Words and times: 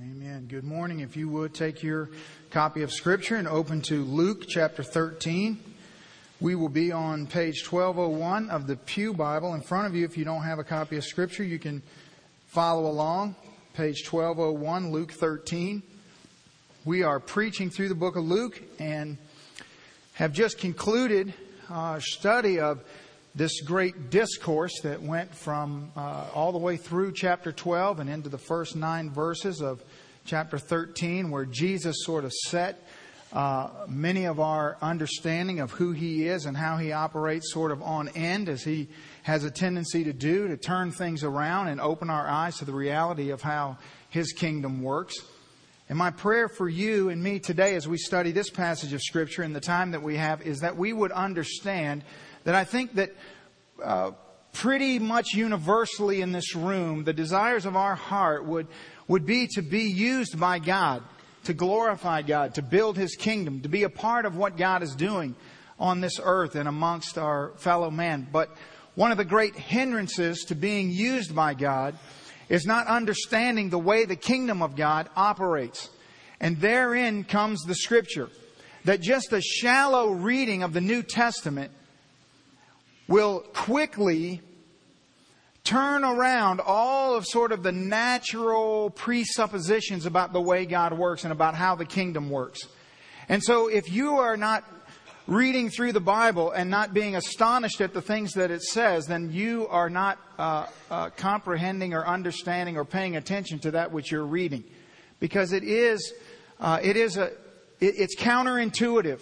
Amen. 0.00 0.46
Good 0.46 0.62
morning. 0.62 1.00
If 1.00 1.16
you 1.16 1.28
would 1.28 1.54
take 1.54 1.82
your 1.82 2.10
copy 2.50 2.82
of 2.82 2.92
Scripture 2.92 3.34
and 3.34 3.48
open 3.48 3.82
to 3.82 4.04
Luke 4.04 4.44
chapter 4.46 4.84
13. 4.84 5.58
We 6.40 6.54
will 6.54 6.68
be 6.68 6.92
on 6.92 7.26
page 7.26 7.66
1201 7.66 8.48
of 8.48 8.68
the 8.68 8.76
Pew 8.76 9.12
Bible. 9.12 9.54
In 9.54 9.60
front 9.60 9.88
of 9.88 9.96
you, 9.96 10.04
if 10.04 10.16
you 10.16 10.24
don't 10.24 10.44
have 10.44 10.60
a 10.60 10.64
copy 10.64 10.98
of 10.98 11.04
Scripture, 11.04 11.42
you 11.42 11.58
can 11.58 11.82
follow 12.46 12.88
along. 12.88 13.34
Page 13.74 14.06
1201, 14.08 14.92
Luke 14.92 15.10
13. 15.10 15.82
We 16.84 17.02
are 17.02 17.18
preaching 17.18 17.68
through 17.68 17.88
the 17.88 17.96
book 17.96 18.14
of 18.14 18.22
Luke 18.22 18.62
and 18.78 19.18
have 20.12 20.32
just 20.32 20.58
concluded 20.58 21.34
our 21.70 22.00
study 22.00 22.60
of 22.60 22.84
this 23.38 23.60
great 23.60 24.10
discourse 24.10 24.80
that 24.80 25.00
went 25.00 25.32
from 25.32 25.92
uh, 25.96 26.24
all 26.34 26.50
the 26.50 26.58
way 26.58 26.76
through 26.76 27.12
chapter 27.12 27.52
12 27.52 28.00
and 28.00 28.10
into 28.10 28.28
the 28.28 28.36
first 28.36 28.74
nine 28.74 29.10
verses 29.10 29.62
of 29.62 29.80
chapter 30.24 30.58
13, 30.58 31.30
where 31.30 31.44
Jesus 31.44 31.98
sort 32.00 32.24
of 32.24 32.32
set 32.32 32.84
uh, 33.32 33.68
many 33.86 34.24
of 34.24 34.40
our 34.40 34.76
understanding 34.82 35.60
of 35.60 35.70
who 35.70 35.92
he 35.92 36.26
is 36.26 36.46
and 36.46 36.56
how 36.56 36.78
he 36.78 36.90
operates 36.90 37.52
sort 37.52 37.70
of 37.70 37.80
on 37.80 38.08
end 38.08 38.48
as 38.48 38.64
he 38.64 38.88
has 39.22 39.44
a 39.44 39.52
tendency 39.52 40.02
to 40.02 40.12
do 40.12 40.48
to 40.48 40.56
turn 40.56 40.90
things 40.90 41.22
around 41.22 41.68
and 41.68 41.80
open 41.80 42.10
our 42.10 42.26
eyes 42.26 42.56
to 42.56 42.64
the 42.64 42.74
reality 42.74 43.30
of 43.30 43.40
how 43.40 43.78
his 44.08 44.32
kingdom 44.32 44.82
works. 44.82 45.14
And 45.88 45.96
my 45.96 46.10
prayer 46.10 46.48
for 46.48 46.68
you 46.68 47.08
and 47.08 47.22
me 47.22 47.38
today 47.38 47.76
as 47.76 47.86
we 47.86 47.98
study 47.98 48.32
this 48.32 48.50
passage 48.50 48.92
of 48.92 49.00
scripture 49.00 49.44
in 49.44 49.52
the 49.52 49.60
time 49.60 49.92
that 49.92 50.02
we 50.02 50.16
have 50.16 50.42
is 50.42 50.58
that 50.58 50.76
we 50.76 50.92
would 50.92 51.12
understand 51.12 52.02
that 52.44 52.54
I 52.54 52.64
think 52.64 52.94
that 52.94 53.14
uh, 53.82 54.12
pretty 54.52 54.98
much 54.98 55.34
universally 55.34 56.20
in 56.20 56.32
this 56.32 56.54
room, 56.54 57.04
the 57.04 57.12
desires 57.12 57.66
of 57.66 57.76
our 57.76 57.94
heart 57.94 58.44
would, 58.44 58.66
would 59.06 59.26
be 59.26 59.46
to 59.54 59.62
be 59.62 59.82
used 59.82 60.38
by 60.38 60.58
God, 60.58 61.02
to 61.44 61.54
glorify 61.54 62.22
God, 62.22 62.54
to 62.56 62.62
build 62.62 62.96
His 62.96 63.14
kingdom, 63.14 63.60
to 63.60 63.68
be 63.68 63.84
a 63.84 63.90
part 63.90 64.26
of 64.26 64.36
what 64.36 64.56
God 64.56 64.82
is 64.82 64.94
doing 64.94 65.34
on 65.78 66.00
this 66.00 66.18
earth 66.22 66.56
and 66.56 66.68
amongst 66.68 67.18
our 67.18 67.52
fellow 67.56 67.90
men. 67.90 68.26
But 68.32 68.50
one 68.94 69.12
of 69.12 69.16
the 69.16 69.24
great 69.24 69.54
hindrances 69.54 70.44
to 70.46 70.54
being 70.56 70.90
used 70.90 71.34
by 71.34 71.54
God 71.54 71.96
is 72.48 72.66
not 72.66 72.86
understanding 72.86 73.70
the 73.70 73.78
way 73.78 74.04
the 74.04 74.16
kingdom 74.16 74.62
of 74.62 74.74
God 74.74 75.08
operates. 75.14 75.90
And 76.40 76.60
therein 76.60 77.24
comes 77.24 77.62
the 77.62 77.74
scripture 77.74 78.28
that 78.84 79.00
just 79.00 79.32
a 79.32 79.40
shallow 79.40 80.10
reading 80.10 80.62
of 80.62 80.72
the 80.72 80.80
New 80.80 81.02
Testament 81.02 81.70
will 83.08 83.40
quickly 83.40 84.42
turn 85.64 86.04
around 86.04 86.60
all 86.60 87.14
of 87.14 87.26
sort 87.26 87.52
of 87.52 87.62
the 87.62 87.72
natural 87.72 88.90
presuppositions 88.90 90.06
about 90.06 90.32
the 90.32 90.40
way 90.40 90.64
God 90.64 90.92
works 90.92 91.24
and 91.24 91.32
about 91.32 91.54
how 91.54 91.74
the 91.74 91.84
kingdom 91.84 92.30
works. 92.30 92.60
And 93.28 93.42
so 93.42 93.68
if 93.68 93.92
you 93.92 94.16
are 94.16 94.36
not 94.36 94.64
reading 95.26 95.68
through 95.68 95.92
the 95.92 96.00
Bible 96.00 96.52
and 96.52 96.70
not 96.70 96.94
being 96.94 97.16
astonished 97.16 97.82
at 97.82 97.92
the 97.92 98.00
things 98.00 98.32
that 98.32 98.50
it 98.50 98.62
says, 98.62 99.06
then 99.06 99.30
you 99.30 99.68
are 99.68 99.90
not 99.90 100.18
uh, 100.38 100.66
uh, 100.90 101.10
comprehending 101.10 101.92
or 101.92 102.06
understanding 102.06 102.78
or 102.78 102.84
paying 102.84 103.16
attention 103.16 103.58
to 103.58 103.70
that 103.72 103.92
which 103.92 104.10
you're 104.10 104.24
reading, 104.24 104.64
because 105.20 105.52
it 105.52 105.64
is 105.64 106.14
uh, 106.60 106.78
it 106.82 106.96
is 106.96 107.18
a 107.18 107.26
it, 107.78 107.94
it's 107.98 108.16
counterintuitive. 108.16 109.20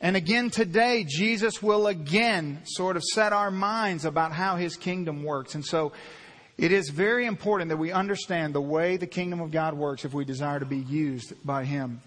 And 0.00 0.16
again 0.16 0.50
today, 0.50 1.04
Jesus 1.06 1.62
will 1.62 1.86
again 1.86 2.60
sort 2.64 2.96
of 2.96 3.04
set 3.04 3.32
our 3.32 3.50
minds 3.50 4.04
about 4.04 4.32
how 4.32 4.56
his 4.56 4.76
kingdom 4.76 5.22
works. 5.22 5.54
And 5.54 5.64
so 5.64 5.92
it 6.56 6.72
is 6.72 6.88
very 6.88 7.26
important 7.26 7.68
that 7.68 7.76
we 7.76 7.92
understand 7.92 8.54
the 8.54 8.60
way 8.60 8.96
the 8.96 9.06
kingdom 9.06 9.40
of 9.40 9.50
God 9.50 9.74
works 9.74 10.04
if 10.04 10.14
we 10.14 10.24
desire 10.24 10.58
to 10.58 10.66
be 10.66 10.78
used 10.78 11.34
by 11.44 11.64
him 11.64 12.00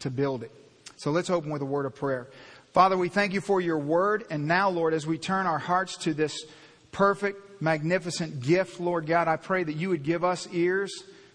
to 0.00 0.10
build 0.10 0.42
it. 0.42 0.50
So 0.96 1.10
let's 1.10 1.30
open 1.30 1.50
with 1.50 1.62
a 1.62 1.66
word 1.66 1.86
of 1.86 1.94
prayer. 1.94 2.28
Father, 2.72 2.96
we 2.96 3.08
thank 3.08 3.32
you 3.32 3.40
for 3.40 3.60
your 3.60 3.78
word. 3.78 4.24
And 4.30 4.46
now, 4.46 4.68
Lord, 4.68 4.92
as 4.92 5.06
we 5.06 5.18
turn 5.18 5.46
our 5.46 5.58
hearts 5.58 5.96
to 5.98 6.14
this 6.14 6.44
perfect, 6.90 7.62
magnificent 7.62 8.40
gift, 8.40 8.80
Lord 8.80 9.06
God, 9.06 9.28
I 9.28 9.36
pray 9.36 9.62
that 9.64 9.76
you 9.76 9.88
would 9.90 10.02
give 10.02 10.24
us 10.24 10.48
ears 10.52 10.92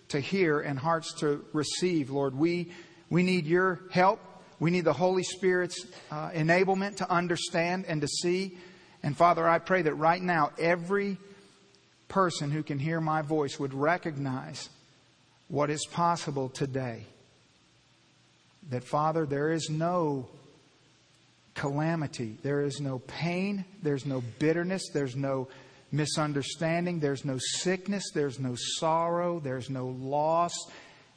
to 0.10 0.20
hear 0.20 0.60
and 0.60 0.78
hearts 0.78 1.14
to 1.16 1.46
receive. 1.54 2.10
Lord, 2.10 2.36
we, 2.36 2.72
we 3.10 3.24
need 3.24 3.46
your 3.46 3.80
help. 3.92 4.20
We 4.62 4.70
need 4.70 4.86
the 4.86 4.94
Holy 4.94 5.24
Spirit's 5.24 5.88
uh, 6.12 6.30
enablement 6.30 6.98
to 6.98 7.12
understand 7.12 7.86
and 7.88 8.00
to 8.02 8.08
see. 8.08 8.60
And 9.02 9.18
Father, 9.18 9.50
I 9.50 9.58
pray 9.58 9.82
that 9.82 9.96
right 9.96 10.22
now 10.22 10.52
every 10.60 11.18
person 12.08 12.52
who 12.52 12.62
can 12.62 12.78
hear 12.78 13.02
my 13.02 13.24
voice 13.24 13.60
would 13.60 13.74
recognize 13.74 14.70
what 15.48 15.72
is 15.72 15.84
possible 15.88 16.48
today. 16.48 17.06
That, 18.70 18.84
Father, 18.84 19.26
there 19.26 19.50
is 19.50 19.72
no 19.72 20.30
calamity, 21.56 22.38
there 22.44 22.62
is 22.62 22.80
no 22.80 23.00
pain, 23.00 23.66
there's 23.82 24.06
no 24.06 24.22
bitterness, 24.38 24.92
there's 24.94 25.16
no 25.16 25.48
misunderstanding, 25.92 27.00
there's 27.00 27.26
no 27.26 27.40
sickness, 27.40 28.12
there's 28.14 28.38
no 28.38 28.54
sorrow, 28.78 29.40
there's 29.40 29.72
no 29.72 29.88
loss, 29.88 30.54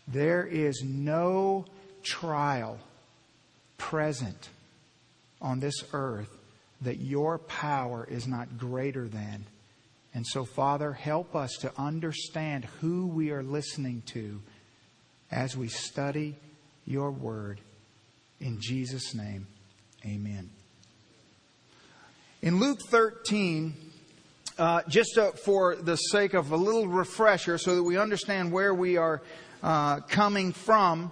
there 0.09 0.47
is 0.47 0.83
no 0.83 1.67
trial 2.03 2.79
present 3.79 4.49
on 5.41 5.61
this 5.61 5.85
earth 5.93 6.31
that 6.81 7.01
your 7.01 7.39
power 7.39 8.07
is 8.11 8.27
not 8.27 8.59
greater 8.59 9.09
than. 9.09 9.47
And 10.15 10.27
so, 10.27 10.45
Father, 10.45 10.93
help 10.93 11.35
us 11.35 11.57
to 11.61 11.73
understand 11.77 12.67
who 12.81 13.07
we 13.07 13.31
are 13.31 13.43
listening 13.43 14.03
to 14.07 14.41
as 15.31 15.57
we 15.57 15.69
study 15.69 16.37
your 16.87 17.11
word. 17.11 17.61
In 18.41 18.61
Jesus' 18.61 19.15
name, 19.15 19.47
amen. 20.05 20.51
In 22.43 22.61
Luke 22.61 22.79
13, 22.89 23.75
uh, 24.59 24.83
just 24.89 25.19
uh, 25.19 25.33
for 25.33 25.77
the 25.77 25.97
sake 25.97 26.35
of 26.35 26.53
a 26.53 26.57
little 26.57 26.87
refresher 26.87 27.59
so 27.59 27.75
that 27.75 27.83
we 27.83 27.97
understand 27.97 28.53
where 28.53 28.75
we 28.75 28.97
are 28.97 29.23
uh, 29.63 30.01
coming 30.01 30.53
from, 30.53 31.11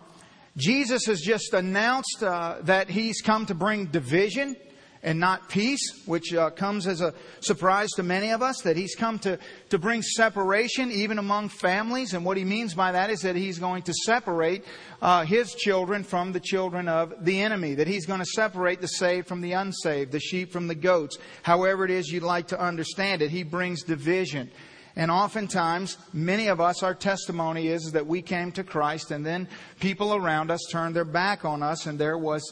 Jesus 0.56 1.06
has 1.06 1.20
just 1.20 1.54
announced 1.54 2.22
uh, 2.22 2.56
that 2.62 2.90
he's 2.90 3.20
come 3.22 3.46
to 3.46 3.54
bring 3.54 3.86
division 3.86 4.56
and 5.02 5.18
not 5.18 5.48
peace, 5.48 5.80
which 6.06 6.32
uh, 6.32 6.50
comes 6.50 6.86
as 6.86 7.00
a 7.00 7.12
surprise 7.40 7.90
to 7.96 8.02
many 8.02 8.30
of 8.30 8.40
us, 8.40 8.60
that 8.62 8.76
he's 8.76 8.94
come 8.94 9.18
to, 9.18 9.38
to 9.68 9.78
bring 9.78 10.00
separation 10.00 10.92
even 10.92 11.18
among 11.18 11.48
families. 11.48 12.14
And 12.14 12.24
what 12.24 12.36
he 12.36 12.44
means 12.44 12.74
by 12.74 12.92
that 12.92 13.10
is 13.10 13.22
that 13.22 13.34
he's 13.34 13.58
going 13.58 13.82
to 13.82 13.92
separate 14.04 14.64
uh, 15.00 15.24
his 15.24 15.54
children 15.54 16.04
from 16.04 16.32
the 16.32 16.40
children 16.40 16.86
of 16.86 17.24
the 17.24 17.40
enemy, 17.40 17.74
that 17.74 17.88
he's 17.88 18.06
going 18.06 18.20
to 18.20 18.26
separate 18.26 18.80
the 18.80 18.86
saved 18.86 19.26
from 19.26 19.40
the 19.40 19.52
unsaved, 19.52 20.12
the 20.12 20.20
sheep 20.20 20.52
from 20.52 20.68
the 20.68 20.74
goats, 20.74 21.18
however 21.42 21.84
it 21.84 21.90
is 21.90 22.08
you'd 22.08 22.22
like 22.22 22.46
to 22.48 22.60
understand 22.60 23.22
it. 23.22 23.30
He 23.30 23.42
brings 23.42 23.82
division. 23.82 24.50
And 24.94 25.10
oftentimes, 25.10 25.96
many 26.12 26.48
of 26.48 26.60
us, 26.60 26.82
our 26.82 26.94
testimony 26.94 27.68
is 27.68 27.92
that 27.92 28.06
we 28.06 28.20
came 28.20 28.52
to 28.52 28.64
Christ 28.64 29.10
and 29.10 29.24
then 29.24 29.48
people 29.80 30.14
around 30.14 30.50
us 30.50 30.60
turned 30.70 30.94
their 30.94 31.04
back 31.04 31.44
on 31.44 31.62
us 31.62 31.86
and 31.86 31.98
there 31.98 32.18
was 32.18 32.42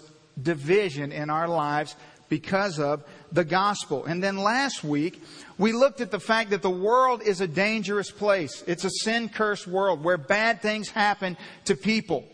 division 0.43 1.13
in 1.13 1.29
our 1.29 1.49
lives 1.49 1.97
because 2.31 2.79
of 2.79 3.05
the 3.33 3.45
gospel. 3.45 4.07
And 4.07 4.23
then 4.23 4.39
last 4.39 4.83
week, 4.83 5.23
we 5.59 5.73
looked 5.73 6.01
at 6.01 6.11
the 6.11 6.21
fact 6.21 6.51
that 6.51 6.63
the 6.63 6.71
world 6.71 7.23
is 7.23 7.43
a 7.43 7.47
dangerous 7.47 8.11
place. 8.11 8.65
It's 8.67 8.85
a 8.85 8.91
sin 9.03 9.29
cursed 9.29 9.67
world 9.67 10.03
where 10.03 10.17
bad 10.17 10.63
things 10.63 10.89
happen 10.89 11.37
to 11.67 11.77
people. 11.77 12.27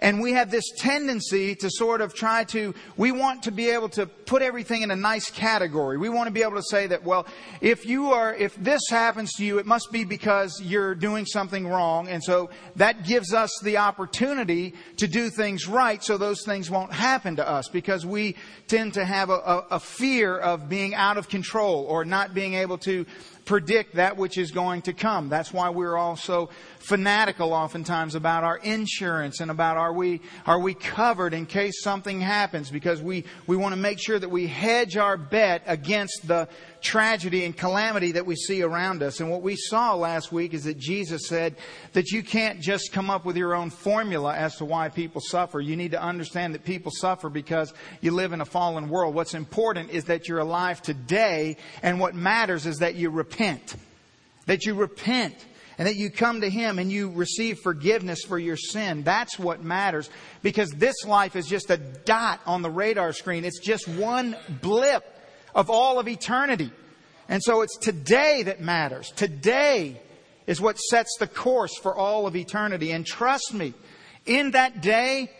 And 0.00 0.20
we 0.20 0.32
have 0.32 0.50
this 0.50 0.64
tendency 0.78 1.54
to 1.56 1.70
sort 1.70 2.00
of 2.00 2.14
try 2.14 2.44
to, 2.44 2.74
we 2.96 3.12
want 3.12 3.44
to 3.44 3.50
be 3.50 3.70
able 3.70 3.88
to 3.90 4.06
put 4.06 4.42
everything 4.42 4.82
in 4.82 4.90
a 4.90 4.96
nice 4.96 5.30
category. 5.30 5.98
We 5.98 6.08
want 6.08 6.26
to 6.26 6.32
be 6.32 6.42
able 6.42 6.56
to 6.56 6.62
say 6.62 6.86
that, 6.88 7.04
well, 7.04 7.26
if 7.60 7.86
you 7.86 8.12
are, 8.12 8.34
if 8.34 8.54
this 8.56 8.82
happens 8.90 9.32
to 9.34 9.44
you, 9.44 9.58
it 9.58 9.66
must 9.66 9.92
be 9.92 10.04
because 10.04 10.60
you're 10.62 10.94
doing 10.94 11.26
something 11.26 11.66
wrong. 11.66 12.08
And 12.08 12.22
so 12.22 12.50
that 12.76 13.04
gives 13.04 13.32
us 13.32 13.50
the 13.62 13.78
opportunity 13.78 14.74
to 14.96 15.06
do 15.06 15.30
things 15.30 15.66
right 15.68 16.02
so 16.02 16.18
those 16.18 16.44
things 16.44 16.70
won't 16.70 16.92
happen 16.92 17.36
to 17.36 17.48
us 17.48 17.68
because 17.68 18.04
we 18.04 18.36
tend 18.66 18.94
to 18.94 19.04
have 19.04 19.30
a, 19.30 19.34
a, 19.34 19.66
a 19.72 19.80
fear 19.80 20.36
of 20.36 20.68
being 20.68 20.94
out 20.94 21.16
of 21.16 21.28
control 21.28 21.84
or 21.88 22.04
not 22.04 22.34
being 22.34 22.54
able 22.54 22.78
to 22.78 23.06
predict 23.44 23.96
that 23.96 24.16
which 24.16 24.38
is 24.38 24.50
going 24.50 24.82
to 24.82 24.92
come. 24.92 25.28
That's 25.28 25.52
why 25.52 25.70
we're 25.70 25.96
all 25.96 26.16
so 26.16 26.50
fanatical 26.84 27.54
oftentimes 27.54 28.14
about 28.14 28.44
our 28.44 28.58
insurance 28.58 29.40
and 29.40 29.50
about 29.50 29.76
are 29.78 29.92
we, 29.92 30.20
are 30.46 30.60
we 30.60 30.74
covered 30.74 31.32
in 31.32 31.46
case 31.46 31.82
something 31.82 32.20
happens 32.20 32.70
because 32.70 33.00
we, 33.00 33.24
we 33.46 33.56
want 33.56 33.72
to 33.72 33.80
make 33.80 33.98
sure 33.98 34.18
that 34.18 34.28
we 34.28 34.46
hedge 34.46 34.96
our 34.96 35.16
bet 35.16 35.62
against 35.66 36.28
the 36.28 36.46
tragedy 36.82 37.46
and 37.46 37.56
calamity 37.56 38.12
that 38.12 38.26
we 38.26 38.36
see 38.36 38.62
around 38.62 39.02
us. 39.02 39.20
And 39.20 39.30
what 39.30 39.40
we 39.40 39.56
saw 39.56 39.94
last 39.94 40.30
week 40.30 40.52
is 40.52 40.64
that 40.64 40.78
Jesus 40.78 41.26
said 41.26 41.56
that 41.94 42.10
you 42.10 42.22
can't 42.22 42.60
just 42.60 42.92
come 42.92 43.08
up 43.08 43.24
with 43.24 43.38
your 43.38 43.54
own 43.54 43.70
formula 43.70 44.34
as 44.34 44.56
to 44.56 44.66
why 44.66 44.90
people 44.90 45.22
suffer. 45.22 45.60
You 45.60 45.76
need 45.76 45.92
to 45.92 46.02
understand 46.02 46.54
that 46.54 46.64
people 46.64 46.92
suffer 46.94 47.30
because 47.30 47.72
you 48.02 48.10
live 48.10 48.34
in 48.34 48.42
a 48.42 48.44
fallen 48.46 48.90
world. 48.90 49.14
What's 49.14 49.34
important 49.34 49.90
is 49.90 50.04
that 50.04 50.28
you're 50.28 50.38
alive 50.38 50.82
today, 50.82 51.56
and 51.82 51.98
what 51.98 52.14
matters 52.14 52.66
is 52.66 52.78
that 52.78 52.94
you 52.94 53.08
repent. 53.08 53.74
That 54.44 54.66
you 54.66 54.74
repent 54.74 55.34
and 55.78 55.88
that 55.88 55.96
you 55.96 56.10
come 56.10 56.40
to 56.40 56.50
Him 56.50 56.78
and 56.78 56.90
you 56.90 57.10
receive 57.10 57.58
forgiveness 57.60 58.22
for 58.22 58.38
your 58.38 58.56
sin. 58.56 59.02
That's 59.02 59.38
what 59.38 59.62
matters 59.62 60.10
because 60.42 60.70
this 60.70 61.04
life 61.04 61.36
is 61.36 61.46
just 61.46 61.70
a 61.70 61.76
dot 61.76 62.40
on 62.46 62.62
the 62.62 62.70
radar 62.70 63.12
screen. 63.12 63.44
It's 63.44 63.60
just 63.60 63.88
one 63.88 64.36
blip 64.62 65.04
of 65.54 65.70
all 65.70 65.98
of 65.98 66.08
eternity. 66.08 66.70
And 67.28 67.42
so 67.42 67.62
it's 67.62 67.76
today 67.78 68.42
that 68.44 68.60
matters. 68.60 69.10
Today 69.10 70.00
is 70.46 70.60
what 70.60 70.78
sets 70.78 71.16
the 71.18 71.26
course 71.26 71.76
for 71.78 71.94
all 71.94 72.26
of 72.26 72.36
eternity. 72.36 72.92
And 72.92 73.06
trust 73.06 73.54
me, 73.54 73.72
in 74.26 74.52
that 74.52 74.82
day, 74.82 75.30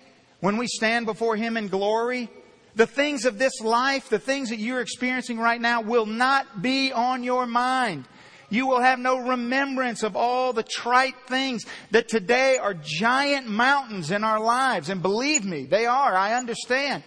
when 0.41 0.57
we 0.57 0.67
stand 0.67 1.07
before 1.07 1.37
Him 1.37 1.57
in 1.57 1.69
glory, 1.69 2.29
the 2.75 2.87
things 2.87 3.25
of 3.25 3.39
this 3.39 3.61
life, 3.61 4.09
the 4.09 4.19
things 4.19 4.51
that 4.51 4.59
you're 4.59 4.81
experiencing 4.81 5.39
right 5.39 5.61
now 5.61 5.81
will 5.81 6.07
not 6.07 6.63
be 6.63 6.93
on 6.93 7.23
your 7.23 7.47
mind. 7.47 8.07
You 8.51 8.67
will 8.67 8.81
have 8.81 8.99
no 8.99 9.19
remembrance 9.19 10.03
of 10.03 10.17
all 10.17 10.53
the 10.53 10.63
trite 10.63 11.17
things 11.27 11.65
that 11.91 12.09
today 12.09 12.59
are 12.59 12.75
giant 12.75 13.49
mountains 13.49 14.11
in 14.11 14.25
our 14.25 14.41
lives. 14.41 14.89
And 14.89 15.03
believe 15.03 15.45
me, 15.45 15.65
they 15.65 15.87
are. 15.87 16.15
I 16.15 16.35
understand. 16.35 17.03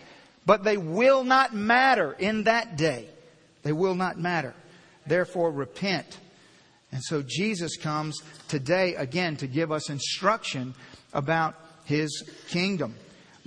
But 0.45 0.63
they 0.63 0.78
will 0.78 1.24
not 1.24 1.54
matter 1.54 2.13
in 2.13 2.44
that 2.44 2.78
day. 2.78 3.07
They 3.63 3.74
will 3.74 3.95
not 3.95 4.18
matter. 4.19 4.54
Therefore, 5.06 5.51
repent. 5.51 6.18
And 6.92 7.04
so 7.04 7.22
Jesus 7.22 7.75
comes 7.78 8.22
today 8.48 8.95
again 8.95 9.36
to 9.38 9.48
give 9.48 9.72
us 9.72 9.89
instruction 9.89 10.74
about 11.13 11.56
His 11.86 12.24
kingdom. 12.48 12.95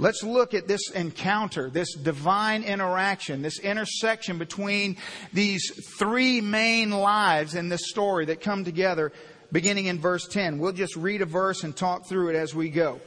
Let's 0.01 0.23
look 0.23 0.55
at 0.55 0.67
this 0.67 0.91
encounter, 0.93 1.69
this 1.69 1.95
divine 1.95 2.63
interaction, 2.63 3.43
this 3.43 3.59
intersection 3.59 4.39
between 4.39 4.97
these 5.35 5.71
three 5.99 6.41
main 6.41 6.91
lives 6.91 7.55
in 7.55 7.69
this 7.69 7.91
story 7.91 8.25
that 8.25 8.41
come 8.41 8.65
together 8.65 9.13
beginning 9.53 9.87
in 9.87 9.99
verse 9.99 10.27
10. 10.27 10.59
We'll 10.59 10.73
just 10.73 10.97
read 10.97 11.21
a 11.21 11.27
verse 11.27 11.65
and 11.65 11.77
talk 11.77 12.09
through 12.09 12.31
it 12.31 12.35
as 12.35 12.55
we 12.55 12.71
go. 12.71 12.99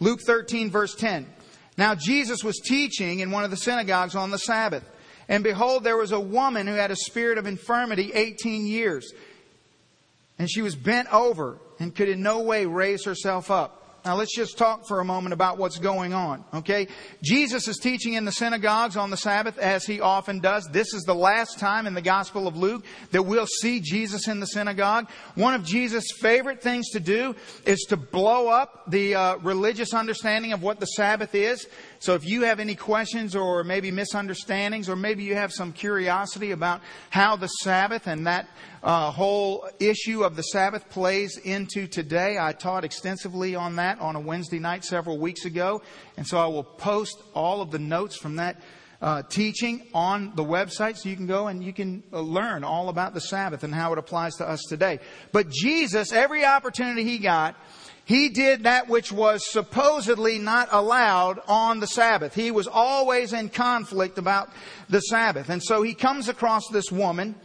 Luke 0.00 0.18
13 0.26 0.68
verse 0.68 0.96
10. 0.96 1.28
Now 1.78 1.94
Jesus 1.94 2.42
was 2.42 2.58
teaching 2.58 3.20
in 3.20 3.30
one 3.30 3.44
of 3.44 3.52
the 3.52 3.56
synagogues 3.56 4.16
on 4.16 4.32
the 4.32 4.38
Sabbath. 4.38 4.82
And 5.28 5.44
behold, 5.44 5.84
there 5.84 5.96
was 5.96 6.10
a 6.10 6.18
woman 6.18 6.66
who 6.66 6.74
had 6.74 6.90
a 6.90 6.96
spirit 6.96 7.38
of 7.38 7.46
infirmity 7.46 8.12
18 8.12 8.66
years. 8.66 9.12
And 10.40 10.50
she 10.50 10.60
was 10.60 10.74
bent 10.74 11.06
over 11.14 11.58
and 11.78 11.94
could 11.94 12.08
in 12.08 12.20
no 12.20 12.40
way 12.40 12.66
raise 12.66 13.04
herself 13.04 13.48
up. 13.48 13.81
Now 14.04 14.16
let's 14.16 14.34
just 14.34 14.58
talk 14.58 14.88
for 14.88 14.98
a 14.98 15.04
moment 15.04 15.32
about 15.32 15.58
what's 15.58 15.78
going 15.78 16.12
on, 16.12 16.44
okay? 16.52 16.88
Jesus 17.22 17.68
is 17.68 17.76
teaching 17.76 18.14
in 18.14 18.24
the 18.24 18.32
synagogues 18.32 18.96
on 18.96 19.10
the 19.10 19.16
Sabbath 19.16 19.58
as 19.58 19.86
he 19.86 20.00
often 20.00 20.40
does. 20.40 20.66
This 20.72 20.92
is 20.92 21.04
the 21.04 21.14
last 21.14 21.60
time 21.60 21.86
in 21.86 21.94
the 21.94 22.02
Gospel 22.02 22.48
of 22.48 22.56
Luke 22.56 22.84
that 23.12 23.22
we'll 23.22 23.46
see 23.46 23.78
Jesus 23.78 24.26
in 24.26 24.40
the 24.40 24.46
synagogue. 24.46 25.08
One 25.36 25.54
of 25.54 25.64
Jesus' 25.64 26.10
favorite 26.18 26.60
things 26.60 26.90
to 26.90 27.00
do 27.00 27.36
is 27.64 27.86
to 27.90 27.96
blow 27.96 28.48
up 28.48 28.82
the 28.88 29.14
uh, 29.14 29.36
religious 29.36 29.94
understanding 29.94 30.52
of 30.52 30.62
what 30.62 30.80
the 30.80 30.86
Sabbath 30.86 31.36
is. 31.36 31.68
So 32.02 32.14
if 32.14 32.26
you 32.26 32.42
have 32.42 32.58
any 32.58 32.74
questions 32.74 33.36
or 33.36 33.62
maybe 33.62 33.92
misunderstandings 33.92 34.88
or 34.88 34.96
maybe 34.96 35.22
you 35.22 35.36
have 35.36 35.52
some 35.52 35.72
curiosity 35.72 36.50
about 36.50 36.80
how 37.10 37.36
the 37.36 37.46
Sabbath 37.46 38.08
and 38.08 38.26
that 38.26 38.48
uh, 38.82 39.12
whole 39.12 39.68
issue 39.78 40.24
of 40.24 40.34
the 40.34 40.42
Sabbath 40.42 40.90
plays 40.90 41.36
into 41.36 41.86
today, 41.86 42.38
I 42.40 42.54
taught 42.54 42.82
extensively 42.82 43.54
on 43.54 43.76
that 43.76 44.00
on 44.00 44.16
a 44.16 44.20
Wednesday 44.20 44.58
night 44.58 44.84
several 44.84 45.16
weeks 45.16 45.44
ago. 45.44 45.80
And 46.16 46.26
so 46.26 46.38
I 46.38 46.46
will 46.46 46.64
post 46.64 47.22
all 47.34 47.62
of 47.62 47.70
the 47.70 47.78
notes 47.78 48.16
from 48.16 48.34
that 48.34 48.60
uh, 49.00 49.22
teaching 49.22 49.86
on 49.94 50.32
the 50.34 50.44
website 50.44 50.96
so 50.96 51.08
you 51.08 51.14
can 51.14 51.28
go 51.28 51.46
and 51.46 51.62
you 51.62 51.72
can 51.72 52.02
uh, 52.12 52.18
learn 52.20 52.64
all 52.64 52.88
about 52.88 53.14
the 53.14 53.20
Sabbath 53.20 53.62
and 53.62 53.72
how 53.72 53.92
it 53.92 53.98
applies 53.98 54.34
to 54.36 54.48
us 54.48 54.62
today. 54.68 54.98
But 55.30 55.50
Jesus, 55.50 56.12
every 56.12 56.44
opportunity 56.44 57.04
he 57.04 57.18
got, 57.18 57.54
he 58.04 58.28
did 58.28 58.64
that 58.64 58.88
which 58.88 59.12
was 59.12 59.50
supposedly 59.50 60.38
not 60.38 60.68
allowed 60.72 61.40
on 61.46 61.80
the 61.80 61.86
Sabbath. 61.86 62.34
He 62.34 62.50
was 62.50 62.66
always 62.66 63.32
in 63.32 63.48
conflict 63.48 64.18
about 64.18 64.50
the 64.88 65.00
Sabbath. 65.00 65.48
And 65.48 65.62
so 65.62 65.82
he 65.82 65.94
comes 65.94 66.28
across 66.28 66.68
this 66.68 66.90
woman 66.90 67.36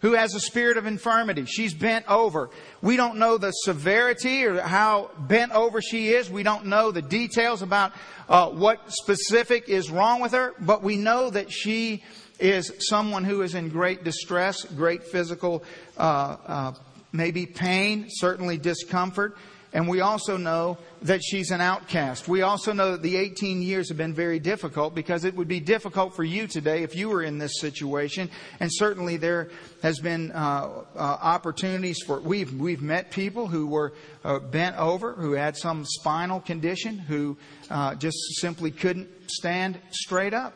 who 0.00 0.12
has 0.12 0.34
a 0.34 0.40
spirit 0.40 0.76
of 0.76 0.86
infirmity. 0.86 1.44
She's 1.46 1.74
bent 1.74 2.06
over. 2.08 2.50
We 2.82 2.96
don't 2.96 3.18
know 3.18 3.38
the 3.38 3.50
severity 3.50 4.44
or 4.44 4.60
how 4.60 5.10
bent 5.18 5.52
over 5.52 5.80
she 5.80 6.08
is. 6.08 6.30
We 6.30 6.42
don't 6.42 6.66
know 6.66 6.92
the 6.92 7.02
details 7.02 7.62
about 7.62 7.92
uh, 8.28 8.50
what 8.50 8.92
specific 8.92 9.68
is 9.68 9.90
wrong 9.90 10.20
with 10.20 10.32
her, 10.32 10.54
but 10.58 10.82
we 10.82 10.96
know 10.96 11.30
that 11.30 11.50
she 11.50 12.02
is 12.38 12.72
someone 12.80 13.24
who 13.24 13.42
is 13.42 13.54
in 13.54 13.68
great 13.68 14.04
distress, 14.04 14.64
great 14.64 15.04
physical, 15.04 15.64
uh, 15.96 16.36
uh, 16.46 16.72
maybe 17.12 17.46
pain, 17.46 18.06
certainly 18.08 18.58
discomfort. 18.58 19.36
And 19.72 19.88
we 19.88 20.00
also 20.00 20.36
know 20.36 20.78
that 21.02 21.22
she's 21.22 21.50
an 21.50 21.60
outcast. 21.60 22.28
We 22.28 22.42
also 22.42 22.72
know 22.72 22.92
that 22.92 23.02
the 23.02 23.16
18 23.16 23.62
years 23.62 23.88
have 23.88 23.98
been 23.98 24.14
very 24.14 24.38
difficult 24.38 24.94
because 24.94 25.24
it 25.24 25.34
would 25.34 25.48
be 25.48 25.60
difficult 25.60 26.14
for 26.14 26.24
you 26.24 26.46
today 26.46 26.82
if 26.82 26.94
you 26.94 27.08
were 27.08 27.22
in 27.22 27.38
this 27.38 27.60
situation. 27.60 28.30
And 28.60 28.70
certainly 28.72 29.16
there 29.16 29.50
has 29.82 29.98
been 29.98 30.32
uh, 30.32 30.84
uh, 30.94 30.98
opportunities 30.98 31.98
for 32.06 32.20
we've 32.20 32.52
we've 32.54 32.82
met 32.82 33.10
people 33.10 33.48
who 33.48 33.66
were 33.66 33.92
uh, 34.24 34.38
bent 34.38 34.76
over, 34.76 35.12
who 35.12 35.32
had 35.32 35.56
some 35.56 35.84
spinal 35.84 36.40
condition, 36.40 36.98
who 36.98 37.36
uh, 37.70 37.94
just 37.96 38.16
simply 38.40 38.70
couldn't 38.70 39.08
stand 39.26 39.78
straight 39.90 40.34
up. 40.34 40.54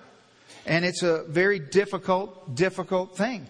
And 0.67 0.85
it's 0.85 1.03
a 1.03 1.25
very 1.25 1.59
difficult, 1.59 2.55
difficult 2.55 3.17
thing. 3.17 3.47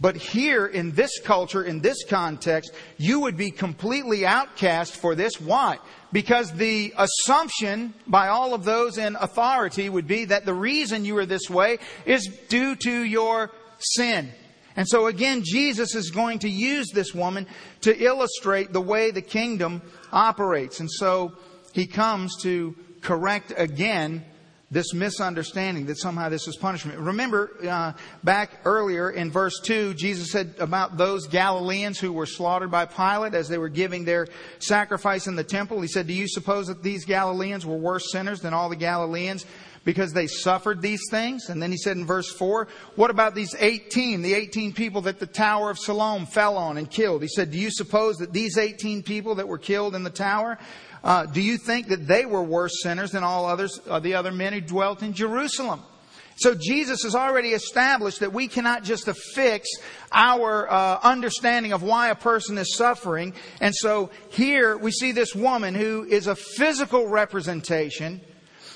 But 0.00 0.16
here 0.16 0.66
in 0.66 0.92
this 0.92 1.20
culture, 1.20 1.62
in 1.62 1.80
this 1.80 2.04
context, 2.04 2.72
you 2.98 3.20
would 3.20 3.36
be 3.36 3.50
completely 3.50 4.26
outcast 4.26 4.96
for 4.96 5.14
this. 5.14 5.40
Why? 5.40 5.78
Because 6.12 6.52
the 6.52 6.92
assumption 6.96 7.94
by 8.06 8.28
all 8.28 8.54
of 8.54 8.64
those 8.64 8.98
in 8.98 9.16
authority 9.16 9.88
would 9.88 10.06
be 10.06 10.26
that 10.26 10.46
the 10.46 10.54
reason 10.54 11.04
you 11.04 11.16
are 11.18 11.26
this 11.26 11.48
way 11.48 11.78
is 12.04 12.26
due 12.48 12.74
to 12.76 13.04
your 13.04 13.52
sin. 13.78 14.32
And 14.76 14.88
so 14.88 15.06
again, 15.06 15.42
Jesus 15.44 15.94
is 15.94 16.10
going 16.10 16.40
to 16.40 16.50
use 16.50 16.90
this 16.90 17.14
woman 17.14 17.46
to 17.82 17.96
illustrate 17.96 18.72
the 18.72 18.80
way 18.80 19.12
the 19.12 19.22
kingdom 19.22 19.82
operates. 20.12 20.80
And 20.80 20.90
so 20.90 21.32
he 21.72 21.86
comes 21.86 22.42
to 22.42 22.74
correct 23.00 23.52
again 23.56 24.24
this 24.74 24.92
misunderstanding 24.92 25.86
that 25.86 25.96
somehow 25.96 26.28
this 26.28 26.48
is 26.48 26.56
punishment. 26.56 26.98
Remember, 26.98 27.52
uh, 27.66 27.92
back 28.24 28.58
earlier 28.64 29.08
in 29.08 29.30
verse 29.30 29.60
2, 29.60 29.94
Jesus 29.94 30.32
said 30.32 30.56
about 30.58 30.96
those 30.96 31.28
Galileans 31.28 32.00
who 32.00 32.12
were 32.12 32.26
slaughtered 32.26 32.72
by 32.72 32.84
Pilate 32.84 33.34
as 33.34 33.48
they 33.48 33.56
were 33.56 33.68
giving 33.68 34.04
their 34.04 34.26
sacrifice 34.58 35.28
in 35.28 35.36
the 35.36 35.44
temple. 35.44 35.80
He 35.80 35.86
said, 35.86 36.08
Do 36.08 36.12
you 36.12 36.26
suppose 36.26 36.66
that 36.66 36.82
these 36.82 37.04
Galileans 37.04 37.64
were 37.64 37.76
worse 37.76 38.10
sinners 38.10 38.40
than 38.40 38.52
all 38.52 38.68
the 38.68 38.74
Galileans 38.74 39.46
because 39.84 40.12
they 40.12 40.26
suffered 40.26 40.82
these 40.82 41.02
things? 41.08 41.50
And 41.50 41.62
then 41.62 41.70
he 41.70 41.76
said 41.76 41.96
in 41.96 42.04
verse 42.04 42.32
4, 42.32 42.66
What 42.96 43.10
about 43.10 43.36
these 43.36 43.54
18, 43.56 44.22
the 44.22 44.34
18 44.34 44.72
people 44.72 45.02
that 45.02 45.20
the 45.20 45.26
Tower 45.26 45.70
of 45.70 45.78
Siloam 45.78 46.26
fell 46.26 46.56
on 46.56 46.78
and 46.78 46.90
killed? 46.90 47.22
He 47.22 47.28
said, 47.28 47.52
Do 47.52 47.58
you 47.58 47.70
suppose 47.70 48.16
that 48.16 48.32
these 48.32 48.58
18 48.58 49.04
people 49.04 49.36
that 49.36 49.46
were 49.46 49.58
killed 49.58 49.94
in 49.94 50.02
the 50.02 50.10
tower 50.10 50.58
uh, 51.04 51.26
do 51.26 51.40
you 51.42 51.58
think 51.58 51.88
that 51.88 52.06
they 52.06 52.24
were 52.24 52.42
worse 52.42 52.82
sinners 52.82 53.12
than 53.12 53.22
all 53.22 53.44
others, 53.44 53.78
uh, 53.86 54.00
the 54.00 54.14
other 54.14 54.32
men 54.32 54.54
who 54.54 54.60
dwelt 54.60 55.02
in 55.02 55.12
Jerusalem? 55.12 55.82
So 56.36 56.54
Jesus 56.54 57.02
has 57.04 57.14
already 57.14 57.50
established 57.50 58.20
that 58.20 58.32
we 58.32 58.48
cannot 58.48 58.82
just 58.82 59.06
affix 59.06 59.68
our 60.10 60.68
uh, 60.68 60.98
understanding 61.02 61.72
of 61.72 61.82
why 61.82 62.08
a 62.08 62.14
person 62.16 62.58
is 62.58 62.74
suffering. 62.74 63.34
And 63.60 63.74
so 63.74 64.10
here 64.30 64.76
we 64.76 64.90
see 64.90 65.12
this 65.12 65.34
woman 65.34 65.74
who 65.74 66.04
is 66.04 66.26
a 66.26 66.34
physical 66.34 67.06
representation 67.06 68.20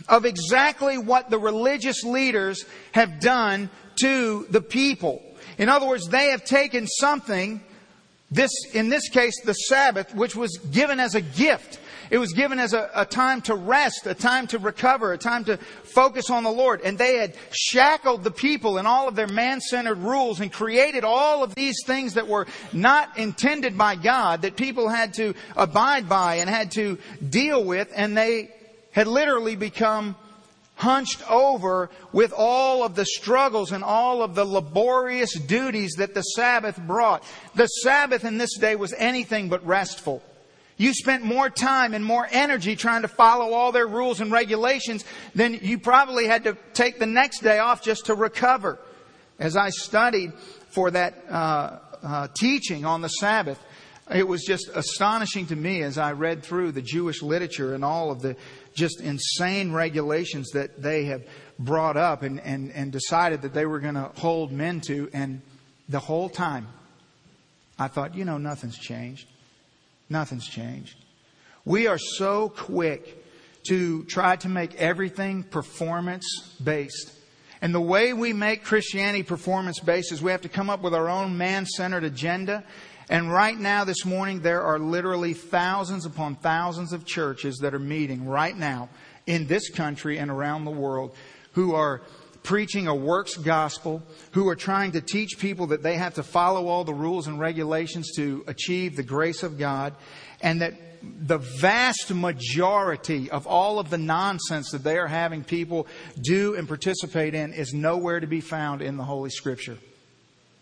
of 0.09 0.25
exactly 0.25 0.99
what 0.99 1.31
the 1.31 1.39
religious 1.39 2.05
leaders 2.05 2.65
have 2.93 3.19
done 3.19 3.71
to 4.03 4.47
the 4.51 4.61
people. 4.61 5.23
In 5.57 5.69
other 5.69 5.89
words, 5.89 6.07
they 6.07 6.29
have 6.29 6.45
taken 6.45 6.87
something, 6.87 7.61
this, 8.31 8.51
in 8.75 8.89
this 8.89 9.09
case, 9.09 9.41
the 9.43 9.55
Sabbath, 9.55 10.15
which 10.15 10.37
was 10.37 10.57
given 10.71 11.01
as 11.01 11.15
a 11.15 11.21
gift. 11.21 11.81
It 12.11 12.19
was 12.19 12.33
given 12.33 12.59
as 12.59 12.73
a, 12.73 12.91
a, 12.95 13.05
time 13.05 13.43
to 13.43 13.55
rest, 13.55 14.07
a 14.07 14.15
time 14.15 14.47
to 14.49 14.59
recover, 14.59 15.13
a 15.13 15.19
time 15.19 15.45
to 15.45 15.59
focus 15.59 16.31
on 16.31 16.43
the 16.43 16.51
Lord. 16.51 16.81
And 16.83 16.97
they 16.97 17.17
had 17.17 17.35
shackled 17.53 18.25
the 18.25 18.31
people 18.31 18.79
in 18.79 18.87
all 18.87 19.09
of 19.09 19.15
their 19.15 19.27
man-centered 19.27 19.99
rules 19.99 20.41
and 20.41 20.53
created 20.53 21.05
all 21.05 21.43
of 21.43 21.55
these 21.55 21.77
things 21.87 22.15
that 22.15 22.27
were 22.27 22.47
not 22.73 23.19
intended 23.19 23.77
by 23.77 23.97
God 23.97 24.43
that 24.43 24.57
people 24.57 24.89
had 24.89 25.15
to 25.15 25.35
abide 25.57 26.09
by 26.09 26.37
and 26.37 26.49
had 26.49 26.71
to 26.73 26.99
deal 27.29 27.63
with. 27.63 27.93
And 27.95 28.17
they 28.17 28.55
had 28.93 29.07
literally 29.07 29.57
become 29.57 30.17
hunched 30.79 31.29
over 31.29 31.91
with 32.13 32.33
all 32.35 32.85
of 32.85 32.95
the 32.95 33.05
struggles 33.05 33.73
and 33.73 33.83
all 33.83 34.23
of 34.23 34.37
the 34.37 34.45
laborious 34.45 35.35
duties 35.35 35.95
that 35.99 36.15
the 36.15 36.23
Sabbath 36.23 36.79
brought. 36.79 37.25
The 37.57 37.67
Sabbath 37.67 38.25
in 38.25 38.39
this 38.39 38.57
day 38.59 38.77
was 38.77 38.95
anything 38.97 39.49
but 39.49 39.67
restful. 39.67 40.23
You 40.77 40.95
spent 40.95 41.25
more 41.25 41.51
time 41.51 41.95
and 41.95 42.05
more 42.05 42.29
energy 42.31 42.77
trying 42.77 43.03
to 43.03 43.09
follow 43.09 43.53
all 43.53 43.73
their 43.73 43.89
rules 43.89 44.21
and 44.21 44.31
regulations 44.31 45.05
than 45.35 45.55
you 45.55 45.81
probably 45.81 46.29
had 46.29 46.45
to 46.45 46.57
take 46.75 47.01
the 47.01 47.07
next 47.07 47.41
day 47.41 47.59
off 47.59 47.83
just 47.83 48.07
to 48.07 48.15
recover. 48.15 48.79
As 49.41 49.57
I 49.57 49.71
studied 49.71 50.33
for 50.71 50.93
that 50.93 51.25
uh, 51.29 51.79
uh, 52.05 52.29
teaching 52.39 52.85
on 52.85 53.03
the 53.03 53.09
Sabbath, 53.09 53.59
it 54.15 54.27
was 54.27 54.45
just 54.45 54.71
astonishing 54.75 55.47
to 55.47 55.57
me 55.57 55.83
as 55.83 55.99
I 55.99 56.13
read 56.13 56.45
through 56.45 56.73
the 56.73 56.83
Jewish 56.83 57.23
literature 57.23 57.75
and 57.75 57.85
all 57.85 58.13
of 58.13 58.23
the 58.23 58.37
just 58.79 59.01
insane 59.01 59.73
regulations 59.73 60.51
that 60.51 60.81
they 60.81 61.05
have 61.05 61.27
brought 61.59 61.97
up 61.97 62.23
and, 62.23 62.41
and, 62.41 62.71
and 62.73 62.93
decided 62.93 63.43
that 63.43 63.53
they 63.53 63.67
were 63.67 63.81
going 63.81 63.95
to 63.95 64.11
hold 64.17 64.53
men 64.53 64.81
to. 64.83 65.11
And 65.13 65.43
the 65.89 65.99
whole 65.99 66.29
time, 66.29 66.69
I 67.79 67.89
thought, 67.89 68.15
you 68.15 68.25
know, 68.25 68.39
nothing's 68.39 68.79
changed. 68.79 69.29
Nothing's 70.09 70.47
changed. 70.47 70.97
We 71.65 71.87
are 71.87 71.99
so 71.99 72.49
quick 72.49 73.25
to 73.69 74.05
try 74.05 74.37
to 74.37 74.49
make 74.49 74.75
everything 74.77 75.43
performance 75.43 76.27
based. 76.63 77.13
And 77.61 77.75
the 77.75 77.81
way 77.81 78.13
we 78.13 78.33
make 78.33 78.65
Christianity 78.65 79.25
performance 79.25 79.81
based 79.81 80.13
is 80.13 80.23
we 80.23 80.31
have 80.31 80.43
to 80.43 80.49
come 80.49 80.71
up 80.71 80.81
with 80.81 80.95
our 80.95 81.09
own 81.09 81.37
man 81.37 81.67
centered 81.67 82.05
agenda. 82.05 82.65
And 83.11 83.33
right 83.33 83.59
now, 83.59 83.85
this 83.85 84.05
morning, 84.05 84.41
there 84.41 84.63
are 84.63 84.79
literally 84.79 85.33
thousands 85.33 86.05
upon 86.05 86.37
thousands 86.37 86.93
of 86.93 87.07
churches 87.07 87.59
that 87.63 87.75
are 87.75 87.79
meeting 87.79 88.27
right 88.27 88.57
now 88.57 88.91
in 89.27 89.47
this 89.47 89.71
country 89.71 90.19
and 90.19 90.31
around 90.31 90.65
the 90.65 90.71
world 90.71 91.15
who 91.53 91.75
are 91.75 92.03
preaching 92.43 92.87
a 92.87 92.95
works 92.95 93.37
gospel, 93.37 94.03
who 94.33 94.49
are 94.49 94.57
trying 94.57 94.93
to 94.93 95.01
teach 95.01 95.39
people 95.39 95.69
that 95.69 95.83
they 95.83 95.97
have 95.97 96.15
to 96.15 96.23
follow 96.23 96.69
all 96.69 96.85
the 96.85 96.95
rules 96.95 97.27
and 97.27 97.41
regulations 97.41 98.13
to 98.17 98.45
achieve 98.47 98.97
the 98.97 99.03
grace 99.03 99.43
of 99.43 99.59
God, 99.59 99.95
and 100.41 100.61
that 100.61 100.75
the 101.03 101.39
vast 101.39 102.13
majority 102.13 103.31
of 103.31 103.47
all 103.47 103.79
of 103.79 103.91
the 103.91 103.99
nonsense 103.99 104.71
that 104.71 104.85
they 104.85 104.99
are 104.99 105.07
having 105.07 105.45
people 105.45 105.87
do 106.21 106.55
and 106.55 106.67
participate 106.69 107.35
in 107.35 107.53
is 107.53 107.73
nowhere 107.73 108.21
to 108.21 108.27
be 108.27 108.41
found 108.41 108.83
in 108.83 108.97
the 108.97 109.05
Holy 109.05 109.31
Scripture. 109.31 109.79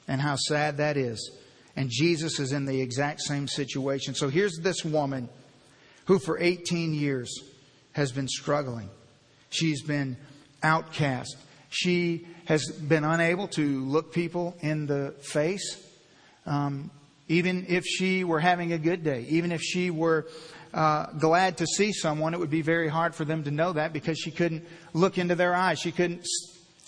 And 0.08 0.20
how 0.20 0.36
sad 0.36 0.76
that 0.76 0.96
is. 0.96 1.30
And 1.76 1.90
Jesus 1.90 2.40
is 2.40 2.52
in 2.52 2.64
the 2.64 2.80
exact 2.80 3.20
same 3.20 3.46
situation. 3.46 4.14
So 4.14 4.28
here's 4.28 4.58
this 4.58 4.84
woman 4.84 5.28
who 6.06 6.18
for 6.18 6.38
18 6.38 6.94
years 6.94 7.30
has 7.92 8.12
been 8.12 8.28
struggling. 8.28 8.88
She's 9.50 9.82
been 9.82 10.16
outcast. 10.62 11.36
She 11.68 12.26
has 12.46 12.70
been 12.70 13.04
unable 13.04 13.48
to 13.48 13.84
look 13.84 14.12
people 14.12 14.56
in 14.60 14.86
the 14.86 15.14
face. 15.20 15.82
Um, 16.46 16.90
even 17.28 17.66
if 17.68 17.84
she 17.84 18.24
were 18.24 18.40
having 18.40 18.72
a 18.72 18.78
good 18.78 19.02
day, 19.02 19.26
even 19.28 19.50
if 19.50 19.60
she 19.60 19.90
were 19.90 20.26
uh, 20.72 21.06
glad 21.18 21.58
to 21.58 21.66
see 21.66 21.92
someone, 21.92 22.34
it 22.34 22.40
would 22.40 22.50
be 22.50 22.62
very 22.62 22.88
hard 22.88 23.14
for 23.14 23.24
them 23.24 23.42
to 23.44 23.50
know 23.50 23.72
that 23.72 23.92
because 23.92 24.18
she 24.18 24.30
couldn't 24.30 24.64
look 24.92 25.18
into 25.18 25.34
their 25.34 25.54
eyes. 25.54 25.80
She 25.80 25.90
couldn't, 25.90 26.24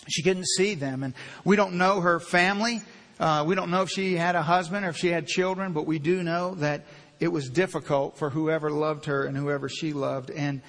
she 0.07 0.23
couldn't 0.23 0.47
see 0.47 0.75
them. 0.75 1.03
And 1.03 1.13
we 1.43 1.55
don't 1.55 1.73
know 1.73 1.99
her 1.99 2.19
family. 2.19 2.81
Uh, 3.19 3.43
we 3.45 3.53
don't 3.53 3.69
know 3.69 3.81
if 3.81 3.89
she 3.89 4.15
had 4.15 4.35
a 4.35 4.41
husband 4.41 4.85
or 4.85 4.89
if 4.89 4.97
she 4.97 5.09
had 5.09 5.27
children, 5.27 5.73
but 5.73 5.85
we 5.85 5.99
do 5.99 6.23
know 6.23 6.55
that 6.55 6.85
it 7.19 7.27
was 7.27 7.49
difficult 7.49 8.17
for 8.17 8.29
whoever 8.29 8.71
loved 8.71 9.05
her 9.05 9.25
and 9.25 9.35
whoever 9.35 9.67
she 9.67 9.91
loved. 9.91 10.31
And 10.31 10.61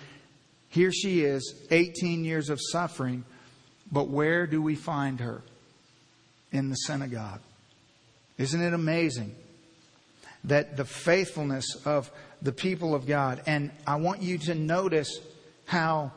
here 0.69 0.91
she 0.91 1.23
is, 1.23 1.55
18 1.71 2.25
years 2.25 2.51
of 2.51 2.59
suffering, 2.61 3.25
but 3.91 4.09
where 4.09 4.47
do 4.47 4.61
we 4.61 4.75
find 4.75 5.21
her? 5.21 5.43
In 6.53 6.69
the 6.69 6.75
synagogue. 6.75 7.41
Isn't 8.37 8.61
it 8.61 8.73
amazing 8.73 9.37
that 10.43 10.77
the 10.77 10.85
faithfulness 10.85 11.77
of 11.85 12.11
the 12.43 12.51
people 12.51 12.95
of 12.95 13.07
God, 13.07 13.43
and 13.47 13.71
I 13.87 13.97
want 13.97 14.23
you 14.23 14.39
to 14.39 14.55
notice 14.57 15.21
how 15.67 16.11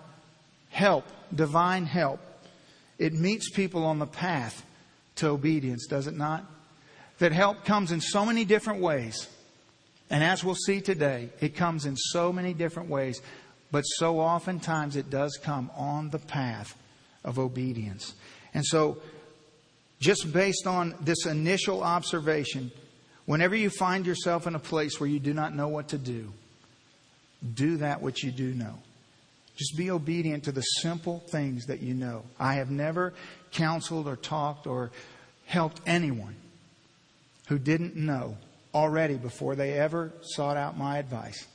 help, 0.69 1.05
divine 1.35 1.85
help, 1.85 2.19
it 2.97 3.13
meets 3.13 3.51
people 3.51 3.85
on 3.85 3.99
the 3.99 4.07
path 4.07 4.65
to 5.15 5.29
obedience, 5.29 5.87
does 5.87 6.07
it 6.07 6.15
not? 6.15 6.45
That 7.19 7.31
help 7.31 7.65
comes 7.65 7.91
in 7.91 8.01
so 8.01 8.25
many 8.25 8.45
different 8.45 8.81
ways. 8.81 9.27
And 10.09 10.23
as 10.23 10.43
we'll 10.43 10.55
see 10.55 10.81
today, 10.81 11.29
it 11.39 11.55
comes 11.55 11.85
in 11.85 11.95
so 11.95 12.33
many 12.33 12.53
different 12.53 12.89
ways. 12.89 13.21
But 13.71 13.81
so 13.81 14.19
oftentimes 14.19 14.95
it 14.95 15.09
does 15.09 15.39
come 15.41 15.71
on 15.75 16.09
the 16.09 16.19
path 16.19 16.77
of 17.23 17.39
obedience. 17.39 18.13
And 18.53 18.63
so, 18.65 18.97
just 19.99 20.31
based 20.31 20.67
on 20.67 20.95
this 21.01 21.25
initial 21.25 21.81
observation, 21.81 22.71
whenever 23.25 23.55
you 23.55 23.69
find 23.69 24.05
yourself 24.05 24.45
in 24.45 24.53
a 24.53 24.59
place 24.59 24.99
where 24.99 25.09
you 25.09 25.19
do 25.19 25.33
not 25.33 25.55
know 25.55 25.69
what 25.69 25.87
to 25.89 25.97
do, 25.97 26.31
do 27.53 27.77
that 27.77 28.01
which 28.01 28.23
you 28.23 28.31
do 28.31 28.53
know. 28.53 28.77
Just 29.55 29.77
be 29.77 29.91
obedient 29.91 30.45
to 30.45 30.51
the 30.51 30.61
simple 30.61 31.19
things 31.27 31.67
that 31.67 31.81
you 31.81 31.93
know. 31.93 32.23
I 32.39 32.55
have 32.55 32.71
never 32.71 33.13
counseled 33.51 34.07
or 34.07 34.15
talked 34.15 34.65
or 34.65 34.91
helped 35.45 35.81
anyone 35.85 36.35
who 37.47 37.59
didn't 37.59 37.95
know 37.95 38.37
already 38.73 39.15
before 39.15 39.55
they 39.55 39.73
ever 39.73 40.11
sought 40.21 40.57
out 40.57 40.77
my 40.77 40.97
advice 40.97 41.45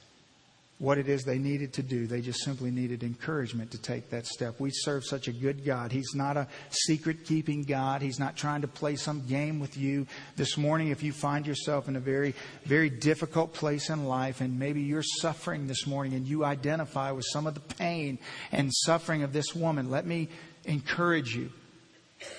what 0.79 0.97
it 0.97 1.09
is 1.09 1.25
they 1.25 1.39
needed 1.39 1.73
to 1.73 1.83
do. 1.83 2.07
They 2.07 2.21
just 2.21 2.45
simply 2.45 2.71
needed 2.71 3.03
encouragement 3.03 3.73
to 3.73 3.79
take 3.79 4.11
that 4.11 4.27
step. 4.27 4.61
We 4.61 4.71
serve 4.71 5.05
such 5.05 5.27
a 5.27 5.33
good 5.33 5.65
God. 5.65 5.91
He's 5.91 6.15
not 6.15 6.37
a 6.37 6.47
secret 6.71 7.25
keeping 7.25 7.65
God. 7.65 8.01
He's 8.01 8.21
not 8.21 8.37
trying 8.37 8.61
to 8.61 8.69
play 8.69 8.95
some 8.95 9.27
game 9.27 9.59
with 9.59 9.77
you. 9.77 10.07
This 10.37 10.57
morning, 10.57 10.89
if 10.89 11.03
you 11.03 11.13
find 11.13 11.47
yourself 11.47 11.89
in 11.89 11.97
a 11.97 12.01
very, 12.01 12.33
very 12.65 12.91
difficult 12.91 13.53
place 13.53 13.91
in 13.91 14.05
life 14.05 14.41
and 14.41 14.57
maybe 14.57 14.81
you're 14.81 15.03
suffering 15.03 15.67
this 15.67 15.85
morning 15.85 16.15
and 16.15 16.27
you 16.27 16.45
identify 16.45 17.11
with 17.11 17.25
some 17.29 17.49
of 17.49 17.55
the 17.55 17.75
pain 17.75 18.19
and 18.53 18.73
suffering 18.73 19.25
of 19.25 19.33
this 19.33 19.57
woman, 19.57 19.91
let 19.91 20.07
me 20.07 20.29
encourage 20.65 21.35
you 21.35 21.51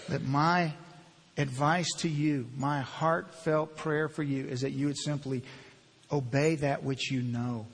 that 0.08 0.24
my 0.24 0.72
advice 1.38 1.91
to 1.98 2.08
you, 2.08 2.48
my 2.55 2.79
heartfelt 2.79 3.75
prayer 3.75 4.08
for 4.08 4.24
you 4.24 4.46
is 4.48 4.62
that 4.62 4.72
you 4.72 4.88
would 4.88 4.98
simply 4.98 5.43
obey 6.10 6.55
that 6.55 6.84
which 6.84 7.12
you 7.12 7.22
know. 7.22 7.65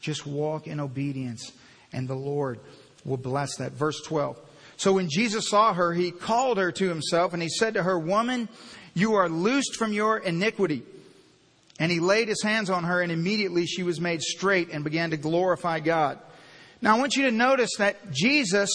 Just 0.00 0.26
walk 0.26 0.66
in 0.66 0.80
obedience, 0.80 1.52
and 1.92 2.08
the 2.08 2.14
Lord 2.14 2.60
will 3.04 3.16
bless 3.16 3.56
that. 3.56 3.72
Verse 3.72 4.00
12. 4.02 4.38
So 4.76 4.94
when 4.94 5.08
Jesus 5.10 5.48
saw 5.50 5.74
her, 5.74 5.92
he 5.92 6.10
called 6.10 6.56
her 6.58 6.72
to 6.72 6.88
himself, 6.88 7.34
and 7.34 7.42
he 7.42 7.48
said 7.48 7.74
to 7.74 7.82
her, 7.82 7.98
Woman, 7.98 8.48
you 8.94 9.14
are 9.14 9.28
loosed 9.28 9.76
from 9.76 9.92
your 9.92 10.18
iniquity. 10.18 10.82
And 11.78 11.90
he 11.90 12.00
laid 12.00 12.28
his 12.28 12.42
hands 12.42 12.70
on 12.70 12.84
her, 12.84 13.00
and 13.00 13.10
immediately 13.10 13.66
she 13.66 13.82
was 13.82 14.00
made 14.00 14.22
straight 14.22 14.70
and 14.70 14.84
began 14.84 15.10
to 15.10 15.16
glorify 15.16 15.80
God. 15.80 16.18
Now 16.82 16.96
I 16.96 16.98
want 16.98 17.16
you 17.16 17.24
to 17.24 17.30
notice 17.30 17.70
that 17.78 18.10
Jesus 18.10 18.70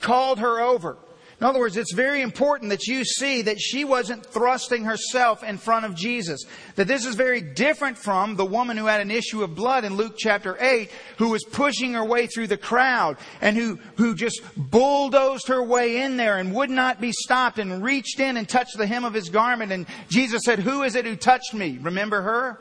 called 0.00 0.38
her 0.38 0.60
over. 0.60 0.96
In 1.40 1.46
other 1.46 1.58
words, 1.58 1.78
it's 1.78 1.94
very 1.94 2.20
important 2.20 2.68
that 2.68 2.86
you 2.86 3.02
see 3.02 3.40
that 3.42 3.58
she 3.58 3.82
wasn't 3.82 4.26
thrusting 4.26 4.84
herself 4.84 5.42
in 5.42 5.56
front 5.56 5.86
of 5.86 5.94
Jesus. 5.94 6.44
That 6.74 6.86
this 6.86 7.06
is 7.06 7.14
very 7.14 7.40
different 7.40 7.96
from 7.96 8.36
the 8.36 8.44
woman 8.44 8.76
who 8.76 8.84
had 8.84 9.00
an 9.00 9.10
issue 9.10 9.42
of 9.42 9.54
blood 9.54 9.84
in 9.84 9.96
Luke 9.96 10.16
chapter 10.18 10.58
8, 10.60 10.90
who 11.16 11.30
was 11.30 11.42
pushing 11.44 11.94
her 11.94 12.04
way 12.04 12.26
through 12.26 12.48
the 12.48 12.58
crowd 12.58 13.16
and 13.40 13.56
who, 13.56 13.78
who 13.96 14.14
just 14.14 14.42
bulldozed 14.54 15.48
her 15.48 15.62
way 15.62 16.02
in 16.02 16.18
there 16.18 16.36
and 16.36 16.54
would 16.54 16.68
not 16.68 17.00
be 17.00 17.12
stopped 17.12 17.58
and 17.58 17.82
reached 17.82 18.20
in 18.20 18.36
and 18.36 18.46
touched 18.46 18.76
the 18.76 18.86
hem 18.86 19.06
of 19.06 19.14
his 19.14 19.30
garment. 19.30 19.72
And 19.72 19.86
Jesus 20.10 20.42
said, 20.44 20.58
Who 20.58 20.82
is 20.82 20.94
it 20.94 21.06
who 21.06 21.16
touched 21.16 21.54
me? 21.54 21.78
Remember 21.80 22.20
her? 22.20 22.60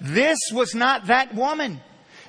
This 0.00 0.38
was 0.52 0.76
not 0.76 1.08
that 1.08 1.34
woman. 1.34 1.80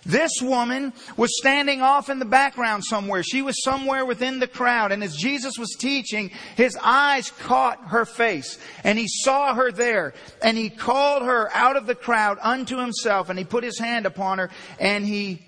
This 0.06 0.32
woman 0.42 0.92
was 1.16 1.38
standing 1.38 1.82
off 1.82 2.10
in 2.10 2.20
the 2.20 2.26
background 2.26 2.84
somewhere. 2.84 3.24
She 3.24 3.42
was 3.42 3.64
somewhere 3.64 4.06
within 4.06 4.40
the 4.40 4.48
crowd. 4.48 4.92
And 4.92 5.04
as 5.04 5.16
Jesus 5.16 5.58
was 5.58 5.76
teaching, 5.80 6.32
his 6.56 6.78
eyes 6.82 7.32
caught 7.32 7.80
her 7.88 8.06
face 8.06 8.58
and 8.84 9.00
he 9.00 9.08
saw 9.08 9.54
her 9.54 9.72
there 9.72 10.14
and 10.42 10.58
he 10.58 10.70
called 10.70 11.24
her 11.24 11.50
out 11.54 11.78
of 11.78 11.86
the 11.86 11.96
crowd 11.96 12.38
unto 12.42 12.78
himself 12.78 13.30
and 13.30 13.40
he 13.40 13.46
put 13.46 13.64
his 13.64 13.80
hand 13.80 14.06
upon 14.06 14.40
her 14.40 14.50
and 14.78 15.06
he 15.06 15.42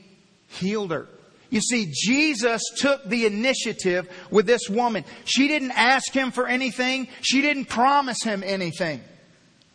healed 0.48 0.92
her. 0.92 1.10
You 1.50 1.62
see, 1.62 1.92
Jesus 1.94 2.62
took 2.78 3.06
the 3.06 3.26
initiative 3.26 4.10
with 4.32 4.46
this 4.46 4.70
woman. 4.70 5.06
She 5.26 5.48
didn't 5.48 5.72
ask 5.72 6.12
him 6.14 6.32
for 6.32 6.48
anything. 6.48 7.08
She 7.22 7.42
didn't 7.42 7.66
promise 7.66 8.24
him 8.24 8.42
anything. 8.46 9.02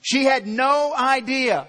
She 0.00 0.24
had 0.24 0.46
no 0.46 0.94
idea 0.94 1.68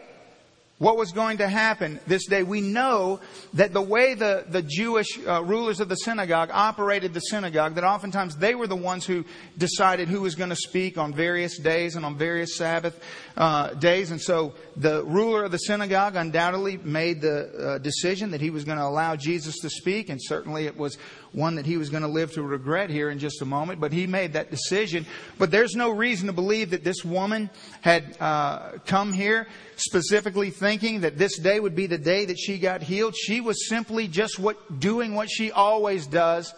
what 0.81 0.97
was 0.97 1.11
going 1.11 1.37
to 1.37 1.47
happen 1.47 1.99
this 2.07 2.25
day. 2.25 2.41
We 2.41 2.59
know 2.59 3.19
that 3.53 3.71
the 3.71 3.83
way 3.83 4.15
the, 4.15 4.45
the 4.49 4.63
Jewish 4.63 5.19
uh, 5.27 5.43
rulers 5.43 5.79
of 5.79 5.89
the 5.89 5.95
synagogue 5.95 6.49
operated 6.51 7.13
the 7.13 7.19
synagogue, 7.19 7.75
that 7.75 7.83
oftentimes 7.83 8.35
they 8.35 8.55
were 8.55 8.65
the 8.65 8.75
ones 8.75 9.05
who 9.05 9.23
decided 9.59 10.07
who 10.07 10.21
was 10.21 10.33
going 10.33 10.49
to 10.49 10.55
speak 10.55 10.97
on 10.97 11.13
various 11.13 11.59
days 11.59 11.95
and 11.95 12.03
on 12.03 12.17
various 12.17 12.55
Sabbath 12.55 12.99
uh, 13.37 13.75
days. 13.75 14.09
And 14.09 14.19
so 14.19 14.55
the 14.75 15.03
ruler 15.03 15.43
of 15.43 15.51
the 15.51 15.59
synagogue 15.59 16.15
undoubtedly 16.15 16.77
made 16.77 17.21
the 17.21 17.75
uh, 17.75 17.77
decision 17.77 18.31
that 18.31 18.41
he 18.41 18.49
was 18.49 18.63
going 18.63 18.79
to 18.79 18.83
allow 18.83 19.15
Jesus 19.15 19.59
to 19.59 19.69
speak, 19.69 20.09
and 20.09 20.19
certainly 20.19 20.65
it 20.65 20.75
was 20.75 20.97
one 21.33 21.55
that 21.55 21.65
he 21.65 21.77
was 21.77 21.89
going 21.89 22.03
to 22.03 22.09
live 22.09 22.33
to 22.33 22.43
regret 22.43 22.89
here 22.89 23.09
in 23.09 23.19
just 23.19 23.41
a 23.41 23.45
moment, 23.45 23.79
but 23.79 23.91
he 23.91 24.05
made 24.05 24.33
that 24.33 24.51
decision. 24.51 25.05
But 25.37 25.51
there's 25.51 25.75
no 25.75 25.89
reason 25.89 26.27
to 26.27 26.33
believe 26.33 26.71
that 26.71 26.83
this 26.83 27.05
woman 27.05 27.49
had 27.81 28.17
uh, 28.19 28.73
come 28.85 29.13
here 29.13 29.47
specifically 29.77 30.49
thinking 30.49 31.01
that 31.01 31.17
this 31.17 31.39
day 31.39 31.59
would 31.59 31.75
be 31.75 31.87
the 31.87 31.97
day 31.97 32.25
that 32.25 32.37
she 32.37 32.59
got 32.59 32.81
healed. 32.81 33.15
She 33.15 33.41
was 33.41 33.67
simply 33.67 34.07
just 34.07 34.39
what, 34.39 34.79
doing 34.79 35.15
what 35.15 35.29
she 35.29 35.51
always 35.51 36.05
does 36.05 36.53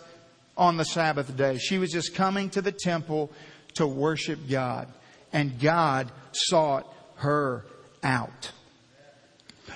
on 0.57 0.77
the 0.77 0.85
Sabbath 0.85 1.35
day. 1.35 1.57
She 1.57 1.77
was 1.77 1.91
just 1.91 2.15
coming 2.15 2.49
to 2.51 2.61
the 2.61 2.71
temple 2.71 3.31
to 3.75 3.87
worship 3.87 4.39
God. 4.49 4.87
And 5.31 5.59
God 5.59 6.11
sought 6.31 6.91
her 7.17 7.65
out. 8.03 8.51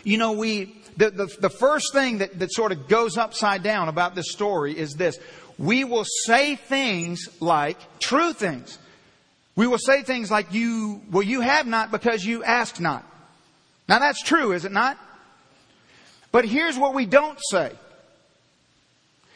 You 0.03 0.17
know, 0.17 0.33
we, 0.33 0.81
the, 0.97 1.11
the, 1.11 1.37
the 1.41 1.49
first 1.49 1.93
thing 1.93 2.17
that, 2.17 2.37
that 2.39 2.51
sort 2.51 2.71
of 2.71 2.87
goes 2.87 3.17
upside 3.17 3.63
down 3.63 3.87
about 3.87 4.15
this 4.15 4.31
story 4.31 4.77
is 4.77 4.95
this. 4.95 5.19
We 5.57 5.83
will 5.83 6.05
say 6.25 6.55
things 6.55 7.27
like 7.39 7.77
true 7.99 8.33
things. 8.33 8.77
We 9.55 9.67
will 9.67 9.77
say 9.79 10.03
things 10.03 10.29
like 10.29 10.53
you, 10.53 11.01
well, 11.11 11.23
you 11.23 11.41
have 11.41 11.65
not 11.65 11.91
because 11.91 12.25
you 12.25 12.43
ask 12.43 12.79
not. 12.79 13.05
Now 13.87 13.99
that's 13.99 14.21
true, 14.21 14.51
is 14.51 14.65
it 14.65 14.71
not? 14.71 14.97
But 16.31 16.45
here's 16.45 16.77
what 16.77 16.93
we 16.93 17.05
don't 17.05 17.39
say. 17.49 17.71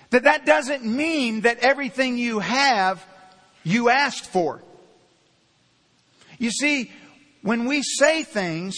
That 0.10 0.24
that 0.24 0.46
doesn't 0.46 0.84
mean 0.84 1.42
that 1.42 1.60
everything 1.60 2.18
you 2.18 2.40
have, 2.40 3.04
you 3.64 3.90
asked 3.90 4.26
for. 4.26 4.62
You 6.38 6.52
see, 6.52 6.92
when 7.44 7.66
we 7.66 7.82
say 7.82 8.24
things, 8.24 8.76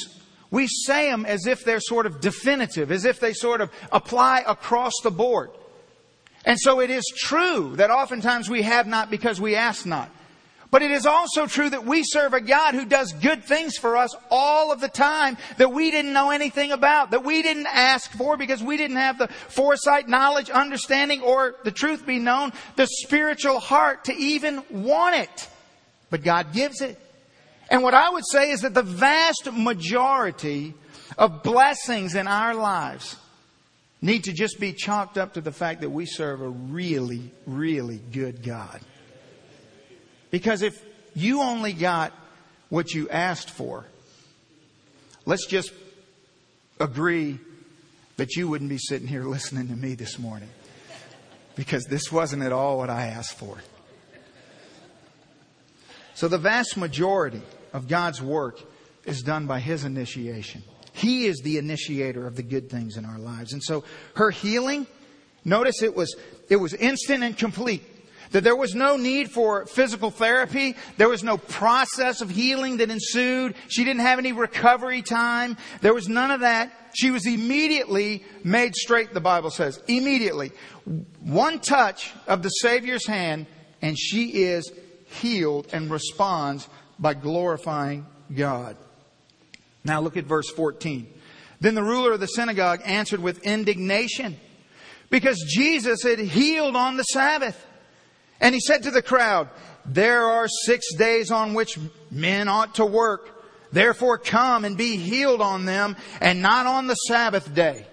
we 0.54 0.68
say 0.68 1.10
them 1.10 1.26
as 1.26 1.48
if 1.48 1.66
they're 1.66 1.80
sort 1.80 2.06
of 2.06 2.22
definitive, 2.22 2.92
as 2.92 3.06
if 3.06 3.20
they 3.20 3.34
sort 3.34 3.60
of 3.60 3.72
apply 3.92 4.44
across 4.46 4.94
the 5.02 5.10
board. 5.10 5.50
And 6.46 6.60
so 6.60 6.80
it 6.80 6.92
is 6.92 7.04
true 7.18 7.76
that 7.78 7.90
oftentimes 7.90 8.52
we 8.52 8.62
have 8.62 8.86
not 8.86 9.10
because 9.10 9.42
we 9.42 9.56
ask 9.56 9.84
not. 9.88 10.12
But 10.70 10.84
it 10.84 10.92
is 10.92 11.08
also 11.08 11.48
true 11.48 11.72
that 11.72 11.88
we 11.88 12.04
serve 12.04 12.36
a 12.36 12.40
God 12.42 12.76
who 12.76 12.86
does 12.86 13.14
good 13.14 13.44
things 13.44 13.78
for 13.78 13.98
us 13.98 14.16
all 14.30 14.72
of 14.72 14.80
the 14.80 14.90
time 14.90 15.38
that 15.58 15.74
we 15.74 15.90
didn't 15.90 16.14
know 16.14 16.30
anything 16.30 16.72
about, 16.72 17.10
that 17.12 17.24
we 17.24 17.42
didn't 17.42 17.68
ask 17.68 18.12
for 18.12 18.38
because 18.38 18.62
we 18.62 18.78
didn't 18.78 18.98
have 18.98 19.18
the 19.18 19.30
foresight, 19.30 20.08
knowledge, 20.08 20.52
understanding, 20.52 21.24
or 21.24 21.56
the 21.64 21.72
truth 21.72 22.06
be 22.06 22.20
known, 22.20 22.54
the 22.76 22.86
spiritual 22.86 23.60
heart 23.60 24.04
to 24.06 24.14
even 24.14 24.62
want 24.70 25.16
it. 25.16 25.50
But 26.12 26.22
God 26.22 26.54
gives 26.54 26.80
it. 26.82 27.00
And 27.70 27.82
what 27.82 27.94
I 27.94 28.10
would 28.10 28.26
say 28.26 28.52
is 28.52 28.62
that 28.62 28.74
the 28.74 28.84
vast 28.84 29.50
majority 29.52 30.74
of 31.18 31.44
blessings 31.44 32.16
in 32.16 32.28
our 32.28 32.54
lives 32.54 33.16
need 34.02 34.26
to 34.26 34.34
just 34.34 34.60
be 34.60 34.74
chalked 34.74 35.18
up 35.18 35.34
to 35.34 35.42
the 35.42 35.52
fact 35.52 35.82
that 35.82 35.90
we 35.90 36.06
serve 36.06 36.42
a 36.42 36.50
really, 36.50 37.32
really 37.48 38.00
good 38.12 38.44
God. 38.44 38.82
Because 40.30 40.62
if 40.62 40.84
you 41.16 41.42
only 41.42 41.74
got 41.74 42.12
what 42.70 42.94
you 42.94 43.08
asked 43.10 43.50
for, 43.50 43.86
let's 45.26 45.46
just 45.46 45.72
agree 46.80 47.40
that 48.18 48.36
you 48.36 48.48
wouldn't 48.48 48.70
be 48.70 48.78
sitting 48.78 49.08
here 49.08 49.24
listening 49.24 49.68
to 49.70 49.76
me 49.76 49.96
this 49.96 50.20
morning. 50.20 50.50
Because 51.56 51.86
this 51.86 52.12
wasn't 52.12 52.44
at 52.44 52.52
all 52.52 52.78
what 52.80 52.90
I 52.90 53.06
asked 53.06 53.38
for. 53.38 53.58
So 56.16 56.28
the 56.28 56.38
vast 56.38 56.78
majority 56.78 57.42
of 57.74 57.88
God's 57.88 58.22
work 58.22 58.60
is 59.06 59.22
done 59.22 59.48
by 59.48 59.60
His 59.60 59.84
initiation. 59.84 60.64
He 60.94 61.26
is 61.26 61.40
the 61.40 61.58
initiator 61.58 62.28
of 62.28 62.36
the 62.36 62.44
good 62.44 62.70
things 62.70 62.98
in 62.98 63.06
our 63.06 63.18
lives. 63.18 63.54
And 63.54 63.64
so 63.64 63.84
her 64.16 64.30
healing, 64.30 64.86
notice 65.44 65.82
it 65.82 65.96
was, 65.96 66.16
it 66.50 66.58
was 66.58 66.74
instant 66.76 67.24
and 67.24 67.38
complete. 67.38 67.84
That 68.32 68.44
there 68.44 68.56
was 68.56 68.74
no 68.74 68.96
need 68.98 69.30
for 69.30 69.66
physical 69.66 70.10
therapy. 70.10 70.76
There 70.98 71.10
was 71.10 71.24
no 71.24 71.38
process 71.38 72.22
of 72.22 72.32
healing 72.32 72.78
that 72.78 72.90
ensued. 72.90 73.56
She 73.68 73.84
didn't 73.84 74.02
have 74.02 74.18
any 74.18 74.32
recovery 74.32 75.04
time. 75.04 75.58
There 75.82 75.94
was 75.94 76.08
none 76.08 76.32
of 76.32 76.40
that. 76.40 76.72
She 76.96 77.12
was 77.12 77.28
immediately 77.28 78.24
made 78.44 78.76
straight, 78.76 79.14
the 79.14 79.22
Bible 79.22 79.52
says. 79.52 79.82
Immediately. 79.88 80.52
One 81.20 81.60
touch 81.60 82.12
of 82.28 82.42
the 82.44 82.50
Savior's 82.50 83.06
hand 83.06 83.46
and 83.84 84.00
she 84.00 84.44
is 84.44 84.72
healed 85.14 85.68
and 85.74 85.90
responds 85.90 86.68
by 87.00 87.14
glorifying 87.14 88.06
God. 88.34 88.78
Now 89.84 90.02
look 90.02 90.18
at 90.18 90.26
verse 90.26 90.50
14. 90.50 91.08
Then 91.60 91.76
the 91.76 91.84
ruler 91.84 92.14
of 92.14 92.20
the 92.20 92.28
synagogue 92.28 92.82
answered 92.84 93.20
with 93.20 93.44
indignation 93.44 94.38
because 95.10 95.44
Jesus 95.48 96.04
had 96.04 96.20
healed 96.20 96.76
on 96.76 96.98
the 96.98 97.04
Sabbath. 97.04 97.66
And 98.42 98.54
he 98.54 98.60
said 98.60 98.84
to 98.84 98.92
the 98.92 99.02
crowd, 99.02 99.50
there 99.86 100.26
are 100.26 100.48
six 100.48 100.94
days 100.96 101.32
on 101.32 101.54
which 101.54 101.78
men 102.12 102.48
ought 102.48 102.76
to 102.76 102.86
work. 102.86 103.30
Therefore 103.72 104.18
come 104.18 104.66
and 104.66 104.78
be 104.78 104.98
healed 104.98 105.42
on 105.42 105.66
them 105.66 105.96
and 106.22 106.42
not 106.42 106.66
on 106.66 106.88
the 106.88 106.96
Sabbath 106.96 107.54
day. 107.54 107.86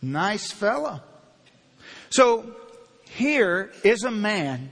Nice 0.00 0.50
fellow. 0.52 1.00
So 2.10 2.54
here 3.10 3.72
is 3.84 4.04
a 4.04 4.10
man 4.10 4.70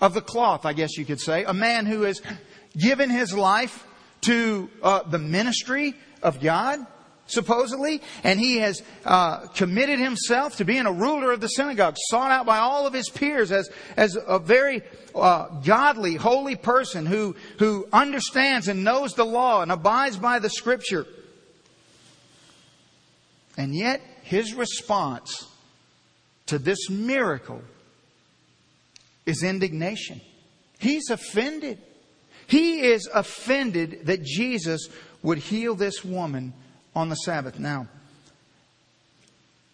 of 0.00 0.14
the 0.14 0.20
cloth, 0.20 0.66
I 0.66 0.72
guess 0.72 0.96
you 0.96 1.04
could 1.04 1.20
say, 1.20 1.44
a 1.44 1.54
man 1.54 1.86
who 1.86 2.02
has 2.02 2.20
given 2.76 3.10
his 3.10 3.32
life 3.32 3.86
to 4.22 4.68
uh, 4.82 5.02
the 5.04 5.18
ministry 5.18 5.94
of 6.22 6.40
God 6.40 6.86
supposedly, 7.26 8.00
and 8.22 8.38
he 8.38 8.58
has 8.58 8.82
uh, 9.04 9.46
committed 9.48 9.98
himself 9.98 10.56
to 10.56 10.64
being 10.64 10.86
a 10.86 10.92
ruler 10.92 11.32
of 11.32 11.40
the 11.40 11.48
synagogue, 11.48 11.96
sought 12.08 12.30
out 12.30 12.46
by 12.46 12.58
all 12.58 12.86
of 12.86 12.92
his 12.92 13.08
peers 13.08 13.50
as 13.50 13.68
as 13.96 14.16
a 14.26 14.38
very 14.38 14.82
uh, 15.14 15.48
godly, 15.64 16.14
holy 16.14 16.56
person 16.56 17.06
who 17.06 17.34
who 17.58 17.86
understands 17.92 18.68
and 18.68 18.84
knows 18.84 19.14
the 19.14 19.24
law 19.24 19.62
and 19.62 19.72
abides 19.72 20.16
by 20.16 20.38
the 20.38 20.50
Scripture. 20.50 21.06
And 23.58 23.74
yet, 23.74 24.00
his 24.22 24.54
response 24.54 25.48
to 26.46 26.58
this 26.58 26.90
miracle 26.90 27.62
is 29.26 29.42
indignation. 29.42 30.20
He's 30.78 31.10
offended. 31.10 31.78
He 32.46 32.80
is 32.80 33.08
offended 33.12 34.06
that 34.06 34.22
Jesus 34.22 34.88
would 35.22 35.38
heal 35.38 35.74
this 35.74 36.04
woman 36.04 36.54
on 36.94 37.08
the 37.08 37.16
Sabbath. 37.16 37.58
Now, 37.58 37.88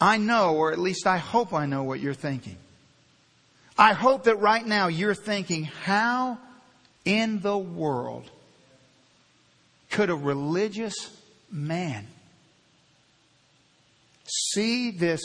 I 0.00 0.16
know, 0.16 0.56
or 0.56 0.72
at 0.72 0.78
least 0.78 1.06
I 1.06 1.18
hope 1.18 1.52
I 1.52 1.66
know 1.66 1.84
what 1.84 2.00
you're 2.00 2.14
thinking. 2.14 2.56
I 3.78 3.92
hope 3.92 4.24
that 4.24 4.36
right 4.36 4.66
now 4.66 4.88
you're 4.88 5.14
thinking, 5.14 5.64
how 5.64 6.38
in 7.04 7.40
the 7.40 7.56
world 7.56 8.30
could 9.90 10.10
a 10.10 10.14
religious 10.14 10.94
man 11.50 12.06
see 14.26 14.90
this 14.90 15.20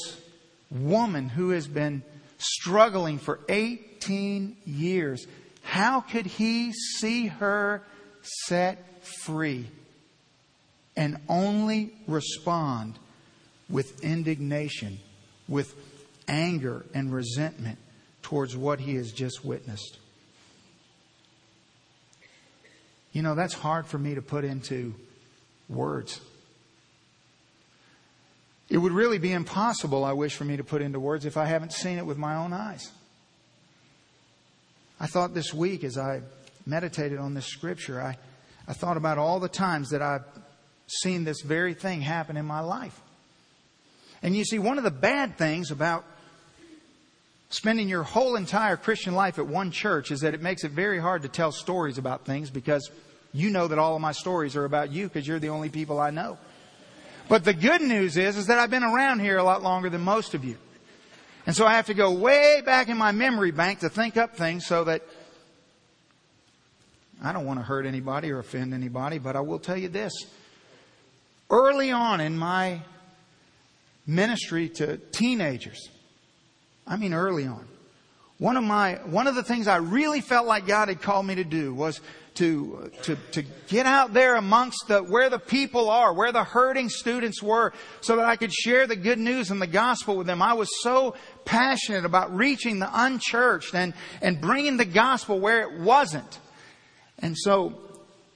woman 0.69 1.29
who 1.29 1.51
has 1.51 1.67
been 1.67 2.03
struggling 2.37 3.17
for 3.17 3.39
18 4.07 4.57
years? 4.65 5.27
How 5.63 6.01
could 6.01 6.25
he 6.25 6.71
see 6.71 7.27
her 7.27 7.83
set 8.21 9.03
free? 9.03 9.67
and 10.97 11.17
only 11.29 11.93
respond 12.07 12.97
with 13.69 14.03
indignation, 14.03 14.97
with 15.47 15.75
anger 16.27 16.85
and 16.93 17.13
resentment 17.13 17.77
towards 18.23 18.57
what 18.57 18.79
he 18.79 18.95
has 18.95 19.11
just 19.11 19.45
witnessed. 19.45 19.99
You 23.13 23.21
know, 23.21 23.35
that's 23.35 23.53
hard 23.53 23.85
for 23.85 23.97
me 23.97 24.15
to 24.15 24.21
put 24.21 24.43
into 24.43 24.95
words. 25.69 26.19
It 28.69 28.79
would 28.79 28.91
really 28.91 29.17
be 29.17 29.31
impossible, 29.31 30.03
I 30.03 30.13
wish, 30.13 30.35
for 30.35 30.43
me 30.43 30.57
to 30.57 30.63
put 30.63 30.81
into 30.81 30.99
words 30.99 31.25
if 31.25 31.37
I 31.37 31.45
haven't 31.45 31.71
seen 31.71 31.99
it 31.99 32.05
with 32.05 32.17
my 32.17 32.35
own 32.35 32.53
eyes. 32.53 32.91
I 34.99 35.07
thought 35.07 35.33
this 35.33 35.53
week 35.53 35.83
as 35.83 35.97
I 35.97 36.21
meditated 36.65 37.19
on 37.19 37.33
this 37.33 37.45
scripture, 37.45 38.01
I, 38.01 38.17
I 38.67 38.73
thought 38.73 38.97
about 38.97 39.17
all 39.17 39.39
the 39.39 39.49
times 39.49 39.89
that 39.89 40.01
I've 40.01 40.25
seen 40.87 41.23
this 41.23 41.41
very 41.41 41.73
thing 41.73 42.01
happen 42.01 42.37
in 42.37 42.45
my 42.45 42.61
life. 42.61 42.99
And 44.23 44.35
you 44.35 44.43
see, 44.43 44.59
one 44.59 44.77
of 44.77 44.83
the 44.83 44.91
bad 44.91 45.37
things 45.37 45.69
about 45.71 46.03
spending 47.49 47.87
your 47.87 48.03
whole 48.03 48.35
entire 48.35 48.75
Christian 48.75 49.13
life 49.13 49.39
at 49.39 49.47
one 49.47 49.71
church 49.71 50.11
is 50.11 50.21
that 50.21 50.33
it 50.33 50.41
makes 50.41 50.63
it 50.63 50.71
very 50.71 50.99
hard 50.99 51.21
to 51.21 51.27
tell 51.27 51.51
stories 51.51 51.97
about 51.97 52.25
things 52.25 52.49
because 52.49 52.89
you 53.33 53.49
know 53.49 53.67
that 53.67 53.79
all 53.79 53.95
of 53.95 54.01
my 54.01 54.11
stories 54.11 54.55
are 54.55 54.65
about 54.65 54.91
you 54.91 55.07
because 55.07 55.27
you're 55.27 55.39
the 55.39 55.49
only 55.49 55.69
people 55.69 55.99
I 55.99 56.09
know. 56.09 56.37
But 57.29 57.43
the 57.43 57.53
good 57.53 57.81
news 57.81 58.17
is, 58.17 58.37
is 58.37 58.47
that 58.47 58.57
I've 58.57 58.69
been 58.69 58.83
around 58.83 59.19
here 59.19 59.37
a 59.37 59.43
lot 59.43 59.61
longer 59.61 59.89
than 59.89 60.01
most 60.01 60.33
of 60.33 60.43
you. 60.43 60.57
And 61.47 61.55
so 61.55 61.65
I 61.65 61.75
have 61.75 61.85
to 61.85 61.93
go 61.93 62.11
way 62.11 62.61
back 62.63 62.89
in 62.89 62.97
my 62.97 63.13
memory 63.13 63.51
bank 63.51 63.79
to 63.79 63.89
think 63.89 64.17
up 64.17 64.35
things 64.35 64.67
so 64.67 64.83
that 64.83 65.01
I 67.23 67.31
don't 67.31 67.45
want 67.45 67.57
to 67.59 67.63
hurt 67.63 67.85
anybody 67.85 68.31
or 68.31 68.39
offend 68.39 68.73
anybody, 68.73 69.17
but 69.17 69.37
I 69.37 69.39
will 69.39 69.57
tell 69.57 69.77
you 69.77 69.87
this. 69.87 70.11
Early 71.49 71.89
on 71.89 72.19
in 72.19 72.37
my 72.37 72.81
ministry 74.05 74.67
to 74.69 74.97
teenagers, 74.97 75.89
I 76.85 76.97
mean 76.97 77.13
early 77.13 77.47
on, 77.47 77.65
one 78.39 78.57
of 78.57 78.65
my, 78.65 78.95
one 79.05 79.25
of 79.25 79.35
the 79.35 79.43
things 79.43 79.69
I 79.69 79.77
really 79.77 80.19
felt 80.19 80.47
like 80.47 80.67
God 80.67 80.89
had 80.89 81.01
called 81.01 81.25
me 81.25 81.35
to 81.35 81.45
do 81.45 81.73
was 81.73 82.01
to, 82.37 82.91
to, 83.01 83.17
to 83.31 83.41
get 83.67 83.87
out 83.87 84.13
there 84.13 84.35
amongst 84.35 84.87
the, 84.87 84.99
where 85.01 85.27
the 85.27 85.39
people 85.39 85.89
are, 85.89 86.13
where 86.13 86.31
the 86.31 86.43
hurting 86.43 86.87
students 86.87 87.41
were, 87.41 87.73
so 88.01 88.17
that 88.17 88.25
I 88.25 88.35
could 88.35 88.53
share 88.53 88.85
the 88.85 88.95
good 88.95 89.17
news 89.17 89.49
and 89.49 89.59
the 89.59 89.65
gospel 89.65 90.17
with 90.17 90.27
them. 90.27 90.43
I 90.43 90.53
was 90.53 90.69
so 90.83 91.15
passionate 91.47 92.05
about 92.05 92.35
reaching 92.35 92.77
the 92.77 92.89
unchurched 92.93 93.73
and, 93.73 93.93
and 94.21 94.39
bringing 94.39 94.77
the 94.77 94.85
gospel 94.85 95.39
where 95.39 95.61
it 95.61 95.79
wasn't. 95.79 96.39
And 97.19 97.35
so 97.35 97.79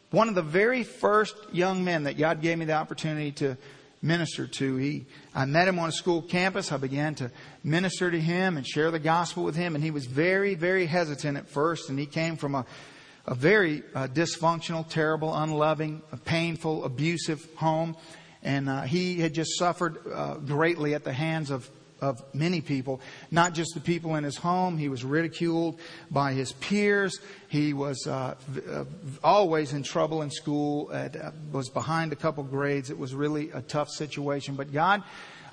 one 0.09 0.29
of 0.29 0.35
the 0.35 0.41
very 0.41 0.83
first 0.83 1.35
young 1.51 1.83
men 1.83 2.05
that 2.05 2.17
God 2.17 2.41
gave 2.41 2.57
me 2.57 2.65
the 2.65 2.73
opportunity 2.73 3.31
to 3.33 3.57
minister 4.01 4.47
to. 4.47 4.77
He, 4.77 5.05
I 5.35 5.45
met 5.45 5.67
him 5.67 5.77
on 5.77 5.89
a 5.89 5.91
school 5.91 6.21
campus. 6.21 6.71
I 6.71 6.77
began 6.77 7.13
to 7.15 7.31
minister 7.63 8.09
to 8.09 8.19
him 8.19 8.57
and 8.57 8.65
share 8.65 8.91
the 8.91 8.99
gospel 8.99 9.43
with 9.43 9.55
him. 9.55 9.75
And 9.75 9.83
he 9.83 9.91
was 9.91 10.05
very, 10.05 10.55
very 10.55 10.85
hesitant 10.85 11.37
at 11.37 11.49
first. 11.49 11.89
And 11.89 11.99
he 11.99 12.05
came 12.05 12.37
from 12.37 12.55
a, 12.55 12.65
a 13.27 13.35
very 13.35 13.83
uh, 13.93 14.07
dysfunctional, 14.07 14.87
terrible, 14.87 15.35
unloving, 15.35 16.01
painful, 16.25 16.85
abusive 16.85 17.45
home. 17.55 17.95
And 18.41 18.69
uh, 18.69 18.81
he 18.83 19.19
had 19.19 19.33
just 19.33 19.57
suffered 19.57 19.97
uh, 20.11 20.35
greatly 20.35 20.95
at 20.95 21.03
the 21.03 21.13
hands 21.13 21.51
of 21.51 21.69
of 22.01 22.21
many 22.33 22.61
people, 22.61 22.99
not 23.29 23.53
just 23.53 23.73
the 23.73 23.79
people 23.79 24.15
in 24.15 24.23
his 24.23 24.37
home. 24.37 24.77
He 24.77 24.89
was 24.89 25.03
ridiculed 25.03 25.79
by 26.09 26.33
his 26.33 26.51
peers. 26.53 27.19
He 27.47 27.73
was 27.73 28.07
uh, 28.07 28.35
uh, 28.69 28.85
always 29.23 29.73
in 29.73 29.83
trouble 29.83 30.23
in 30.23 30.31
school, 30.31 30.89
uh, 30.91 31.09
was 31.51 31.69
behind 31.69 32.11
a 32.11 32.15
couple 32.15 32.43
grades. 32.43 32.89
It 32.89 32.97
was 32.97 33.13
really 33.13 33.51
a 33.51 33.61
tough 33.61 33.89
situation. 33.89 34.55
But 34.55 34.73
God 34.73 35.03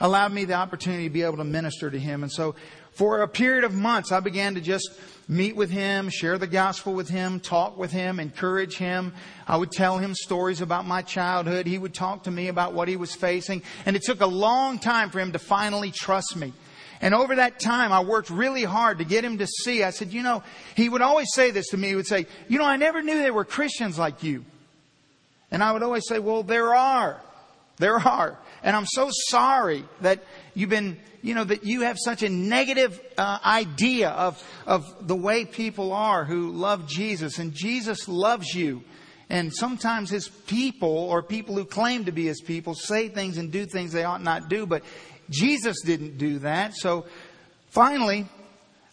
allowed 0.01 0.33
me 0.33 0.45
the 0.45 0.55
opportunity 0.55 1.05
to 1.05 1.11
be 1.11 1.23
able 1.23 1.37
to 1.37 1.45
minister 1.45 1.91
to 1.91 1.99
him. 1.99 2.23
And 2.23 2.33
so 2.33 2.55
for 2.93 3.23
a 3.23 3.29
period 3.29 3.65
of 3.65 3.75
months, 3.75 4.13
I 4.13 4.21
began 4.21 4.55
to 4.55 4.61
just 4.61 4.91
meet 5.29 5.55
with 5.55 5.71
him, 5.71 6.09
share 6.09 6.39
the 6.39 6.47
gospel 6.47 6.95
with 6.95 7.09
him, 7.09 7.39
talk 7.39 7.77
with 7.77 7.93
him, 7.93 8.19
encourage 8.19 8.77
him. 8.77 9.13
I 9.47 9.57
would 9.57 9.71
tell 9.71 9.99
him 9.99 10.15
stories 10.15 10.61
about 10.61 10.87
my 10.87 11.03
childhood. 11.03 11.67
He 11.67 11.79
would 11.79 11.95
talk 11.95 12.25
to 12.25 12.31
me 12.31 12.49
about 12.49 12.73
what 12.73 12.89
he 12.89 12.97
was 12.97 13.15
facing. 13.15 13.63
And 13.85 13.95
it 13.95 14.03
took 14.03 14.21
a 14.21 14.27
long 14.27 14.79
time 14.79 15.11
for 15.11 15.21
him 15.21 15.33
to 15.33 15.39
finally 15.39 15.91
trust 15.91 16.35
me. 16.35 16.53
And 17.01 17.15
over 17.15 17.37
that 17.37 17.61
time, 17.61 17.93
I 17.93 18.01
worked 18.01 18.31
really 18.31 18.65
hard 18.65 18.99
to 18.99 19.05
get 19.05 19.25
him 19.25 19.39
to 19.39 19.47
see. 19.47 19.85
I 19.85 19.91
said, 19.91 20.13
you 20.13 20.23
know, 20.23 20.43
he 20.75 20.89
would 20.89 21.03
always 21.03 21.33
say 21.33 21.51
this 21.51 21.69
to 21.69 21.77
me. 21.77 21.89
He 21.89 21.95
would 21.95 22.09
say, 22.09 22.27
you 22.49 22.59
know, 22.59 22.65
I 22.65 22.77
never 22.77 23.03
knew 23.03 23.19
there 23.19 23.33
were 23.33 23.45
Christians 23.45 23.99
like 23.99 24.25
you. 24.25 24.45
And 25.51 25.63
I 25.63 25.73
would 25.73 25.83
always 25.83 26.07
say, 26.09 26.19
well, 26.19 26.43
there 26.43 26.75
are. 26.75 27.21
There 27.77 27.97
are. 27.97 28.37
And 28.63 28.75
I'm 28.75 28.87
so 28.87 29.09
sorry 29.11 29.85
that 30.01 30.25
you've 30.59 30.71
been, 30.71 30.99
you 31.23 31.35
know, 31.35 31.45
that 31.45 31.65
you 31.65 31.83
have 31.83 31.97
such 32.05 32.25
a 32.25 32.29
negative 32.29 33.01
uh, 33.17 33.39
idea 33.45 34.11
of, 34.11 34.43
of 34.67 35.07
the 35.07 35.15
way 35.15 35.45
people 35.45 35.93
are 35.93 36.25
who 36.25 36.51
love 36.51 36.89
Jesus. 36.89 37.39
And 37.39 37.55
Jesus 37.55 38.09
loves 38.09 38.53
you. 38.55 38.83
And 39.31 39.55
sometimes 39.55 40.11
his 40.11 40.27
people 40.29 40.89
or 40.89 41.23
people 41.23 41.55
who 41.55 41.65
claim 41.65 42.07
to 42.07 42.13
be 42.13 42.27
his 42.27 42.41
people 42.41 42.75
say 42.75 43.09
things 43.09 43.39
and 43.39 43.53
do 43.53 43.67
things 43.67 43.93
they 43.93 44.03
ought 44.03 44.23
not 44.23 44.49
do. 44.49 44.67
But 44.67 44.83
Jesus 45.31 45.77
didn't 45.85 46.19
do 46.19 46.41
that. 46.41 46.75
So 46.75 47.07
finally, 47.69 48.27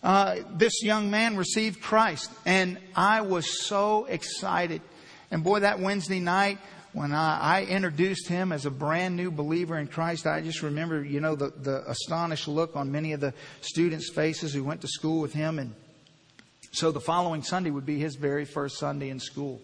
uh, 0.03 0.35
this 0.51 0.83
young 0.83 1.09
man 1.09 1.35
received 1.35 1.81
Christ. 1.81 2.29
And 2.45 2.77
I 2.95 3.21
was 3.21 3.65
so 3.65 4.05
excited. 4.05 4.83
And 5.31 5.43
boy, 5.43 5.61
that 5.61 5.79
Wednesday 5.79 6.19
night, 6.19 6.59
when 6.95 7.11
I, 7.11 7.39
I, 7.39 7.63
introduced 7.65 8.29
him 8.29 8.53
as 8.53 8.65
a 8.65 8.71
brand 8.71 9.17
new 9.17 9.29
believer 9.29 9.77
in 9.77 9.87
Christ, 9.87 10.25
I 10.25 10.39
just 10.39 10.61
remember, 10.61 11.03
you 11.03 11.19
know, 11.19 11.35
the, 11.35 11.49
the 11.49 11.83
astonished 11.91 12.47
look 12.47 12.77
on 12.77 12.89
many 12.89 13.11
of 13.11 13.19
the 13.19 13.33
students' 13.59 14.09
faces 14.09 14.53
who 14.53 14.63
went 14.63 14.79
to 14.79 14.87
school 14.87 15.19
with 15.19 15.33
him. 15.33 15.59
And 15.59 15.75
so 16.71 16.93
the 16.93 17.01
following 17.01 17.43
Sunday 17.43 17.69
would 17.69 17.85
be 17.85 17.99
his 17.99 18.15
very 18.15 18.45
first 18.45 18.79
Sunday 18.79 19.09
in 19.09 19.19
school. 19.19 19.61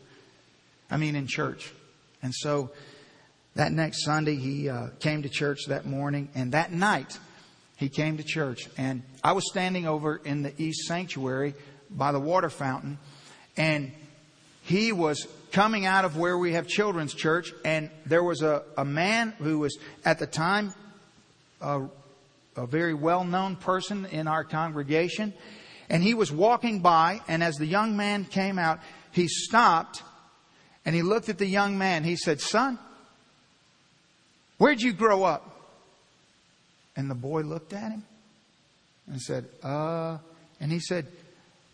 I 0.89 0.98
mean, 0.98 1.15
in 1.15 1.26
church. 1.26 1.72
And 2.22 2.36
so 2.36 2.72
that 3.56 3.72
next 3.72 4.04
Sunday, 4.04 4.36
he 4.36 4.67
uh, 4.67 4.88
came 5.00 5.22
to 5.22 5.30
church 5.30 5.67
that 5.70 5.86
morning. 5.86 6.28
And 6.36 6.52
that 6.52 6.74
night, 6.74 7.17
he 7.78 7.88
came 7.88 8.17
to 8.17 8.24
church. 8.24 8.67
And 8.78 9.04
I 9.24 9.32
was 9.32 9.50
standing 9.50 9.88
over 9.88 10.17
in 10.17 10.41
the 10.41 10.54
East 10.62 10.82
Sanctuary 10.86 11.54
by 11.89 12.12
the 12.12 12.20
water 12.20 12.50
fountain. 12.50 12.98
And 13.56 13.94
he 14.63 14.91
was 14.91 15.28
coming 15.52 15.86
out 15.86 16.06
of 16.06 16.18
where 16.18 16.38
we 16.38 16.54
have 16.54 16.68
children's 16.68 17.14
church, 17.14 17.54
and 17.66 17.90
there 18.06 18.24
was 18.24 18.42
a, 18.42 18.64
a 18.78 18.86
man 18.86 19.34
who 19.40 19.60
was 19.60 19.78
at 20.06 20.20
the 20.20 20.28
time 20.28 20.74
a, 21.60 21.84
a 22.56 22.66
very 22.66 22.94
well 22.94 23.24
known 23.24 23.56
person 23.56 24.06
in 24.06 24.28
our 24.28 24.44
congregation, 24.44 25.34
and 25.90 26.02
he 26.02 26.14
was 26.14 26.32
walking 26.32 26.80
by, 26.80 27.22
and 27.28 27.44
as 27.44 27.56
the 27.56 27.66
young 27.66 27.98
man 27.98 28.26
came 28.26 28.58
out, 28.58 28.80
he 29.12 29.28
stopped 29.28 30.04
and 30.86 30.96
he 30.96 31.02
looked 31.02 31.30
at 31.30 31.38
the 31.38 31.46
young 31.46 31.78
man. 31.78 32.04
He 32.04 32.16
said, 32.16 32.42
Son, 32.42 32.80
where'd 34.58 34.82
you 34.82 34.94
grow 34.94 35.24
up? 35.24 35.48
And 36.96 37.10
the 37.10 37.16
boy 37.16 37.42
looked 37.42 37.74
at 37.74 37.92
him 37.92 38.04
and 39.08 39.22
said, 39.22 39.46
Uh, 39.64 40.18
and 40.60 40.72
he 40.72 40.80
said, 40.80 41.08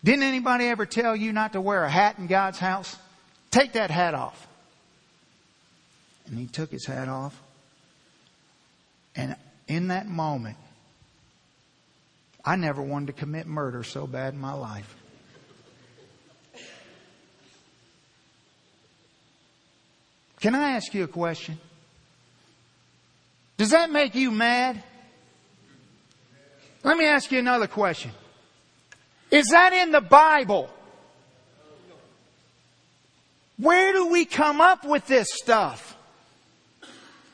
Didn't 0.04 0.24
anybody 0.24 0.66
ever 0.66 0.86
tell 0.86 1.16
you 1.16 1.32
not 1.32 1.54
to 1.54 1.62
wear 1.62 1.84
a 1.84 1.90
hat 1.90 2.18
in 2.18 2.28
God's 2.28 2.60
house? 2.60 2.98
Take 3.58 3.74
that 3.74 3.90
hat 3.90 4.14
off. 4.14 4.48
And 6.28 6.38
he 6.38 6.46
took 6.46 6.70
his 6.70 6.86
hat 6.86 7.10
off. 7.10 7.42
And 9.16 9.36
in 9.68 9.88
that 9.88 10.08
moment, 10.08 10.58
I 12.46 12.56
never 12.56 12.84
wanted 12.84 13.08
to 13.08 13.14
commit 13.14 13.48
murder 13.48 13.82
so 13.82 14.06
bad 14.06 14.36
in 14.36 14.40
my 14.40 14.54
life. 14.54 14.96
Can 20.40 20.54
I 20.54 20.74
ask 20.74 20.94
you 20.94 21.04
a 21.04 21.08
question? 21.08 21.58
Does 23.58 23.72
that 23.72 23.90
make 23.90 24.14
you 24.14 24.30
mad? 24.30 24.84
Let 26.84 26.96
me 26.96 27.08
ask 27.08 27.32
you 27.32 27.40
another 27.40 27.66
question. 27.66 28.12
Is 29.32 29.48
that 29.48 29.74
in 29.74 29.92
the 29.92 30.02
Bible? 30.02 30.70
Where 33.58 33.94
do 33.94 34.08
we 34.08 34.26
come 34.26 34.62
up 34.62 34.86
with 34.86 35.08
this 35.08 35.28
stuff? 35.32 35.96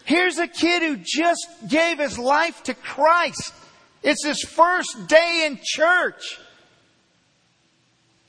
Here's 0.05 0.37
a 0.37 0.47
kid 0.47 0.81
who 0.81 0.97
just 0.97 1.47
gave 1.67 1.99
his 1.99 2.17
life 2.17 2.63
to 2.63 2.73
Christ. 2.73 3.53
It's 4.01 4.25
his 4.25 4.41
first 4.41 5.07
day 5.07 5.45
in 5.45 5.59
church. 5.61 6.39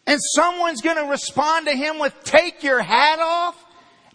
And 0.07 0.20
someone's 0.35 0.83
going 0.83 0.96
to 0.96 1.11
respond 1.11 1.66
to 1.66 1.72
him 1.72 1.98
with, 1.98 2.14
take 2.24 2.62
your 2.62 2.83
hat 2.83 3.18
off? 3.20 3.61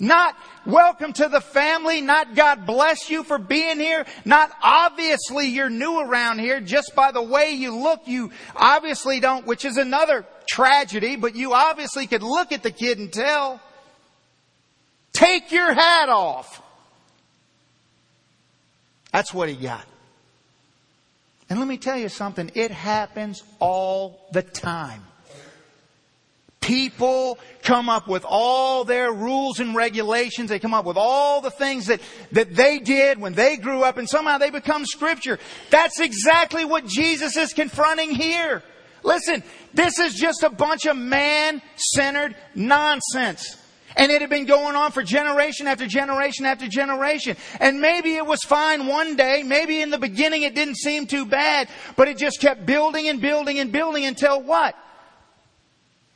Not 0.01 0.37
welcome 0.65 1.11
to 1.13 1.27
the 1.27 1.41
family, 1.41 1.99
not 1.99 2.33
God 2.33 2.65
bless 2.65 3.09
you 3.09 3.23
for 3.23 3.37
being 3.37 3.79
here, 3.79 4.05
not 4.23 4.49
obviously 4.63 5.47
you're 5.47 5.69
new 5.69 5.99
around 5.99 6.39
here 6.39 6.61
just 6.61 6.95
by 6.95 7.11
the 7.11 7.21
way 7.21 7.51
you 7.51 7.75
look. 7.75 8.07
You 8.07 8.31
obviously 8.55 9.19
don't, 9.19 9.45
which 9.45 9.65
is 9.65 9.75
another 9.75 10.25
tragedy, 10.49 11.17
but 11.17 11.35
you 11.35 11.53
obviously 11.53 12.07
could 12.07 12.23
look 12.23 12.53
at 12.53 12.63
the 12.63 12.71
kid 12.71 12.97
and 12.97 13.11
tell. 13.11 13.59
Take 15.13 15.51
your 15.51 15.73
hat 15.73 16.09
off. 16.09 16.61
That's 19.11 19.33
what 19.33 19.49
he 19.49 19.55
got. 19.55 19.85
And 21.49 21.57
let 21.57 21.67
me 21.67 21.77
tell 21.77 21.97
you 21.97 22.09
something, 22.09 22.51
it 22.53 22.71
happens 22.71 23.43
all 23.59 24.27
the 24.31 24.43
time. 24.43 25.03
People 26.61 27.39
come 27.63 27.89
up 27.89 28.07
with 28.07 28.23
all 28.27 28.83
their 28.83 29.11
rules 29.11 29.59
and 29.59 29.73
regulations. 29.73 30.49
They 30.49 30.59
come 30.59 30.75
up 30.75 30.85
with 30.85 30.97
all 30.97 31.41
the 31.41 31.49
things 31.49 31.87
that, 31.87 31.99
that 32.33 32.55
they 32.55 32.77
did 32.77 33.19
when 33.19 33.33
they 33.33 33.57
grew 33.57 33.81
up 33.83 33.97
and 33.97 34.07
somehow 34.07 34.37
they 34.37 34.51
become 34.51 34.85
scripture. 34.85 35.39
That's 35.71 35.99
exactly 35.99 36.65
what 36.65 36.85
Jesus 36.85 37.35
is 37.35 37.53
confronting 37.53 38.11
here. 38.11 38.61
Listen, 39.01 39.41
this 39.73 39.97
is 39.97 40.13
just 40.13 40.43
a 40.43 40.49
bunch 40.49 40.85
of 40.85 40.95
man-centered 40.95 42.35
nonsense. 42.53 43.57
And 43.95 44.11
it 44.11 44.21
had 44.21 44.29
been 44.29 44.45
going 44.45 44.75
on 44.75 44.91
for 44.91 45.03
generation 45.03 45.67
after 45.67 45.87
generation 45.87 46.45
after 46.45 46.67
generation. 46.67 47.35
And 47.59 47.81
maybe 47.81 48.15
it 48.15 48.25
was 48.25 48.41
fine 48.43 48.87
one 48.87 49.15
day. 49.15 49.43
Maybe 49.43 49.81
in 49.81 49.89
the 49.89 49.97
beginning 49.97 50.43
it 50.43 50.55
didn't 50.55 50.77
seem 50.77 51.07
too 51.07 51.25
bad, 51.25 51.69
but 51.95 52.07
it 52.07 52.17
just 52.17 52.39
kept 52.39 52.65
building 52.65 53.07
and 53.07 53.19
building 53.19 53.59
and 53.59 53.71
building 53.71 54.05
until 54.05 54.41
what? 54.41 54.75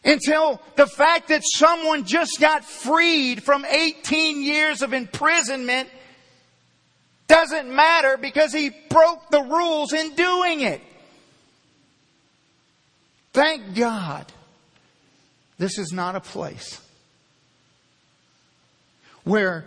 Until 0.05 0.61
the 0.75 0.85
fact 0.85 1.29
that 1.29 1.41
someone 1.43 2.05
just 2.05 2.39
got 2.39 2.65
freed 2.65 3.41
from 3.41 3.65
18 3.65 4.43
years 4.43 4.81
of 4.81 4.93
imprisonment 4.93 5.89
doesn't 7.27 7.73
matter 7.73 8.17
because 8.17 8.53
he 8.53 8.69
broke 8.89 9.29
the 9.29 9.41
rules 9.41 9.93
in 9.93 10.13
doing 10.15 10.61
it. 10.61 10.81
Thank 13.31 13.75
God 13.75 14.31
this 15.57 15.79
is 15.79 15.91
not 15.91 16.15
a 16.15 16.19
place 16.19 16.82
where 19.23 19.65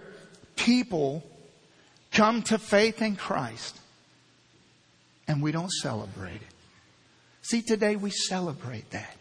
people 0.57 1.23
come 2.13 2.43
to 2.43 2.59
faith 2.59 3.03
in 3.03 3.17
Christ 3.17 3.79
and 5.29 5.43
we 5.43 5.53
don't 5.53 5.71
celebrate 5.71 6.37
it. 6.37 6.43
See, 7.43 7.63
today 7.63 7.97
we 7.97 8.11
celebrate 8.11 8.91
that. 8.91 9.17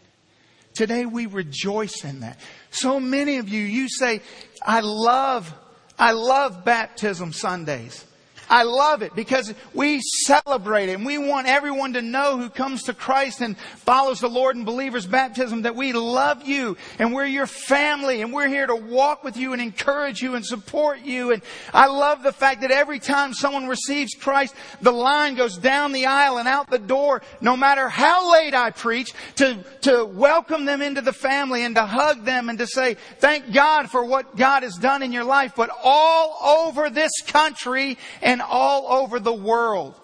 Today 0.74 1.06
we 1.06 1.26
rejoice 1.26 2.04
in 2.04 2.20
that. 2.20 2.38
So 2.70 3.00
many 3.00 3.36
of 3.38 3.48
you, 3.48 3.62
you 3.62 3.88
say, 3.88 4.20
I 4.62 4.80
love, 4.80 5.52
I 5.98 6.12
love 6.12 6.64
baptism 6.64 7.32
Sundays. 7.32 8.04
I 8.48 8.62
love 8.62 9.02
it 9.02 9.14
because 9.14 9.52
we 9.74 10.00
celebrate 10.00 10.88
it 10.88 10.94
and 10.94 11.06
we 11.06 11.18
want 11.18 11.46
everyone 11.48 11.94
to 11.94 12.02
know 12.02 12.36
who 12.36 12.48
comes 12.48 12.84
to 12.84 12.94
Christ 12.94 13.40
and 13.40 13.58
follows 13.58 14.20
the 14.20 14.28
Lord 14.28 14.56
in 14.56 14.64
believer's 14.64 15.06
baptism 15.06 15.62
that 15.62 15.74
we 15.74 15.92
love 15.92 16.46
you 16.46 16.76
and 16.98 17.12
we're 17.12 17.26
your 17.26 17.46
family 17.46 18.22
and 18.22 18.32
we're 18.32 18.48
here 18.48 18.66
to 18.66 18.76
walk 18.76 19.24
with 19.24 19.36
you 19.36 19.52
and 19.52 19.60
encourage 19.60 20.22
you 20.22 20.34
and 20.34 20.44
support 20.44 21.00
you. 21.00 21.32
And 21.32 21.42
I 21.74 21.86
love 21.86 22.22
the 22.22 22.32
fact 22.32 22.60
that 22.60 22.70
every 22.70 23.00
time 23.00 23.34
someone 23.34 23.66
receives 23.66 24.14
Christ, 24.14 24.54
the 24.80 24.92
line 24.92 25.34
goes 25.34 25.58
down 25.58 25.92
the 25.92 26.06
aisle 26.06 26.38
and 26.38 26.48
out 26.48 26.70
the 26.70 26.78
door, 26.78 27.22
no 27.40 27.56
matter 27.56 27.88
how 27.88 28.32
late 28.32 28.54
I 28.54 28.70
preach, 28.70 29.12
to, 29.36 29.64
to 29.82 30.04
welcome 30.04 30.64
them 30.64 30.82
into 30.82 31.00
the 31.00 31.12
family 31.12 31.64
and 31.64 31.74
to 31.74 31.84
hug 31.84 32.24
them 32.24 32.48
and 32.48 32.58
to 32.58 32.66
say, 32.66 32.94
thank 33.18 33.52
God 33.52 33.90
for 33.90 34.04
what 34.04 34.36
God 34.36 34.62
has 34.62 34.76
done 34.76 35.02
in 35.02 35.12
your 35.12 35.24
life. 35.24 35.54
But 35.56 35.70
all 35.82 36.38
over 36.68 36.90
this 36.90 37.12
country 37.26 37.98
and 38.22 38.35
and 38.36 38.42
all 38.42 39.00
over 39.00 39.18
the 39.18 39.32
world. 39.32 39.98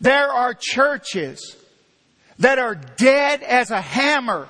There 0.00 0.32
are 0.32 0.54
churches 0.58 1.54
that 2.38 2.58
are 2.58 2.74
dead 2.74 3.42
as 3.42 3.70
a 3.70 3.80
hammer 3.80 4.48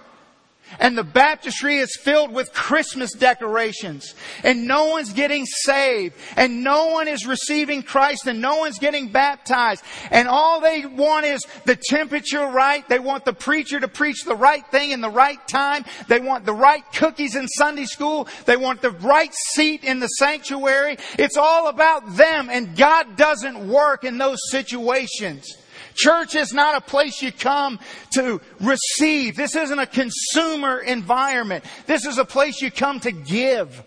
and 0.78 0.96
the 0.96 1.04
baptistry 1.04 1.78
is 1.78 1.96
filled 1.96 2.32
with 2.32 2.52
Christmas 2.52 3.12
decorations 3.12 4.14
and 4.42 4.66
no 4.66 4.86
one's 4.86 5.12
getting 5.12 5.46
saved 5.46 6.14
and 6.36 6.64
no 6.64 6.86
one 6.88 7.08
is 7.08 7.26
receiving 7.26 7.82
Christ 7.82 8.26
and 8.26 8.40
no 8.40 8.56
one's 8.56 8.78
getting 8.78 9.08
baptized 9.08 9.84
and 10.10 10.28
all 10.28 10.60
they 10.60 10.86
want 10.86 11.26
is 11.26 11.46
the 11.64 11.76
temperature 11.76 12.46
right. 12.46 12.86
They 12.88 12.98
want 12.98 13.24
the 13.24 13.32
preacher 13.32 13.80
to 13.80 13.88
preach 13.88 14.24
the 14.24 14.36
right 14.36 14.66
thing 14.70 14.90
in 14.90 15.00
the 15.00 15.10
right 15.10 15.46
time. 15.48 15.84
They 16.08 16.20
want 16.20 16.44
the 16.44 16.54
right 16.54 16.84
cookies 16.92 17.36
in 17.36 17.48
Sunday 17.48 17.86
school. 17.86 18.28
They 18.46 18.56
want 18.56 18.82
the 18.82 18.90
right 18.90 19.32
seat 19.52 19.84
in 19.84 20.00
the 20.00 20.08
sanctuary. 20.08 20.96
It's 21.18 21.36
all 21.36 21.68
about 21.68 22.16
them 22.16 22.48
and 22.50 22.76
God 22.76 23.16
doesn't 23.16 23.68
work 23.68 24.04
in 24.04 24.18
those 24.18 24.38
situations. 24.50 25.56
Church 25.94 26.34
is 26.34 26.52
not 26.52 26.76
a 26.76 26.80
place 26.80 27.22
you 27.22 27.32
come 27.32 27.78
to 28.14 28.40
receive. 28.60 29.36
This 29.36 29.54
isn't 29.54 29.78
a 29.78 29.86
consumer 29.86 30.78
environment. 30.78 31.64
This 31.86 32.04
is 32.04 32.18
a 32.18 32.24
place 32.24 32.60
you 32.60 32.70
come 32.70 33.00
to 33.00 33.12
give. 33.12 33.82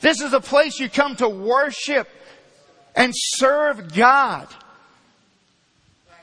This 0.00 0.20
is 0.20 0.32
a 0.32 0.40
place 0.40 0.78
you 0.78 0.88
come 0.88 1.16
to 1.16 1.28
worship 1.28 2.08
and 2.94 3.12
serve 3.14 3.94
God. 3.94 4.48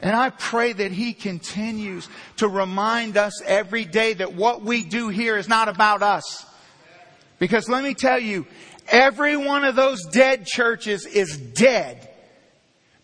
And 0.02 0.16
I 0.16 0.30
pray 0.30 0.74
that 0.74 0.92
He 0.92 1.14
continues 1.14 2.08
to 2.38 2.48
remind 2.48 3.18
us 3.18 3.42
every 3.44 3.86
day 3.86 4.14
that 4.14 4.34
what 4.34 4.62
we 4.62 4.84
do 4.84 5.10
here 5.10 5.38
is 5.38 5.48
not 5.48 5.68
about 5.68 6.04
us. 6.04 6.46
Because 7.40 7.68
let 7.68 7.84
me 7.84 7.94
tell 7.94 8.20
you, 8.20 8.46
every 8.88 9.36
one 9.36 9.66
of 9.66 9.76
those 9.76 10.06
dead 10.06 10.46
churches 10.46 11.06
is 11.06 11.38
dead 11.38 12.15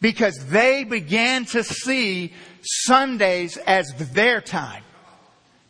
because 0.01 0.35
they 0.47 0.83
began 0.83 1.45
to 1.45 1.63
see 1.63 2.33
Sundays 2.61 3.57
as 3.57 3.87
their 4.13 4.41
time 4.41 4.83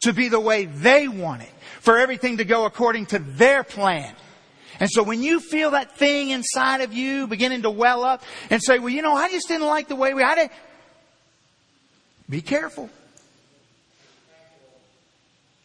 to 0.02 0.14
be 0.14 0.30
the 0.30 0.40
way 0.40 0.66
they 0.66 1.08
want 1.08 1.44
it, 1.44 1.52
for 1.80 2.00
everything 2.00 2.38
to 2.38 2.46
go 2.46 2.66
according 2.66 3.06
to 3.08 3.20
their 3.20 3.64
plan. 3.64 4.16
And 4.80 4.90
so 4.90 5.04
when 5.04 5.22
you 5.22 5.40
feel 5.40 5.72
that 5.72 5.96
thing 5.98 6.32
inside 6.32 6.82
of 6.82 6.92
you 6.92 7.28
beginning 7.28 7.62
to 7.64 7.70
well 7.70 8.04
up 8.04 8.24
and 8.50 8.60
say, 8.64 8.80
well, 8.80 8.90
you 8.90 9.04
know, 9.04 9.14
I 9.14 9.30
just 9.30 9.48
didn't 9.48 9.68
like 9.68 9.88
the 9.88 9.96
way 9.96 10.16
we, 10.16 10.24
I 10.24 10.34
didn't, 10.34 10.52
be 12.28 12.42
careful. 12.42 12.90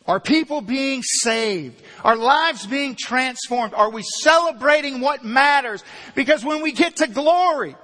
Are 0.07 0.20
people 0.20 0.61
being 0.61 1.02
saved? 1.02 1.83
Are 2.05 2.14
lives 2.14 2.66
being 2.66 2.94
transformed? 2.94 3.72
Are 3.74 3.90
we 3.90 4.02
celebrating 4.02 5.00
what 5.00 5.24
matters? 5.24 5.83
Because 6.14 6.44
when 6.44 6.61
we 6.62 6.72
get 6.72 6.96
to 6.96 7.07
glory, 7.07 7.74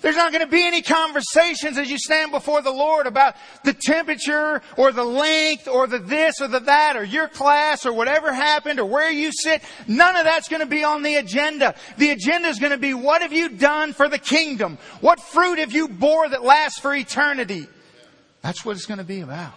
there's 0.00 0.16
not 0.16 0.32
going 0.32 0.44
to 0.44 0.50
be 0.50 0.66
any 0.66 0.80
conversations 0.80 1.76
as 1.76 1.90
you 1.90 1.98
stand 1.98 2.32
before 2.32 2.62
the 2.62 2.70
Lord 2.70 3.06
about 3.06 3.36
the 3.64 3.74
temperature 3.74 4.62
or 4.76 4.92
the 4.92 5.04
length 5.04 5.68
or 5.68 5.86
the 5.86 5.98
this 5.98 6.40
or 6.40 6.48
the 6.48 6.60
that 6.60 6.96
or 6.96 7.04
your 7.04 7.28
class 7.28 7.84
or 7.84 7.92
whatever 7.92 8.32
happened 8.32 8.80
or 8.80 8.86
where 8.86 9.10
you 9.10 9.30
sit. 9.30 9.62
None 9.86 10.16
of 10.16 10.24
that's 10.24 10.48
going 10.48 10.60
to 10.60 10.66
be 10.66 10.84
on 10.84 11.02
the 11.02 11.16
agenda. 11.16 11.74
The 11.98 12.10
agenda 12.10 12.48
is 12.48 12.58
going 12.58 12.72
to 12.72 12.78
be 12.78 12.94
what 12.94 13.20
have 13.20 13.32
you 13.32 13.50
done 13.50 13.92
for 13.92 14.08
the 14.08 14.18
kingdom? 14.18 14.78
What 15.00 15.20
fruit 15.20 15.58
have 15.58 15.72
you 15.72 15.88
bore 15.88 16.28
that 16.28 16.42
lasts 16.42 16.80
for 16.80 16.94
eternity? 16.94 17.66
That's 18.40 18.64
what 18.64 18.76
it's 18.76 18.86
going 18.86 18.98
to 18.98 19.04
be 19.04 19.20
about. 19.20 19.52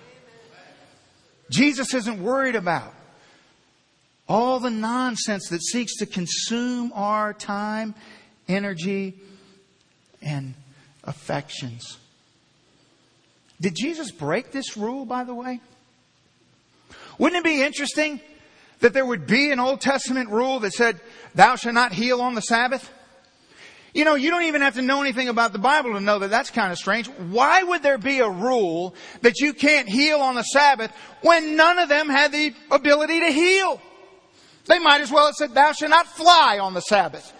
Jesus 1.49 1.93
isn't 1.93 2.21
worried 2.21 2.55
about 2.55 2.93
all 4.27 4.59
the 4.59 4.69
nonsense 4.69 5.49
that 5.49 5.61
seeks 5.61 5.97
to 5.97 6.05
consume 6.05 6.91
our 6.93 7.33
time, 7.33 7.93
energy, 8.47 9.15
and 10.23 10.53
affections. 11.03 11.97
Did 13.61 13.75
Jesus 13.75 14.11
break 14.11 14.51
this 14.51 14.75
rule, 14.75 15.05
by 15.05 15.23
the 15.23 15.33
way? 15.33 15.59
Wouldn't 17.17 17.45
it 17.45 17.49
be 17.49 17.61
interesting 17.61 18.19
that 18.79 18.93
there 18.93 19.05
would 19.05 19.27
be 19.27 19.51
an 19.51 19.59
Old 19.59 19.79
Testament 19.79 20.29
rule 20.29 20.59
that 20.61 20.73
said, 20.73 20.99
thou 21.35 21.55
shalt 21.55 21.75
not 21.75 21.93
heal 21.93 22.21
on 22.21 22.35
the 22.35 22.41
Sabbath? 22.41 22.91
You 23.93 24.05
know, 24.05 24.15
you 24.15 24.31
don't 24.31 24.43
even 24.43 24.61
have 24.61 24.73
to 24.73 24.81
know 24.81 25.01
anything 25.01 25.29
about 25.29 25.53
the 25.53 25.59
Bible 25.59 25.93
to 25.93 25.99
know 25.99 26.17
that 26.19 26.31
that's 26.31 26.49
kind 26.49 26.71
of 26.71 26.79
strange. 26.79 27.07
Why 27.07 27.61
would 27.61 27.83
there 27.83 27.99
be 27.99 28.19
a 28.19 28.29
rule 28.29 28.95
that 29.21 29.39
you 29.39 29.53
can't 29.53 29.87
heal 29.87 30.19
on 30.19 30.33
the 30.33 30.43
Sabbath 30.43 30.91
when 31.21 31.55
none 31.55 31.77
of 31.77 31.89
them 31.89 32.09
had 32.09 32.31
the 32.31 32.55
ability 32.71 33.19
to 33.19 33.31
heal? 33.31 33.79
They 34.65 34.79
might 34.79 35.01
as 35.01 35.11
well 35.11 35.27
have 35.27 35.35
said, 35.35 35.53
thou 35.53 35.73
shalt 35.73 35.91
not 35.91 36.07
fly 36.07 36.57
on 36.59 36.73
the 36.73 36.81
Sabbath. 36.81 37.31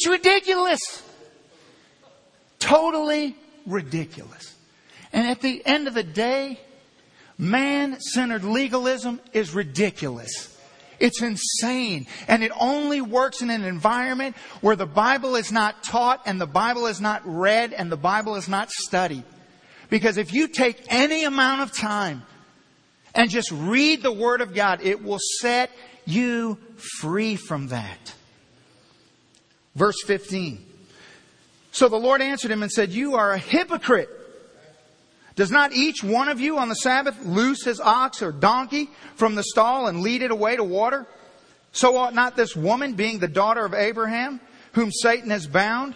It's 0.00 0.08
ridiculous. 0.08 0.80
Totally 2.58 3.36
ridiculous. 3.66 4.56
And 5.12 5.26
at 5.26 5.42
the 5.42 5.60
end 5.66 5.88
of 5.88 5.92
the 5.92 6.02
day, 6.02 6.58
man-centered 7.36 8.42
legalism 8.42 9.20
is 9.34 9.52
ridiculous. 9.52 10.58
It's 11.00 11.20
insane. 11.20 12.06
And 12.28 12.42
it 12.42 12.50
only 12.58 13.02
works 13.02 13.42
in 13.42 13.50
an 13.50 13.62
environment 13.62 14.36
where 14.62 14.74
the 14.74 14.86
Bible 14.86 15.36
is 15.36 15.52
not 15.52 15.82
taught 15.82 16.22
and 16.24 16.40
the 16.40 16.46
Bible 16.46 16.86
is 16.86 17.02
not 17.02 17.20
read 17.26 17.74
and 17.74 17.92
the 17.92 17.98
Bible 17.98 18.36
is 18.36 18.48
not 18.48 18.70
studied. 18.70 19.24
Because 19.90 20.16
if 20.16 20.32
you 20.32 20.48
take 20.48 20.82
any 20.88 21.24
amount 21.24 21.60
of 21.60 21.76
time 21.76 22.22
and 23.14 23.28
just 23.28 23.52
read 23.52 24.02
the 24.02 24.12
Word 24.12 24.40
of 24.40 24.54
God, 24.54 24.80
it 24.82 25.04
will 25.04 25.20
set 25.40 25.70
you 26.06 26.56
free 27.02 27.36
from 27.36 27.66
that. 27.66 28.14
Verse 29.80 30.02
15. 30.02 30.62
So 31.72 31.88
the 31.88 31.96
Lord 31.96 32.20
answered 32.20 32.50
him 32.50 32.62
and 32.62 32.70
said, 32.70 32.90
You 32.90 33.14
are 33.14 33.32
a 33.32 33.38
hypocrite. 33.38 34.10
Does 35.36 35.50
not 35.50 35.72
each 35.72 36.04
one 36.04 36.28
of 36.28 36.38
you 36.38 36.58
on 36.58 36.68
the 36.68 36.74
Sabbath 36.74 37.24
loose 37.24 37.64
his 37.64 37.80
ox 37.80 38.20
or 38.20 38.30
donkey 38.30 38.90
from 39.14 39.36
the 39.36 39.42
stall 39.42 39.86
and 39.86 40.02
lead 40.02 40.20
it 40.20 40.30
away 40.30 40.54
to 40.56 40.64
water? 40.64 41.06
So 41.72 41.96
ought 41.96 42.12
not 42.12 42.36
this 42.36 42.54
woman, 42.54 42.92
being 42.92 43.20
the 43.20 43.26
daughter 43.26 43.64
of 43.64 43.72
Abraham, 43.72 44.38
whom 44.72 44.92
Satan 44.92 45.30
has 45.30 45.46
bound? 45.46 45.94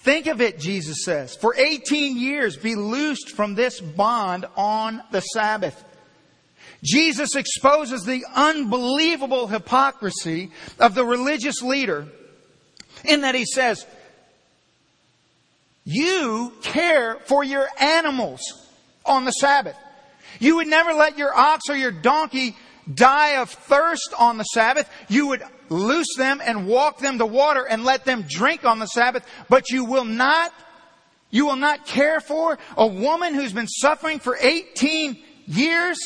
Think 0.00 0.26
of 0.26 0.42
it, 0.42 0.58
Jesus 0.58 1.02
says. 1.02 1.34
For 1.34 1.56
18 1.56 2.18
years 2.18 2.58
be 2.58 2.74
loosed 2.74 3.30
from 3.30 3.54
this 3.54 3.80
bond 3.80 4.44
on 4.58 5.02
the 5.10 5.20
Sabbath. 5.20 5.82
Jesus 6.84 7.34
exposes 7.34 8.04
the 8.04 8.26
unbelievable 8.34 9.46
hypocrisy 9.46 10.50
of 10.78 10.94
the 10.94 11.06
religious 11.06 11.62
leader 11.62 12.08
in 13.04 13.22
that 13.22 13.34
he 13.34 13.44
says, 13.44 13.86
you 15.84 16.52
care 16.62 17.16
for 17.24 17.42
your 17.42 17.66
animals 17.80 18.40
on 19.04 19.24
the 19.24 19.32
Sabbath. 19.32 19.76
You 20.38 20.56
would 20.56 20.68
never 20.68 20.92
let 20.92 21.18
your 21.18 21.34
ox 21.36 21.68
or 21.68 21.76
your 21.76 21.90
donkey 21.90 22.56
die 22.92 23.40
of 23.40 23.50
thirst 23.50 24.14
on 24.18 24.38
the 24.38 24.44
Sabbath. 24.44 24.88
You 25.08 25.28
would 25.28 25.42
loose 25.68 26.14
them 26.16 26.40
and 26.44 26.66
walk 26.66 26.98
them 26.98 27.18
to 27.18 27.26
water 27.26 27.64
and 27.64 27.84
let 27.84 28.04
them 28.04 28.24
drink 28.28 28.64
on 28.64 28.78
the 28.78 28.86
Sabbath, 28.86 29.26
but 29.48 29.70
you 29.70 29.84
will 29.84 30.04
not, 30.04 30.52
you 31.30 31.46
will 31.46 31.56
not 31.56 31.86
care 31.86 32.20
for 32.20 32.58
a 32.76 32.86
woman 32.86 33.34
who's 33.34 33.52
been 33.52 33.68
suffering 33.68 34.18
for 34.18 34.36
18 34.40 35.18
years. 35.46 35.98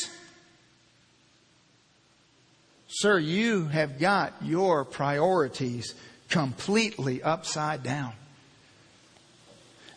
Sir, 2.87 3.19
you 3.19 3.65
have 3.65 3.99
got 3.99 4.33
your 4.41 4.85
priorities 4.85 5.93
completely 6.29 7.21
upside 7.23 7.83
down. 7.83 8.13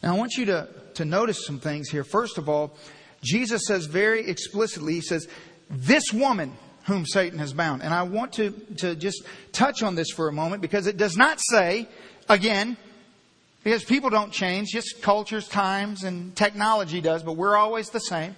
Now 0.03 0.15
I 0.15 0.19
want 0.19 0.35
you 0.37 0.47
to, 0.47 0.69
to 0.95 1.05
notice 1.05 1.45
some 1.45 1.59
things 1.59 1.89
here. 1.89 2.05
First 2.05 2.39
of 2.39 2.49
all, 2.49 2.77
Jesus 3.23 3.63
says 3.67 3.87
very 3.87 4.27
explicitly, 4.27 4.95
He 4.95 5.01
says, 5.03 5.29
this 5.69 6.13
woman 6.13 6.53
whom 6.85 7.07
Satan 7.07 7.39
has 7.39 7.53
bound. 7.53 7.83
And 7.83 7.93
I 7.93 8.03
want 8.05 8.35
to, 8.35 8.51
to 8.79 8.95
just 8.95 9.23
touch 9.53 9.83
on 9.83 9.95
this 9.95 10.11
for 10.11 10.29
a 10.29 10.33
moment 10.33 10.63
because 10.63 10.87
it 10.87 10.97
does 10.97 11.17
not 11.17 11.39
say, 11.41 11.87
again, 12.29 12.77
because 13.63 13.85
people 13.85 14.11
don't 14.11 14.33
change, 14.33 14.69
just 14.69 15.03
cultures, 15.03 15.47
times, 15.47 16.03
and 16.03 16.35
technology 16.35 17.01
does, 17.01 17.23
but 17.23 17.35
we're 17.35 17.57
always 17.57 17.91
the 17.91 18.01
same. 18.01 18.35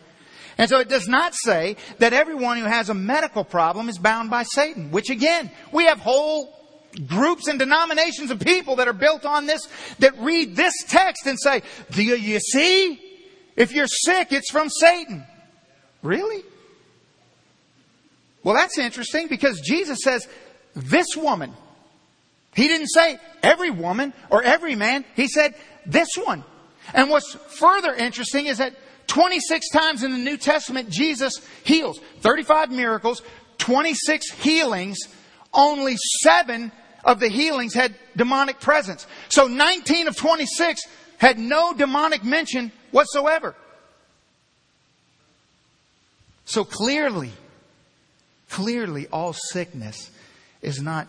And 0.59 0.69
so 0.69 0.81
it 0.81 0.89
does 0.89 1.09
not 1.09 1.35
say 1.35 1.77
that 1.99 2.13
everyone 2.13 2.59
who 2.59 2.65
has 2.65 2.91
a 2.91 2.95
medical 2.95 3.45
problem 3.45 3.89
is 3.89 3.99
bound 3.99 4.31
by 4.31 4.43
Satan, 4.43 4.91
which 4.91 5.09
again, 5.09 5.51
we 5.73 5.87
have 5.87 5.99
whole 5.99 6.62
groups 7.07 7.49
and 7.49 7.59
denominations 7.59 8.31
of 8.31 8.41
people 8.41 8.77
that 8.77 8.89
are 8.89 8.93
built 8.93 9.25
on 9.25 9.47
this, 9.47 9.67
that 9.99 10.19
read 10.19 10.57
this 10.57 10.75
text 10.89 11.27
and 11.27 11.39
say, 11.41 11.63
do 11.91 12.03
you 12.03 12.39
see? 12.41 13.01
If 13.57 13.73
you're 13.73 13.87
sick, 13.87 14.33
it's 14.33 14.51
from 14.51 14.69
Satan. 14.69 15.25
Really? 16.03 16.43
Well, 18.43 18.55
that's 18.55 18.79
interesting 18.79 19.29
because 19.29 19.61
Jesus 19.61 20.01
says, 20.03 20.27
this 20.75 21.17
woman. 21.17 21.53
He 22.55 22.69
didn't 22.69 22.89
say 22.89 23.19
every 23.43 23.71
woman 23.71 24.13
or 24.31 24.43
every 24.43 24.75
man. 24.75 25.05
He 25.15 25.29
said 25.29 25.55
this 25.87 26.09
one. 26.23 26.45
And 26.93 27.09
what's 27.09 27.35
further 27.35 27.95
interesting 27.95 28.47
is 28.47 28.59
that 28.59 28.75
26 29.07 29.71
times 29.71 30.03
in 30.03 30.13
the 30.13 30.19
New 30.19 30.37
Testament, 30.37 30.91
Jesus 30.91 31.35
heals. 31.65 31.99
35 32.21 32.71
miracles, 32.71 33.23
26 33.59 34.31
healings, 34.33 34.99
only 35.53 35.97
seven 36.23 36.73
of 37.05 37.21
the 37.21 37.29
healings 37.29 37.75
had 37.75 37.95
demonic 38.17 38.61
presence. 38.61 39.07
So 39.29 39.47
19 39.47 40.09
of 40.09 40.17
26 40.17 40.83
had 41.19 41.39
no 41.39 41.73
demonic 41.73 42.25
mention 42.25 42.73
whatsoever. 42.91 43.55
So 46.45 46.65
clearly, 46.65 47.31
clearly 48.51 49.07
all 49.09 49.33
sickness 49.33 50.11
is 50.61 50.81
not 50.81 51.07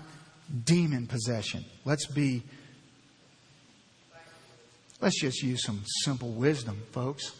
demon 0.65 1.07
possession. 1.07 1.65
Let's 1.85 2.05
be, 2.05 2.43
let's 5.01 5.19
just 5.19 5.41
use 5.41 5.63
some 5.63 5.83
simple 6.03 6.31
wisdom, 6.31 6.81
folks. 6.91 7.33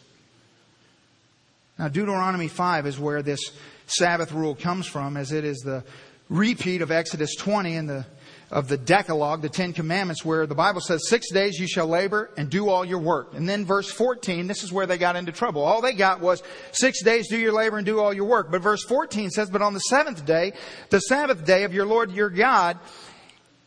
Now, 1.79 1.87
Deuteronomy 1.87 2.47
5 2.47 2.85
is 2.85 2.99
where 2.99 3.21
this 3.21 3.39
Sabbath 3.87 4.31
rule 4.31 4.55
comes 4.55 4.85
from, 4.85 5.17
as 5.17 5.31
it 5.31 5.43
is 5.43 5.59
the 5.59 5.83
repeat 6.29 6.81
of 6.81 6.91
Exodus 6.91 7.35
20 7.35 7.75
and 7.75 7.89
the 7.89 8.05
of 8.51 8.67
the 8.67 8.77
Decalogue, 8.77 9.41
the 9.41 9.49
Ten 9.49 9.73
Commandments, 9.73 10.23
where 10.23 10.45
the 10.45 10.55
Bible 10.55 10.81
says, 10.81 11.09
six 11.09 11.31
days 11.31 11.59
you 11.59 11.67
shall 11.67 11.87
labor 11.87 12.29
and 12.37 12.49
do 12.49 12.69
all 12.69 12.85
your 12.85 12.99
work. 12.99 13.33
And 13.33 13.47
then 13.47 13.65
verse 13.65 13.91
14, 13.91 14.47
this 14.47 14.63
is 14.63 14.71
where 14.71 14.85
they 14.85 14.97
got 14.97 15.15
into 15.15 15.31
trouble. 15.31 15.63
All 15.63 15.81
they 15.81 15.93
got 15.93 16.19
was, 16.19 16.43
six 16.71 17.03
days 17.03 17.27
do 17.29 17.37
your 17.37 17.53
labor 17.53 17.77
and 17.77 17.85
do 17.85 17.99
all 17.99 18.13
your 18.13 18.25
work. 18.25 18.51
But 18.51 18.61
verse 18.61 18.83
14 18.83 19.29
says, 19.29 19.49
but 19.49 19.61
on 19.61 19.73
the 19.73 19.79
seventh 19.79 20.25
day, 20.25 20.53
the 20.89 20.99
Sabbath 20.99 21.45
day 21.45 21.63
of 21.63 21.73
your 21.73 21.85
Lord 21.85 22.11
your 22.11 22.29
God, 22.29 22.77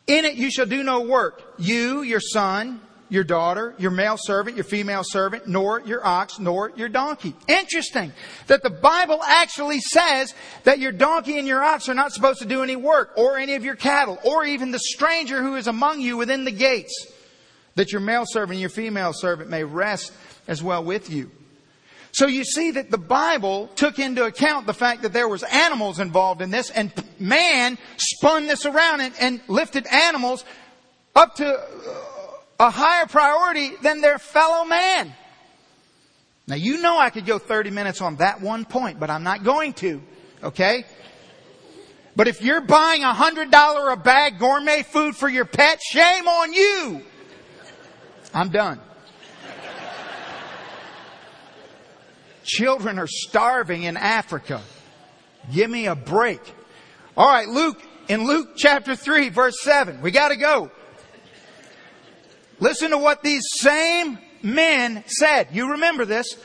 in 0.07 0.25
it 0.25 0.35
you 0.35 0.51
shall 0.51 0.67
do 0.67 0.83
no 0.83 1.01
work. 1.01 1.43
You, 1.59 2.03
your 2.03 2.21
son, 2.21 2.81
your 3.09 3.25
daughter, 3.25 3.75
your 3.79 3.91
male 3.91 4.17
servant, 4.19 4.57
your 4.57 4.65
female 4.65 5.03
servant, 5.05 5.47
nor 5.47 5.81
your 5.81 6.05
ox, 6.05 6.39
nor 6.39 6.73
your 6.77 6.89
donkey. 6.89 7.35
Interesting 7.47 8.13
that 8.49 8.63
the 8.63 8.71
Bible 8.71 9.23
actually 9.23 9.81
says 9.81 10.35
that 10.65 10.79
your 10.79 10.93
donkey 10.93 11.39
and 11.39 11.47
your 11.47 11.63
ox 11.63 11.89
are 11.89 11.95
not 11.95 12.13
supposed 12.13 12.41
to 12.41 12.47
do 12.47 12.63
any 12.63 12.77
work, 12.77 13.13
or 13.17 13.39
any 13.39 13.55
of 13.55 13.65
your 13.65 13.77
cattle, 13.77 14.19
or 14.25 14.45
even 14.45 14.71
the 14.71 14.79
stranger 14.79 15.43
who 15.43 15.57
is 15.57 15.67
among 15.67 16.01
you 16.01 16.17
within 16.17 16.45
the 16.45 16.51
gates, 16.51 17.07
that 17.77 17.93
your 17.93 18.01
male 18.01 18.25
servant 18.27 18.53
and 18.53 18.61
your 18.61 18.71
female 18.71 19.13
servant 19.13 19.51
may 19.51 19.63
rest 19.63 20.13
as 20.49 20.63
well 20.63 20.83
with 20.83 21.11
you. 21.11 21.31
So 22.13 22.27
you 22.27 22.45
see 22.45 22.71
that 22.71 22.91
the 22.91 22.99
Bible 22.99 23.69
took 23.77 23.99
into 23.99 24.25
account 24.25 24.67
the 24.67 24.73
fact 24.73 25.03
that 25.03 25.13
there 25.13 25.29
was 25.29 25.43
animals 25.43 26.01
involved 26.01 26.41
in 26.41 26.51
this, 26.51 26.71
and 26.71 26.91
man 27.19 27.77
spun 27.99 28.47
this 28.47 28.65
around 28.65 29.03
and, 29.03 29.15
and 29.21 29.41
lifted 29.49 29.87
animals 29.87 30.45
up 31.15 31.35
to 31.37 31.61
a 32.59 32.71
higher 32.71 33.07
priority 33.07 33.73
than 33.83 34.01
their 34.01 34.19
fellow 34.19 34.65
man. 34.65 35.13
Now 36.47 36.55
you 36.55 36.81
know 36.81 36.99
I 36.99 37.11
could 37.11 37.27
go 37.27 37.39
30 37.39 37.71
minutes 37.71 38.01
on 38.01 38.17
that 38.17 38.41
one 38.41 38.65
point, 38.65 39.01
but 39.01 39.11
I'm 39.11 39.25
not 39.25 39.43
going 39.43 39.73
to. 39.75 40.01
Okay? 40.43 40.85
But 42.15 42.29
if 42.29 42.41
you're 42.41 42.63
buying 42.63 43.03
a 43.03 43.13
hundred 43.13 43.51
dollar 43.51 43.91
a 43.91 43.97
bag 43.97 44.39
gourmet 44.39 44.83
food 44.83 45.17
for 45.17 45.29
your 45.29 45.45
pet, 45.45 45.81
shame 45.83 46.27
on 46.27 46.53
you. 46.53 47.03
I'm 48.33 48.49
done. 48.49 48.81
Children 52.43 52.99
are 52.99 53.09
starving 53.09 53.83
in 53.83 53.97
Africa. 53.97 54.63
Give 55.53 55.69
me 55.69 55.87
a 55.87 55.97
break. 55.97 56.41
All 57.17 57.27
right, 57.27 57.49
Luke, 57.49 57.83
in 58.09 58.25
Luke 58.25 58.51
chapter 58.57 58.95
3 58.95 59.31
verse 59.31 59.61
7, 59.63 60.01
we 60.01 60.11
gotta 60.11 60.37
go. 60.37 60.71
Listen 62.59 62.91
to 62.91 62.99
what 62.99 63.23
these 63.23 63.43
same 63.55 64.19
men 64.43 65.05
said. 65.07 65.49
You 65.53 65.73
remember 65.73 66.05
this. 66.05 66.37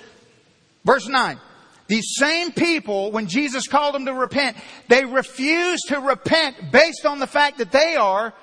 Verse 0.83 1.07
9. 1.07 1.39
These 1.87 2.15
same 2.17 2.51
people, 2.51 3.11
when 3.11 3.27
Jesus 3.27 3.67
called 3.67 3.95
them 3.95 4.05
to 4.05 4.13
repent, 4.13 4.55
they 4.87 5.03
refused 5.03 5.89
to 5.89 5.99
repent 5.99 6.71
based 6.71 7.05
on 7.05 7.19
the 7.19 7.27
fact 7.27 7.57
that 7.57 7.71
they 7.71 7.95
are, 7.95 8.33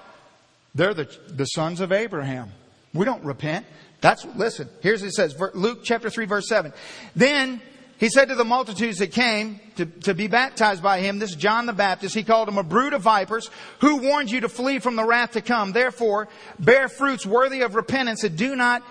they're 0.74 0.94
the, 0.94 1.09
the 1.28 1.46
sons 1.46 1.81
of 1.81 1.90
Abraham. 1.90 2.50
We 2.92 3.07
don't 3.07 3.24
repent. 3.24 3.64
That's, 4.00 4.24
listen, 4.37 4.68
here's 4.81 5.00
what 5.00 5.09
it 5.09 5.14
says, 5.14 5.35
Luke 5.54 5.81
chapter 5.83 6.11
3 6.11 6.26
verse 6.26 6.46
7. 6.48 6.72
Then 7.16 7.61
he 7.99 8.09
said 8.09 8.29
to 8.29 8.37
the 8.37 8.45
multitudes 8.45 8.99
that 8.99 9.13
came 9.13 9.61
to, 9.77 9.87
to 9.87 10.15
be 10.15 10.29
baptized 10.29 10.83
by 10.83 11.01
him, 11.01 11.19
this 11.19 11.35
John 11.35 11.67
the 11.67 11.73
Baptist, 11.73 12.15
he 12.15 12.23
called 12.23 12.49
them 12.49 12.59
a 12.59 12.63
brood 12.63 12.93
of 12.93 13.03
vipers, 13.03 13.51
who 13.81 13.97
warned 13.97 14.31
you 14.31 14.41
to 14.41 14.49
flee 14.49 14.79
from 14.79 14.97
the 14.97 15.05
wrath 15.05 15.33
to 15.33 15.41
come. 15.41 15.73
Therefore, 15.73 16.29
bear 16.59 16.89
fruits 16.89 17.27
worthy 17.27 17.63
of 17.63 17.75
repentance 17.75 18.23
and 18.23 18.39
do 18.39 18.55
not 18.55 18.83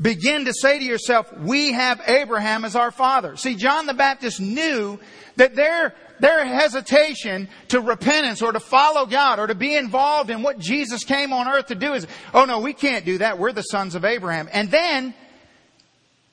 begin 0.00 0.44
to 0.44 0.54
say 0.54 0.78
to 0.78 0.84
yourself, 0.84 1.32
we 1.38 1.72
have 1.72 2.00
Abraham 2.06 2.64
as 2.64 2.76
our 2.76 2.90
father. 2.90 3.36
See, 3.36 3.56
John 3.56 3.86
the 3.86 3.94
Baptist 3.94 4.40
knew 4.40 4.98
that 5.36 5.54
their, 5.54 5.94
their 6.20 6.44
hesitation 6.44 7.48
to 7.68 7.80
repentance 7.80 8.42
or 8.42 8.52
to 8.52 8.60
follow 8.60 9.06
God 9.06 9.38
or 9.38 9.48
to 9.48 9.54
be 9.54 9.74
involved 9.74 10.30
in 10.30 10.42
what 10.42 10.58
Jesus 10.58 11.04
came 11.04 11.32
on 11.32 11.48
earth 11.48 11.66
to 11.66 11.74
do 11.74 11.94
is, 11.94 12.06
oh 12.32 12.44
no, 12.44 12.60
we 12.60 12.72
can't 12.72 13.04
do 13.04 13.18
that. 13.18 13.38
We're 13.38 13.52
the 13.52 13.62
sons 13.62 13.94
of 13.94 14.04
Abraham. 14.04 14.48
And 14.52 14.70
then, 14.70 15.14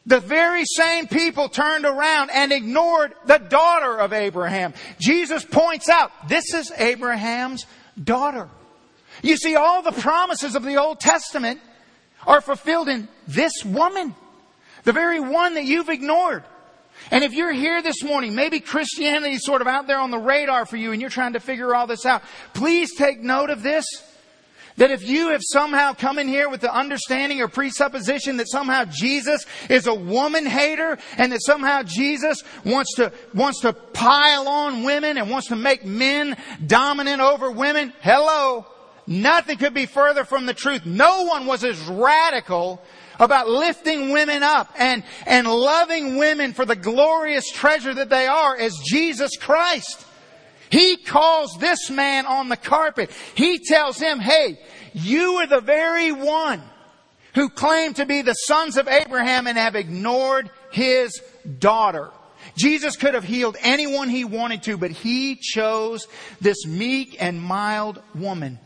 the 0.05 0.19
very 0.19 0.65
same 0.65 1.07
people 1.07 1.49
turned 1.49 1.85
around 1.85 2.31
and 2.31 2.51
ignored 2.51 3.13
the 3.25 3.37
daughter 3.37 3.99
of 3.99 4.13
Abraham. 4.13 4.73
Jesus 4.99 5.43
points 5.43 5.89
out, 5.89 6.11
this 6.27 6.53
is 6.53 6.71
Abraham's 6.77 7.65
daughter. 8.01 8.49
You 9.21 9.37
see, 9.37 9.55
all 9.55 9.81
the 9.81 9.91
promises 9.91 10.55
of 10.55 10.63
the 10.63 10.77
Old 10.77 10.99
Testament 10.99 11.59
are 12.25 12.41
fulfilled 12.41 12.89
in 12.89 13.07
this 13.27 13.63
woman. 13.65 14.15
The 14.83 14.93
very 14.93 15.19
one 15.19 15.55
that 15.55 15.65
you've 15.65 15.89
ignored. 15.89 16.43
And 17.11 17.23
if 17.23 17.33
you're 17.33 17.51
here 17.51 17.81
this 17.81 18.03
morning, 18.03 18.35
maybe 18.35 18.59
Christianity 18.59 19.35
is 19.35 19.45
sort 19.45 19.61
of 19.61 19.67
out 19.67 19.87
there 19.87 19.99
on 19.99 20.11
the 20.11 20.17
radar 20.17 20.65
for 20.65 20.77
you 20.77 20.91
and 20.91 21.01
you're 21.01 21.09
trying 21.09 21.33
to 21.33 21.39
figure 21.39 21.73
all 21.73 21.87
this 21.87 22.05
out. 22.05 22.23
Please 22.53 22.95
take 22.95 23.19
note 23.19 23.49
of 23.49 23.63
this. 23.63 23.85
That 24.79 24.91
if 24.91 25.03
you 25.03 25.31
have 25.31 25.41
somehow 25.43 25.91
come 25.91 26.17
in 26.19 26.29
here 26.29 26.47
with 26.47 26.61
the 26.61 26.73
understanding 26.73 27.41
or 27.41 27.49
presupposition 27.49 28.37
that 28.37 28.49
somehow 28.49 28.85
Jesus 28.85 29.45
is 29.69 29.87
a 29.87 29.93
woman 29.93 30.45
hater 30.45 30.97
and 31.17 31.33
that 31.33 31.43
somehow 31.43 31.83
Jesus 31.83 32.41
wants 32.63 32.95
to, 32.95 33.11
wants 33.33 33.59
to 33.61 33.73
pile 33.73 34.47
on 34.47 34.83
women 34.83 35.17
and 35.17 35.29
wants 35.29 35.47
to 35.49 35.57
make 35.57 35.83
men 35.83 36.37
dominant 36.65 37.21
over 37.21 37.51
women, 37.51 37.91
hello. 37.99 38.67
Nothing 39.05 39.57
could 39.57 39.73
be 39.73 39.85
further 39.85 40.23
from 40.23 40.45
the 40.45 40.53
truth. 40.53 40.85
No 40.85 41.25
one 41.25 41.45
was 41.45 41.65
as 41.65 41.77
radical 41.81 42.81
about 43.19 43.49
lifting 43.49 44.11
women 44.11 44.43
up 44.43 44.73
and, 44.77 45.03
and 45.25 45.45
loving 45.45 46.15
women 46.15 46.53
for 46.53 46.63
the 46.63 46.77
glorious 46.77 47.51
treasure 47.51 47.93
that 47.93 48.09
they 48.09 48.27
are 48.27 48.55
as 48.55 48.77
Jesus 48.85 49.35
Christ. 49.35 50.05
He 50.69 50.97
calls 50.97 51.57
this 51.59 51.89
man 51.89 52.25
on 52.25 52.49
the 52.49 52.57
carpet. 52.57 53.11
He 53.35 53.59
tells 53.59 53.99
him, 53.99 54.19
hey, 54.19 54.59
you 54.93 55.35
are 55.37 55.47
the 55.47 55.61
very 55.61 56.11
one 56.11 56.61
who 57.35 57.49
claim 57.49 57.93
to 57.95 58.05
be 58.05 58.21
the 58.21 58.33
sons 58.33 58.77
of 58.77 58.87
Abraham 58.87 59.47
and 59.47 59.57
have 59.57 59.75
ignored 59.75 60.49
his 60.71 61.21
daughter. 61.59 62.09
Jesus 62.57 62.95
could 62.95 63.13
have 63.13 63.23
healed 63.23 63.57
anyone 63.61 64.09
he 64.09 64.25
wanted 64.25 64.63
to, 64.63 64.77
but 64.77 64.91
he 64.91 65.35
chose 65.35 66.07
this 66.41 66.65
meek 66.65 67.17
and 67.19 67.41
mild 67.41 68.01
woman 68.15 68.59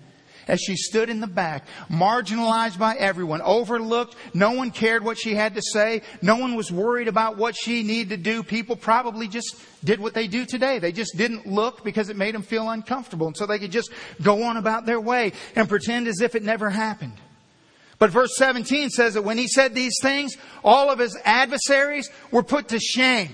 as 0.47 0.59
she 0.61 0.75
stood 0.75 1.09
in 1.09 1.19
the 1.19 1.27
back, 1.27 1.65
marginalized 1.89 2.77
by 2.77 2.95
everyone, 2.95 3.41
overlooked. 3.41 4.15
No 4.33 4.51
one 4.51 4.71
cared 4.71 5.03
what 5.03 5.17
she 5.17 5.35
had 5.35 5.55
to 5.55 5.61
say. 5.61 6.01
No 6.21 6.37
one 6.37 6.55
was 6.55 6.71
worried 6.71 7.07
about 7.07 7.37
what 7.37 7.55
she 7.55 7.83
needed 7.83 8.09
to 8.09 8.17
do. 8.17 8.43
People 8.43 8.75
probably 8.75 9.27
just 9.27 9.55
did 9.83 9.99
what 9.99 10.13
they 10.13 10.27
do 10.27 10.45
today. 10.45 10.79
They 10.79 10.91
just 10.91 11.17
didn't 11.17 11.47
look 11.47 11.83
because 11.83 12.09
it 12.09 12.17
made 12.17 12.35
them 12.35 12.43
feel 12.43 12.69
uncomfortable. 12.69 13.27
And 13.27 13.37
so 13.37 13.45
they 13.45 13.59
could 13.59 13.71
just 13.71 13.91
go 14.21 14.43
on 14.43 14.57
about 14.57 14.85
their 14.85 14.99
way 14.99 15.33
and 15.55 15.69
pretend 15.69 16.07
as 16.07 16.21
if 16.21 16.35
it 16.35 16.43
never 16.43 16.69
happened. 16.69 17.13
But 17.99 18.09
verse 18.09 18.35
17 18.35 18.89
says 18.89 19.13
that 19.13 19.23
when 19.23 19.37
he 19.37 19.47
said 19.47 19.73
these 19.73 19.97
things, 20.01 20.35
all 20.63 20.91
of 20.91 20.99
his 20.99 21.17
adversaries 21.23 22.09
were 22.31 22.43
put 22.43 22.69
to 22.69 22.79
shame. 22.79 23.29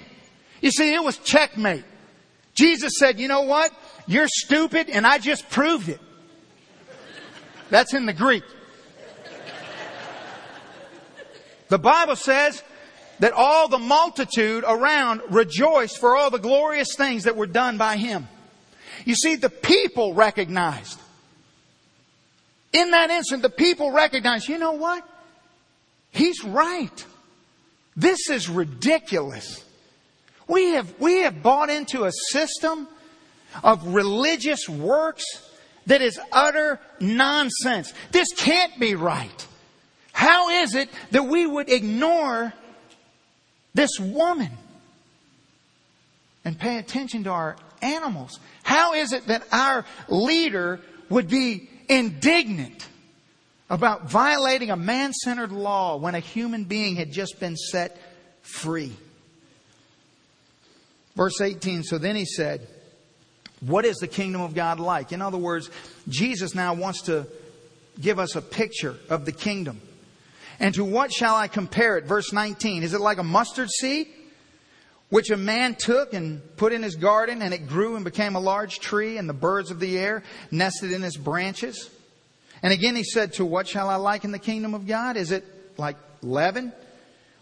You 0.62 0.72
see, 0.72 0.94
it 0.94 1.04
was 1.04 1.18
checkmate. 1.18 1.86
Jesus 2.54 2.94
said, 3.00 3.20
you 3.20 3.28
know 3.28 3.42
what? 3.42 3.72
You're 4.06 4.28
stupid 4.28 4.90
and 4.90 5.08
I 5.08 5.18
just 5.18 5.50
proved 5.50 5.90
it. 5.90 6.00
That's 7.70 7.94
in 7.94 8.06
the 8.06 8.14
Greek. 8.14 8.44
The 11.70 11.78
Bible 11.80 12.16
says 12.16 12.64
that 13.20 13.34
all 13.34 13.68
the 13.68 13.78
multitude 13.78 14.64
around 14.68 15.22
rejoiced 15.30 16.00
for 16.00 16.16
all 16.16 16.32
the 16.32 16.40
glorious 16.40 16.96
things 16.96 17.26
that 17.26 17.36
were 17.36 17.48
done 17.48 17.78
by 17.78 17.98
him. 17.98 18.28
You 19.06 19.14
see, 19.16 19.36
the 19.36 19.50
people 19.50 20.14
recognized 20.14 21.00
In 22.72 22.92
that 22.92 23.10
instant, 23.10 23.42
the 23.42 23.50
people 23.50 23.92
recognized, 23.92 24.48
you 24.48 24.58
know 24.60 24.74
what? 24.74 25.08
He's 26.12 26.44
right. 26.44 27.06
This 27.96 28.30
is 28.30 28.48
ridiculous. 28.48 29.64
We 30.48 30.74
have, 30.74 30.94
we 31.00 31.22
have 31.22 31.42
bought 31.42 31.70
into 31.70 32.06
a 32.06 32.12
system 32.12 32.88
of 33.64 33.88
religious 33.88 34.70
works 34.70 35.24
that 35.88 36.02
is 36.02 36.20
utter 36.32 36.80
nonsense. 37.02 37.94
This 38.12 38.28
can't 38.36 38.80
be 38.80 38.96
right. 38.96 39.48
How 40.12 40.50
is 40.50 40.76
it 40.76 40.90
that 41.12 41.24
we 41.24 41.46
would 41.46 41.70
ignore 41.70 42.54
this 43.74 44.00
woman 44.00 44.52
and 46.44 46.60
pay 46.60 46.78
attention 46.78 47.24
to 47.24 47.30
our 47.30 47.56
animals? 47.82 48.40
How 48.64 48.94
is 48.94 49.14
it 49.14 49.28
that 49.28 49.44
our 49.52 49.86
leader 50.08 50.82
would 51.10 51.30
be 51.30 51.70
indignant 51.88 52.88
about 53.70 54.10
violating 54.10 54.72
a 54.72 54.76
man 54.76 55.14
centered 55.14 55.52
law 55.52 55.98
when 55.98 56.16
a 56.16 56.20
human 56.20 56.66
being 56.66 56.96
had 56.96 57.12
just 57.12 57.40
been 57.40 57.56
set 57.56 57.98
free? 58.42 58.96
Verse 61.16 61.42
18 61.42 61.84
So 61.84 61.98
then 61.98 62.16
he 62.16 62.26
said, 62.26 62.68
What 63.62 63.86
is 63.86 63.98
the 63.98 64.08
kingdom 64.08 64.42
of 64.42 64.56
God 64.56 64.80
like? 64.80 65.12
In 65.12 65.22
other 65.22 65.38
words, 65.38 65.70
Jesus 66.08 66.56
now 66.56 66.74
wants 66.74 67.04
to 67.04 67.28
give 68.00 68.20
us 68.20 68.36
a 68.36 68.42
picture 68.42 68.96
of 69.10 69.26
the 69.26 69.32
kingdom. 69.32 69.82
And 70.60 70.74
to 70.76 70.84
what 70.84 71.12
shall 71.12 71.36
I 71.36 71.48
compare 71.48 71.98
it? 71.98 72.06
Verse 72.06 72.32
19. 72.34 72.84
Is 72.84 72.94
it 72.94 73.02
like 73.02 73.18
a 73.18 73.24
mustard 73.24 73.70
seed? 73.70 74.08
Which 75.10 75.32
a 75.32 75.38
man 75.38 75.76
took 75.76 76.14
and 76.14 76.42
put 76.56 76.72
in 76.72 76.84
his 76.84 76.96
garden, 76.96 77.42
and 77.42 77.54
it 77.54 77.68
grew 77.68 77.96
and 77.96 78.06
became 78.06 78.36
a 78.36 78.40
large 78.40 78.80
tree, 78.80 79.18
and 79.18 79.28
the 79.28 79.34
birds 79.34 79.72
of 79.72 79.80
the 79.80 79.98
air 79.98 80.24
nested 80.52 80.92
in 80.92 81.04
its 81.04 81.18
branches. 81.18 81.90
And 82.62 82.72
again 82.72 82.96
he 82.96 83.04
said, 83.04 83.34
To 83.34 83.46
what 83.46 83.68
shall 83.68 83.90
I 83.90 83.96
liken 83.96 84.32
the 84.32 84.40
kingdom 84.40 84.74
of 84.74 84.86
God? 84.86 85.18
Is 85.18 85.32
it 85.32 85.46
like 85.78 85.96
leaven, 86.22 86.74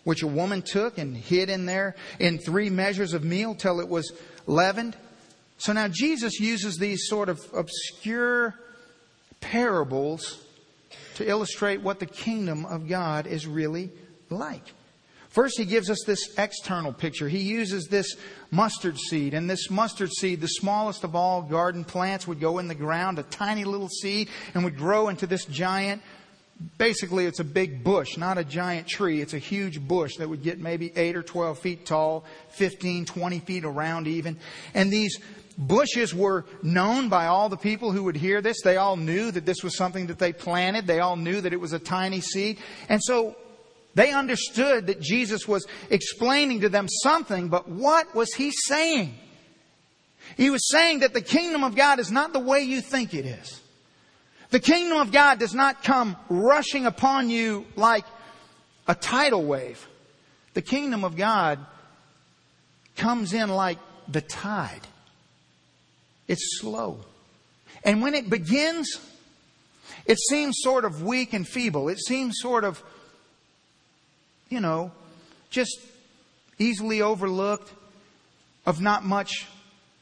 which 0.03 0.23
a 0.23 0.27
woman 0.27 0.61
took 0.61 0.97
and 0.97 1.17
hid 1.17 1.49
in 1.49 1.65
there 1.65 1.95
in 2.19 2.37
three 2.37 2.69
measures 2.69 3.13
of 3.13 3.23
meal 3.23 3.53
till 3.53 3.81
it 3.81 3.89
was 3.89 4.13
leavened? 4.45 4.95
So 5.57 5.73
now 5.73 5.87
Jesus 5.87 6.39
uses 6.39 6.77
these 6.77 7.07
sort 7.07 7.29
of 7.29 7.41
obscure 7.53 8.55
parables 9.41 10.43
to 11.15 11.27
illustrate 11.27 11.81
what 11.81 11.99
the 11.99 12.05
kingdom 12.05 12.65
of 12.65 12.87
God 12.87 13.27
is 13.27 13.47
really 13.47 13.91
like. 14.29 14.63
First, 15.29 15.57
he 15.59 15.65
gives 15.65 15.89
us 15.89 16.03
this 16.05 16.33
external 16.37 16.91
picture. 16.91 17.29
He 17.29 17.39
uses 17.39 17.87
this 17.87 18.15
mustard 18.49 18.97
seed. 18.97 19.33
And 19.35 19.47
this 19.47 19.69
mustard 19.69 20.11
seed, 20.11 20.41
the 20.41 20.47
smallest 20.47 21.03
of 21.03 21.15
all 21.15 21.43
garden 21.43 21.83
plants, 21.83 22.27
would 22.27 22.39
go 22.39 22.57
in 22.57 22.67
the 22.67 22.75
ground, 22.75 23.19
a 23.19 23.23
tiny 23.23 23.63
little 23.63 23.89
seed, 23.89 24.29
and 24.53 24.63
would 24.63 24.77
grow 24.77 25.09
into 25.09 25.27
this 25.27 25.45
giant. 25.45 26.01
Basically, 26.79 27.25
it's 27.25 27.39
a 27.39 27.43
big 27.43 27.83
bush, 27.83 28.17
not 28.17 28.39
a 28.39 28.43
giant 28.43 28.87
tree. 28.87 29.21
It's 29.21 29.35
a 29.35 29.37
huge 29.37 29.79
bush 29.79 30.15
that 30.17 30.27
would 30.27 30.41
get 30.41 30.59
maybe 30.59 30.91
8 30.95 31.15
or 31.15 31.21
12 31.23 31.59
feet 31.59 31.85
tall, 31.85 32.25
15, 32.53 33.05
20 33.05 33.39
feet 33.39 33.63
around 33.63 34.07
even. 34.07 34.37
And 34.73 34.91
these 34.91 35.19
bushes 35.57 36.13
were 36.13 36.45
known 36.61 37.09
by 37.09 37.25
all 37.27 37.49
the 37.49 37.57
people 37.57 37.91
who 37.91 38.03
would 38.03 38.15
hear 38.15 38.41
this. 38.41 38.61
They 38.63 38.77
all 38.77 38.95
knew 38.95 39.31
that 39.31 39.45
this 39.45 39.63
was 39.63 39.75
something 39.75 40.07
that 40.07 40.19
they 40.19 40.33
planted. 40.33 40.85
They 40.85 40.99
all 40.99 41.15
knew 41.15 41.41
that 41.41 41.53
it 41.53 41.59
was 41.59 41.73
a 41.73 41.79
tiny 41.79 42.21
seed. 42.21 42.59
And 42.89 43.01
so 43.03 43.35
they 43.95 44.11
understood 44.11 44.87
that 44.87 45.01
Jesus 45.01 45.47
was 45.47 45.65
explaining 45.89 46.61
to 46.61 46.69
them 46.69 46.87
something, 46.87 47.49
but 47.49 47.67
what 47.67 48.13
was 48.13 48.33
he 48.33 48.51
saying? 48.51 49.15
He 50.35 50.49
was 50.49 50.69
saying 50.69 50.99
that 50.99 51.13
the 51.13 51.21
kingdom 51.21 51.63
of 51.63 51.75
God 51.75 51.99
is 51.99 52.11
not 52.11 52.33
the 52.33 52.39
way 52.39 52.61
you 52.61 52.81
think 52.81 53.13
it 53.13 53.25
is. 53.25 53.61
The 54.49 54.59
kingdom 54.59 54.99
of 54.99 55.11
God 55.11 55.39
does 55.39 55.55
not 55.55 55.83
come 55.83 56.15
rushing 56.29 56.85
upon 56.85 57.29
you 57.29 57.65
like 57.75 58.05
a 58.87 58.95
tidal 58.95 59.43
wave. 59.43 59.87
The 60.53 60.61
kingdom 60.61 61.03
of 61.03 61.17
God 61.17 61.59
comes 62.95 63.33
in 63.33 63.49
like 63.49 63.79
the 64.07 64.21
tide. 64.21 64.87
It's 66.27 66.59
slow. 66.59 66.99
And 67.83 68.01
when 68.01 68.13
it 68.13 68.29
begins, 68.29 68.99
it 70.05 70.19
seems 70.19 70.57
sort 70.59 70.85
of 70.85 71.03
weak 71.03 71.33
and 71.33 71.47
feeble. 71.47 71.89
It 71.89 71.99
seems 71.99 72.35
sort 72.39 72.63
of, 72.63 72.81
you 74.49 74.59
know, 74.59 74.91
just 75.49 75.79
easily 76.59 77.01
overlooked, 77.01 77.71
of 78.65 78.81
not 78.81 79.05
much 79.05 79.47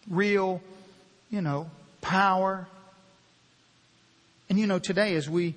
real, 0.10 0.62
you 1.30 1.42
know, 1.42 1.70
power. 2.02 2.68
And 4.50 4.58
you 4.58 4.68
know, 4.68 4.80
today 4.80 5.16
as 5.16 5.30
we 5.30 5.56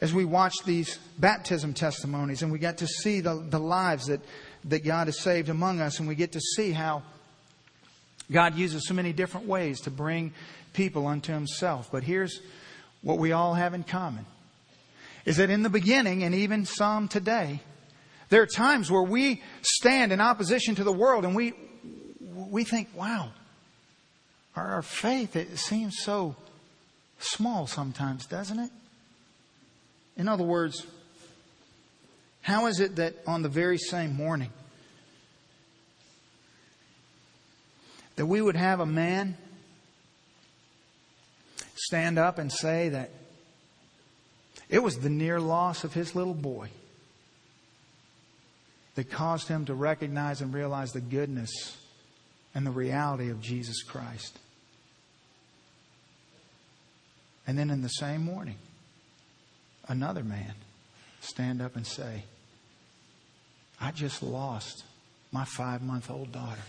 as 0.00 0.12
we 0.12 0.24
watch 0.24 0.54
these 0.64 0.98
baptism 1.18 1.72
testimonies 1.72 2.42
and 2.42 2.52
we 2.52 2.58
get 2.58 2.78
to 2.78 2.86
see 2.86 3.20
the, 3.20 3.34
the 3.48 3.58
lives 3.58 4.06
that, 4.06 4.20
that 4.64 4.84
God 4.84 5.06
has 5.06 5.18
saved 5.18 5.48
among 5.48 5.80
us 5.80 5.98
and 5.98 6.08
we 6.08 6.14
get 6.14 6.32
to 6.32 6.40
see 6.40 6.70
how 6.70 7.02
God 8.30 8.56
uses 8.56 8.86
so 8.88 8.94
many 8.94 9.12
different 9.12 9.46
ways 9.46 9.80
to 9.82 9.90
bring 9.90 10.32
people 10.72 11.06
unto 11.06 11.32
himself. 11.32 11.90
But 11.90 12.02
here's 12.02 12.40
what 13.02 13.18
we 13.18 13.32
all 13.32 13.54
have 13.54 13.74
in 13.74 13.84
common 13.84 14.26
is 15.24 15.38
that 15.38 15.50
in 15.50 15.62
the 15.62 15.70
beginning, 15.70 16.22
and 16.22 16.34
even 16.34 16.64
some 16.64 17.08
today, 17.08 17.60
there 18.28 18.42
are 18.42 18.46
times 18.46 18.90
where 18.90 19.02
we 19.02 19.42
stand 19.62 20.12
in 20.12 20.20
opposition 20.20 20.76
to 20.76 20.84
the 20.84 20.92
world 20.92 21.24
and 21.24 21.34
we, 21.34 21.52
we 22.20 22.64
think, 22.64 22.88
wow, 22.94 23.30
our, 24.54 24.74
our 24.74 24.82
faith, 24.82 25.36
it 25.36 25.58
seems 25.58 25.98
so 25.98 26.36
small 27.18 27.66
sometimes, 27.66 28.26
doesn't 28.26 28.58
it? 28.58 28.70
In 30.16 30.28
other 30.28 30.44
words, 30.44 30.86
how 32.42 32.66
is 32.66 32.80
it 32.80 32.96
that 32.96 33.14
on 33.26 33.42
the 33.42 33.48
very 33.48 33.78
same 33.78 34.14
morning 34.14 34.50
that 38.16 38.26
we 38.26 38.40
would 38.40 38.56
have 38.56 38.80
a 38.80 38.86
man 38.86 39.36
stand 41.74 42.18
up 42.18 42.38
and 42.38 42.50
say 42.50 42.88
that 42.88 43.10
it 44.68 44.82
was 44.82 44.98
the 44.98 45.10
near 45.10 45.38
loss 45.38 45.84
of 45.84 45.94
his 45.94 46.14
little 46.14 46.34
boy 46.34 46.68
that 48.94 49.10
caused 49.10 49.46
him 49.46 49.66
to 49.66 49.74
recognize 49.74 50.40
and 50.40 50.52
realize 50.52 50.92
the 50.92 51.00
goodness 51.00 51.76
and 52.54 52.66
the 52.66 52.70
reality 52.70 53.30
of 53.30 53.40
Jesus 53.40 53.82
Christ. 53.82 54.38
And 57.46 57.58
then 57.58 57.70
in 57.70 57.82
the 57.82 57.88
same 57.88 58.24
morning, 58.24 58.56
another 59.86 60.24
man 60.24 60.54
stand 61.20 61.60
up 61.60 61.76
and 61.76 61.86
say, 61.86 62.24
I 63.80 63.92
just 63.92 64.22
lost 64.22 64.84
my 65.30 65.44
five 65.44 65.82
month 65.82 66.10
old 66.10 66.32
daughter. 66.32 66.62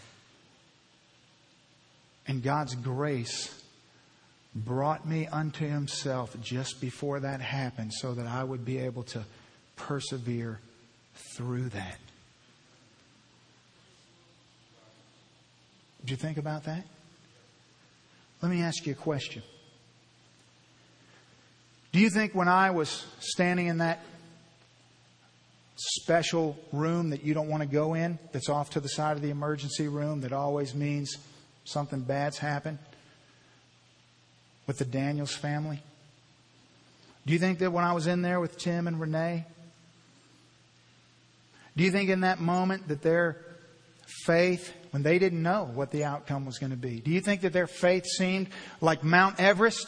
And 2.27 2.43
God's 2.43 2.75
grace 2.75 3.53
brought 4.53 5.07
me 5.07 5.27
unto 5.27 5.67
Himself 5.67 6.35
just 6.41 6.81
before 6.81 7.21
that 7.21 7.41
happened 7.41 7.93
so 7.93 8.13
that 8.13 8.27
I 8.27 8.43
would 8.43 8.65
be 8.65 8.79
able 8.79 9.03
to 9.03 9.23
persevere 9.75 10.59
through 11.35 11.69
that. 11.69 11.99
Did 16.01 16.11
you 16.11 16.17
think 16.17 16.37
about 16.37 16.65
that? 16.65 16.85
Let 18.41 18.51
me 18.51 18.61
ask 18.61 18.85
you 18.85 18.93
a 18.93 18.95
question. 18.95 19.41
Do 21.91 21.99
you 21.99 22.09
think 22.09 22.35
when 22.35 22.47
I 22.47 22.71
was 22.71 23.05
standing 23.19 23.67
in 23.67 23.79
that 23.79 23.99
special 25.75 26.57
room 26.71 27.09
that 27.11 27.23
you 27.23 27.33
don't 27.33 27.49
want 27.49 27.61
to 27.61 27.67
go 27.67 27.93
in, 27.93 28.19
that's 28.31 28.49
off 28.49 28.71
to 28.71 28.79
the 28.79 28.89
side 28.89 29.15
of 29.15 29.21
the 29.21 29.29
emergency 29.29 29.87
room, 29.87 30.21
that 30.21 30.33
always 30.33 30.75
means 30.75 31.15
something 31.67 31.99
bad's 31.99 32.37
happened 32.37 32.79
with 34.65 34.77
the 34.77 34.85
Daniels 34.85 35.35
family? 35.35 35.81
Do 37.25 37.33
you 37.33 37.39
think 37.39 37.59
that 37.59 37.71
when 37.71 37.83
I 37.83 37.93
was 37.93 38.07
in 38.07 38.21
there 38.21 38.39
with 38.39 38.57
Tim 38.57 38.87
and 38.87 38.99
Renee, 38.99 39.45
do 41.75 41.83
you 41.83 41.91
think 41.91 42.09
in 42.09 42.21
that 42.21 42.39
moment 42.39 42.87
that 42.87 43.01
their 43.01 43.37
faith, 44.25 44.73
when 44.91 45.03
they 45.03 45.19
didn't 45.19 45.43
know 45.43 45.69
what 45.73 45.91
the 45.91 46.05
outcome 46.05 46.45
was 46.45 46.57
going 46.57 46.71
to 46.71 46.77
be, 46.77 47.01
do 47.01 47.11
you 47.11 47.19
think 47.19 47.41
that 47.41 47.51
their 47.51 47.67
faith 47.67 48.05
seemed 48.05 48.47
like 48.79 49.03
Mount 49.03 49.39
Everest 49.39 49.87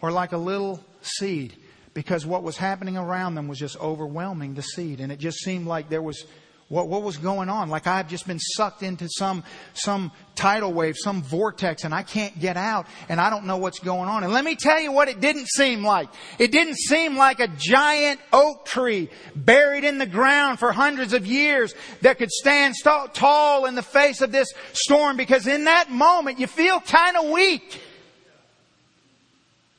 or 0.00 0.10
like 0.10 0.32
a 0.32 0.38
little 0.38 0.82
seed? 1.02 1.54
Because 1.92 2.24
what 2.24 2.42
was 2.42 2.56
happening 2.56 2.96
around 2.96 3.34
them 3.34 3.46
was 3.46 3.58
just 3.58 3.78
overwhelming 3.78 4.54
the 4.54 4.62
seed. 4.62 5.00
And 5.00 5.12
it 5.12 5.18
just 5.18 5.38
seemed 5.38 5.66
like 5.66 5.88
there 5.90 6.02
was 6.02 6.24
what, 6.70 6.86
what 6.86 7.02
was 7.02 7.16
going 7.16 7.48
on? 7.48 7.68
Like 7.68 7.88
I've 7.88 8.08
just 8.08 8.28
been 8.28 8.38
sucked 8.38 8.84
into 8.84 9.08
some, 9.08 9.42
some 9.74 10.12
tidal 10.36 10.72
wave, 10.72 10.94
some 10.96 11.20
vortex, 11.20 11.82
and 11.82 11.92
I 11.92 12.04
can't 12.04 12.38
get 12.38 12.56
out, 12.56 12.86
and 13.08 13.20
I 13.20 13.28
don't 13.28 13.44
know 13.44 13.56
what's 13.56 13.80
going 13.80 14.08
on. 14.08 14.22
And 14.22 14.32
let 14.32 14.44
me 14.44 14.54
tell 14.54 14.78
you 14.78 14.92
what 14.92 15.08
it 15.08 15.20
didn't 15.20 15.48
seem 15.48 15.82
like. 15.82 16.08
It 16.38 16.52
didn't 16.52 16.76
seem 16.76 17.16
like 17.16 17.40
a 17.40 17.48
giant 17.48 18.20
oak 18.32 18.66
tree 18.66 19.10
buried 19.34 19.82
in 19.82 19.98
the 19.98 20.06
ground 20.06 20.60
for 20.60 20.70
hundreds 20.70 21.12
of 21.12 21.26
years 21.26 21.74
that 22.02 22.18
could 22.18 22.30
stand 22.30 22.76
st- 22.76 23.14
tall 23.14 23.66
in 23.66 23.74
the 23.74 23.82
face 23.82 24.20
of 24.20 24.30
this 24.30 24.52
storm 24.72 25.16
because 25.16 25.48
in 25.48 25.64
that 25.64 25.90
moment 25.90 26.38
you 26.38 26.46
feel 26.46 26.78
kind 26.78 27.16
of 27.16 27.30
weak. 27.30 27.82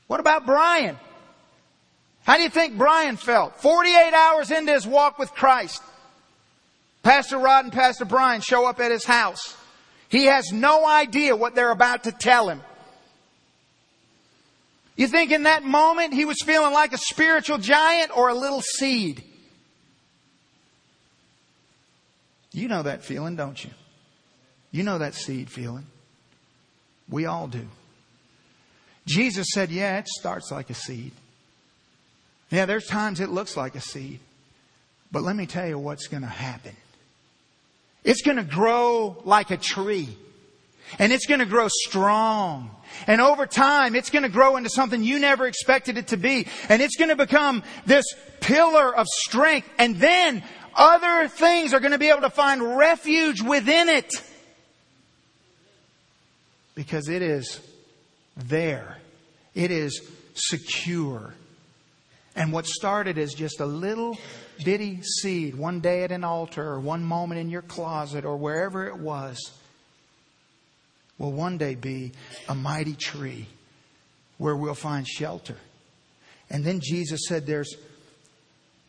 What 0.08 0.20
about 0.20 0.46
Brian? 0.46 1.00
How 2.24 2.36
do 2.36 2.44
you 2.44 2.50
think 2.50 2.78
Brian 2.78 3.16
felt? 3.16 3.62
48 3.62 4.14
hours 4.14 4.52
into 4.52 4.74
his 4.74 4.86
walk 4.86 5.18
with 5.18 5.32
Christ. 5.32 5.82
Pastor 7.04 7.38
Rod 7.38 7.66
and 7.66 7.74
Pastor 7.74 8.06
Brian 8.06 8.42
show 8.42 8.68
up 8.68 8.80
at 8.80 8.92
his 8.92 9.06
house. 9.06 9.56
He 10.10 10.26
has 10.26 10.52
no 10.52 10.88
idea 10.88 11.36
what 11.36 11.56
they're 11.56 11.72
about 11.72 12.04
to 12.04 12.12
tell 12.12 12.50
him. 12.50 12.62
You 14.96 15.08
think 15.08 15.32
in 15.32 15.44
that 15.44 15.64
moment 15.64 16.14
he 16.14 16.26
was 16.26 16.38
feeling 16.46 16.74
like 16.74 16.94
a 16.94 16.98
spiritual 16.98 17.58
giant 17.58 18.16
or 18.16 18.30
a 18.30 18.36
little 18.36 18.62
seed? 18.62 19.24
You 22.52 22.68
know 22.68 22.84
that 22.84 23.04
feeling, 23.04 23.36
don't 23.36 23.64
you? 23.64 23.72
You 24.72 24.84
know 24.84 24.98
that 24.98 25.16
seed 25.16 25.50
feeling. 25.50 25.86
We 27.10 27.26
all 27.26 27.48
do. 27.48 27.68
Jesus 29.08 29.48
said, 29.54 29.72
yeah, 29.72 29.98
it 29.98 30.08
starts 30.08 30.52
like 30.52 30.70
a 30.70 30.74
seed. 30.74 31.14
Yeah, 32.50 32.66
there's 32.66 32.86
times 32.86 33.20
it 33.22 33.30
looks 33.30 33.58
like 33.58 33.76
a 33.76 33.82
seed. 33.82 34.20
But 35.12 35.24
let 35.24 35.36
me 35.36 35.46
tell 35.46 35.68
you 35.68 35.80
what's 35.80 36.08
going 36.08 36.24
to 36.24 36.30
happen. 36.30 36.76
It's 38.04 38.22
going 38.22 38.38
to 38.38 38.44
grow 38.44 39.22
like 39.24 39.52
a 39.52 39.58
tree. 39.58 40.10
And 41.00 41.14
it's 41.14 41.26
going 41.26 41.40
to 41.40 41.46
grow 41.46 41.68
strong. 41.70 42.72
And 43.08 43.22
over 43.22 43.46
time, 43.46 43.96
it's 43.96 44.10
going 44.10 44.24
to 44.24 44.30
grow 44.30 44.58
into 44.58 44.70
something 44.70 45.04
you 45.04 45.20
never 45.20 45.48
expected 45.48 45.98
it 45.98 46.08
to 46.08 46.18
be. 46.18 46.48
And 46.70 46.82
it's 46.82 46.98
going 46.98 47.10
to 47.10 47.16
become 47.16 47.64
this 47.86 48.06
pillar 48.42 48.96
of 48.96 49.08
strength. 49.08 49.70
And 49.78 49.98
then 49.98 50.44
other 50.76 51.28
things 51.28 51.74
are 51.74 51.80
going 51.80 51.94
to 51.94 51.98
be 51.98 52.10
able 52.10 52.22
to 52.22 52.30
find 52.30 52.78
refuge 52.78 53.42
within 53.42 53.90
it. 53.90 54.12
Because 56.76 57.08
it 57.08 57.22
is 57.22 57.60
there. 58.36 58.98
It 59.56 59.72
is 59.72 60.02
secure. 60.34 61.34
And 62.36 62.52
what 62.54 62.66
started 62.66 63.18
as 63.18 63.34
just 63.34 63.60
a 63.60 63.66
little 63.66 64.18
bitty 64.64 65.02
seed, 65.02 65.56
one 65.56 65.80
day 65.80 66.04
at 66.04 66.12
an 66.12 66.24
altar 66.24 66.64
or 66.64 66.80
one 66.80 67.04
moment 67.04 67.40
in 67.40 67.50
your 67.50 67.62
closet 67.62 68.26
or 68.26 68.38
wherever 68.38 68.88
it 68.88 68.98
was, 68.98 69.52
will 71.18 71.32
one 71.32 71.58
day 71.58 71.76
be 71.76 72.12
a 72.50 72.56
mighty 72.56 72.96
tree 72.96 73.48
where 74.38 74.56
we'll 74.56 74.74
find 74.74 75.08
shelter. 75.08 75.58
And 76.50 76.64
then 76.64 76.80
Jesus 76.82 77.22
said 77.28 77.46
there's 77.46 77.76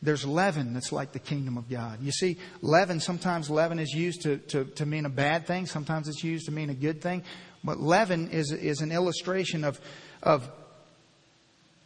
there's 0.03 0.27
leaven 0.27 0.75
that's 0.75 0.91
like 0.91 1.13
the 1.13 1.21
kingdom 1.21 1.57
of 1.57 1.71
God. 1.71 2.01
You 2.03 2.11
see, 2.11 2.37
leaven, 2.61 2.99
sometimes 2.99 3.49
leaven 3.49 3.79
is 3.79 3.93
used 3.95 4.23
to, 4.23 4.39
to, 4.39 4.65
to 4.65 4.85
mean 4.85 5.07
a 5.07 5.11
bad 5.11 5.47
thing, 5.47 5.67
sometimes 5.67 6.09
it's 6.09 6.25
used 6.25 6.47
to 6.47 6.53
mean 6.53 6.71
a 6.71 6.75
good 6.75 7.01
thing. 7.01 7.23
But 7.63 7.79
leaven 7.79 8.29
is, 8.31 8.51
is 8.51 8.81
an 8.81 8.91
illustration 8.91 9.63
of, 9.63 9.81
of 10.21 10.51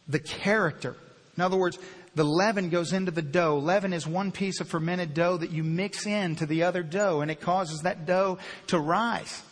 the 0.07 0.17
character. 0.17 0.95
In 1.37 1.43
other 1.43 1.57
words, 1.57 1.77
the 2.17 2.25
leaven 2.25 2.69
goes 2.69 2.91
into 2.91 3.11
the 3.11 3.21
dough. 3.21 3.59
Leaven 3.59 3.93
is 3.93 4.05
one 4.05 4.31
piece 4.31 4.59
of 4.59 4.67
fermented 4.67 5.13
dough 5.13 5.37
that 5.37 5.51
you 5.51 5.63
mix 5.63 6.05
into 6.05 6.45
the 6.45 6.63
other 6.63 6.83
dough, 6.83 7.21
and 7.21 7.31
it 7.31 7.39
causes 7.39 7.81
that 7.81 8.05
dough 8.05 8.39
to 8.67 8.79
rise. 8.79 9.43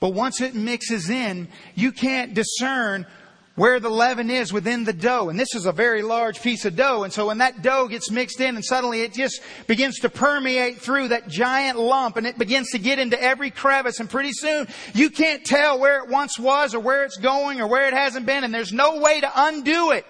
But 0.00 0.10
once 0.10 0.40
it 0.40 0.54
mixes 0.54 1.08
in, 1.08 1.48
you 1.76 1.92
can't 1.92 2.34
discern 2.34 3.06
where 3.54 3.78
the 3.78 3.90
leaven 3.90 4.30
is 4.30 4.52
within 4.52 4.82
the 4.82 4.92
dough. 4.92 5.28
And 5.28 5.38
this 5.38 5.54
is 5.54 5.66
a 5.66 5.72
very 5.72 6.02
large 6.02 6.40
piece 6.42 6.64
of 6.64 6.74
dough. 6.74 7.04
And 7.04 7.12
so 7.12 7.26
when 7.26 7.38
that 7.38 7.62
dough 7.62 7.86
gets 7.86 8.10
mixed 8.10 8.40
in 8.40 8.56
and 8.56 8.64
suddenly 8.64 9.02
it 9.02 9.12
just 9.12 9.42
begins 9.66 10.00
to 10.00 10.08
permeate 10.08 10.78
through 10.78 11.08
that 11.08 11.28
giant 11.28 11.78
lump 11.78 12.16
and 12.16 12.26
it 12.26 12.38
begins 12.38 12.70
to 12.70 12.78
get 12.78 12.98
into 12.98 13.22
every 13.22 13.50
crevice 13.50 14.00
and 14.00 14.08
pretty 14.08 14.32
soon 14.32 14.66
you 14.94 15.10
can't 15.10 15.44
tell 15.44 15.78
where 15.78 16.02
it 16.02 16.08
once 16.08 16.38
was 16.38 16.74
or 16.74 16.80
where 16.80 17.04
it's 17.04 17.18
going 17.18 17.60
or 17.60 17.66
where 17.66 17.86
it 17.86 17.94
hasn't 17.94 18.24
been 18.24 18.42
and 18.42 18.54
there's 18.54 18.72
no 18.72 19.00
way 19.00 19.20
to 19.20 19.30
undo 19.36 19.90
it. 19.90 20.06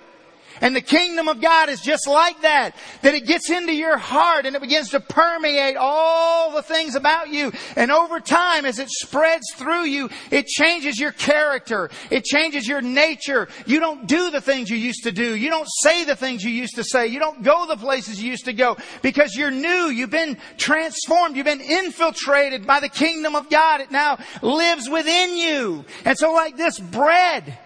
And 0.60 0.76
the 0.76 0.80
kingdom 0.80 1.28
of 1.28 1.40
God 1.40 1.68
is 1.68 1.80
just 1.80 2.06
like 2.06 2.42
that. 2.42 2.76
That 3.02 3.14
it 3.14 3.26
gets 3.26 3.50
into 3.50 3.74
your 3.74 3.98
heart 3.98 4.46
and 4.46 4.54
it 4.54 4.62
begins 4.62 4.90
to 4.90 5.00
permeate 5.00 5.76
all 5.76 6.52
the 6.52 6.62
things 6.62 6.94
about 6.94 7.30
you. 7.30 7.52
And 7.76 7.90
over 7.90 8.20
time, 8.20 8.64
as 8.64 8.78
it 8.78 8.90
spreads 8.90 9.52
through 9.54 9.84
you, 9.84 10.10
it 10.30 10.46
changes 10.46 10.98
your 10.98 11.12
character. 11.12 11.90
It 12.10 12.24
changes 12.24 12.66
your 12.66 12.80
nature. 12.80 13.48
You 13.66 13.80
don't 13.80 14.06
do 14.06 14.30
the 14.30 14.40
things 14.40 14.70
you 14.70 14.76
used 14.76 15.04
to 15.04 15.12
do. 15.12 15.34
You 15.34 15.50
don't 15.50 15.68
say 15.82 16.04
the 16.04 16.16
things 16.16 16.44
you 16.44 16.50
used 16.50 16.76
to 16.76 16.84
say. 16.84 17.06
You 17.06 17.18
don't 17.18 17.42
go 17.42 17.66
the 17.66 17.76
places 17.76 18.22
you 18.22 18.30
used 18.30 18.44
to 18.44 18.52
go 18.52 18.76
because 19.02 19.34
you're 19.34 19.50
new. 19.50 19.88
You've 19.88 20.10
been 20.10 20.36
transformed. 20.58 21.36
You've 21.36 21.46
been 21.46 21.60
infiltrated 21.60 22.66
by 22.66 22.80
the 22.80 22.88
kingdom 22.88 23.34
of 23.34 23.50
God. 23.50 23.80
It 23.80 23.90
now 23.90 24.18
lives 24.42 24.88
within 24.88 25.36
you. 25.36 25.84
And 26.04 26.16
so 26.16 26.32
like 26.32 26.56
this 26.56 26.78
bread, 26.78 27.58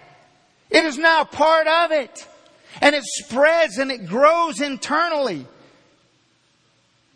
it 0.71 0.85
is 0.85 0.99
now 0.99 1.25
part 1.25 1.67
of 1.67 1.93
it. 1.93 2.27
And 2.81 2.95
it 2.95 3.05
spreads 3.05 3.79
and 3.79 3.91
it 3.91 4.07
grows 4.07 4.61
internally. 4.61 5.47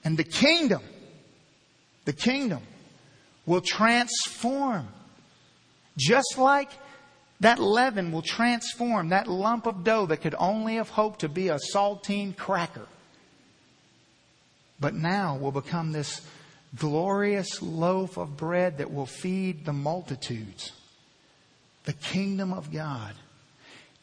And 0.05 0.17
the 0.17 0.25
kingdom, 0.25 0.83
the 2.05 2.13
kingdom 2.13 2.63
will 3.47 3.61
transform. 3.61 4.89
Just 5.97 6.39
like 6.39 6.71
that 7.41 7.59
leaven 7.59 8.13
will 8.13 8.23
transform 8.23 9.09
that 9.09 9.27
lump 9.27 9.67
of 9.67 9.85
dough 9.85 10.07
that 10.07 10.19
could 10.19 10.35
only 10.39 10.77
have 10.77 10.91
hoped 10.91 11.21
to 11.21 11.29
be 11.29 11.49
a 11.49 11.59
saltine 11.75 12.37
cracker. 12.37 12.87
But 14.79 14.95
now 14.95 15.37
will 15.37 15.53
become 15.53 15.93
this 15.93 16.23
glorious 16.77 17.61
loaf 17.61 18.17
of 18.17 18.37
bread 18.37 18.79
that 18.79 18.93
will 18.93 19.07
feed 19.07 19.65
the 19.65 19.73
multitudes. 19.73 20.73
The 21.85 21.93
kingdom 21.95 22.53
of 22.53 22.73
God 22.73 23.15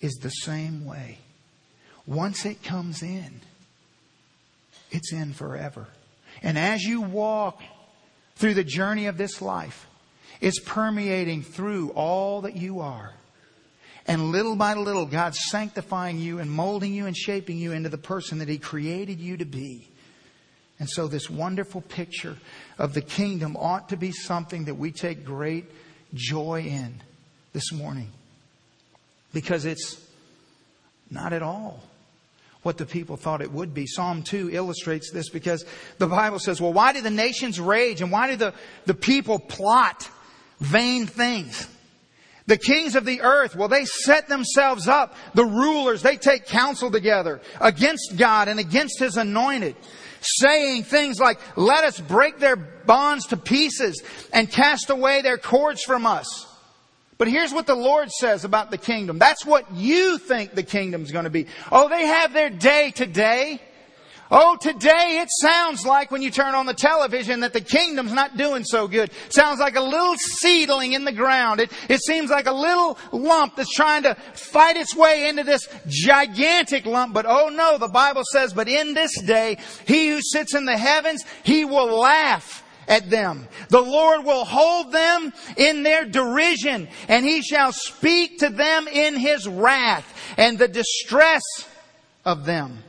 is 0.02 0.14
the 0.16 0.30
same 0.30 0.86
way. 0.86 1.20
Once 2.08 2.46
it 2.46 2.64
comes 2.64 3.04
in, 3.04 3.42
it's 4.92 5.12
in 5.12 5.34
forever. 5.34 5.88
And 6.42 6.58
as 6.58 6.82
you 6.84 7.02
walk 7.02 7.62
through 8.36 8.54
the 8.54 8.64
journey 8.64 9.08
of 9.08 9.18
this 9.18 9.42
life, 9.42 9.86
it's 10.40 10.60
permeating 10.60 11.44
through 11.44 11.90
all 11.90 12.42
that 12.42 12.56
you 12.56 12.80
are. 12.80 13.12
And 14.08 14.32
little 14.32 14.56
by 14.56 14.74
little, 14.76 15.06
God's 15.06 15.40
sanctifying 15.50 16.20
you 16.20 16.40
and 16.40 16.50
molding 16.50 16.94
you 16.94 17.08
and 17.08 17.18
shaping 17.18 17.58
you 17.58 17.74
into 17.74 17.90
the 17.90 17.98
person 17.98 18.38
that 18.40 18.48
He 18.48 18.58
created 18.58 19.20
you 19.20 19.36
to 19.38 19.46
be. 19.46 19.90
And 20.80 20.90
so, 20.90 21.08
this 21.08 21.30
wonderful 21.30 21.82
picture 21.82 22.38
of 22.78 22.94
the 22.94 23.02
kingdom 23.02 23.58
ought 23.58 23.90
to 23.90 23.98
be 23.98 24.12
something 24.12 24.66
that 24.66 24.76
we 24.76 24.92
take 24.92 25.26
great 25.26 25.66
joy 26.14 26.62
in 26.62 27.02
this 27.52 27.74
morning. 27.74 28.12
Because 29.34 29.66
it's 29.66 30.00
not 31.10 31.34
at 31.34 31.42
all 31.42 31.84
what 32.68 32.78
the 32.78 32.86
people 32.86 33.16
thought 33.16 33.42
it 33.42 33.50
would 33.50 33.74
be. 33.74 33.88
Psalm 33.88 34.22
2 34.22 34.50
illustrates 34.52 35.10
this 35.10 35.30
because 35.30 35.64
the 36.00 36.06
Bible 36.08 36.38
says, 36.38 36.60
well, 36.60 36.74
why 36.74 36.92
do 36.92 37.00
the 37.00 37.10
nations 37.10 37.62
rage 37.62 38.02
and 38.02 38.12
why 38.12 38.30
do 38.30 38.36
the, 38.36 38.54
the 38.86 38.94
people 38.94 39.40
plot 39.40 40.10
vain 40.60 41.06
things? 41.08 41.66
The 42.46 42.58
kings 42.58 42.98
of 42.98 43.06
the 43.06 43.22
earth, 43.22 43.56
well, 43.56 43.70
they 43.70 43.86
set 43.86 44.28
themselves 44.28 44.86
up. 44.90 45.16
The 45.34 45.46
rulers, 45.46 46.02
they 46.02 46.18
take 46.18 46.46
counsel 46.46 46.92
together 46.92 47.40
against 47.62 48.18
God 48.18 48.50
and 48.50 48.60
against 48.60 49.00
His 49.00 49.16
anointed, 49.16 49.78
saying 50.20 50.84
things 50.84 51.22
like, 51.22 51.40
let 51.56 51.86
us 51.86 52.02
break 52.02 52.40
their 52.40 52.58
bonds 52.58 53.28
to 53.28 53.38
pieces 53.38 54.04
and 54.34 54.52
cast 54.52 54.90
away 54.90 55.22
their 55.22 55.38
cords 55.38 55.84
from 55.84 56.06
us. 56.06 56.47
But 57.18 57.28
here's 57.28 57.54
what 57.54 57.66
the 57.66 57.76
Lord 57.76 58.12
says 58.12 58.44
about 58.44 58.70
the 58.70 58.78
kingdom. 58.78 59.18
That's 59.18 59.46
what 59.46 59.74
you 59.74 60.18
think 60.20 60.54
the 60.54 60.64
kingdom's 60.64 61.12
going 61.12 61.24
to 61.24 61.32
be. 61.32 61.48
Oh, 61.72 61.90
they 61.90 62.06
have 62.06 62.32
their 62.34 62.50
day 62.50 62.92
today. 62.92 63.60
Oh, 64.30 64.58
today 64.60 65.20
it 65.22 65.30
sounds 65.40 65.86
like 65.86 66.12
when 66.12 66.22
you 66.22 66.30
turn 66.30 66.54
on 66.54 66.66
the 66.66 66.74
television 66.74 67.40
that 67.40 67.54
the 67.54 67.62
kingdom's 67.62 68.12
not 68.12 68.36
doing 68.36 68.66
so 68.66 68.88
good. 68.88 69.10
Sounds 69.30 69.60
like 69.60 69.78
a 69.78 69.82
little 69.82 70.16
seedling 70.18 70.94
in 70.94 71.06
the 71.06 71.14
ground. 71.14 71.62
It, 71.62 71.72
it 71.88 72.02
seems 72.02 72.30
like 72.30 72.46
a 72.46 72.54
little 72.54 72.98
lump 73.14 73.56
that's 73.56 73.74
trying 73.74 74.04
to 74.04 74.16
fight 74.34 74.76
its 74.76 74.94
way 74.94 75.30
into 75.30 75.44
this 75.44 75.68
gigantic 75.88 76.86
lump. 76.86 77.14
But 77.14 77.26
oh 77.26 77.48
no, 77.48 77.78
the 77.78 77.88
Bible 77.88 78.24
says, 78.32 78.54
but 78.54 78.68
in 78.68 78.94
this 78.94 79.20
day, 79.22 79.58
he 79.88 80.10
who 80.10 80.22
sits 80.22 80.54
in 80.54 80.66
the 80.66 80.78
heavens, 80.78 81.24
he 81.44 81.64
will 81.64 81.98
laugh 81.98 82.64
at 82.88 83.10
them. 83.10 83.48
The 83.70 83.82
Lord 83.82 84.26
will 84.26 84.46
hold 84.46 84.92
them 84.92 85.34
in 85.56 85.84
their 85.84 86.06
derision 86.06 86.88
and 87.08 87.26
he 87.26 87.42
shall 87.42 87.72
speak 87.72 88.40
to 88.40 88.50
them 88.50 88.88
in 88.88 89.16
his 89.16 89.48
wrath 89.48 90.06
and 90.38 90.58
the 90.58 90.68
distress 90.68 91.44
of 92.26 92.46
them 92.46 92.84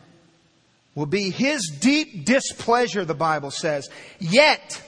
will 0.95 1.07
be 1.07 1.31
his 1.31 1.69
deep 1.81 2.25
displeasure, 2.25 3.05
the 3.05 3.15
Bible 3.15 3.53
says. 3.53 3.89
Yet 4.19 4.83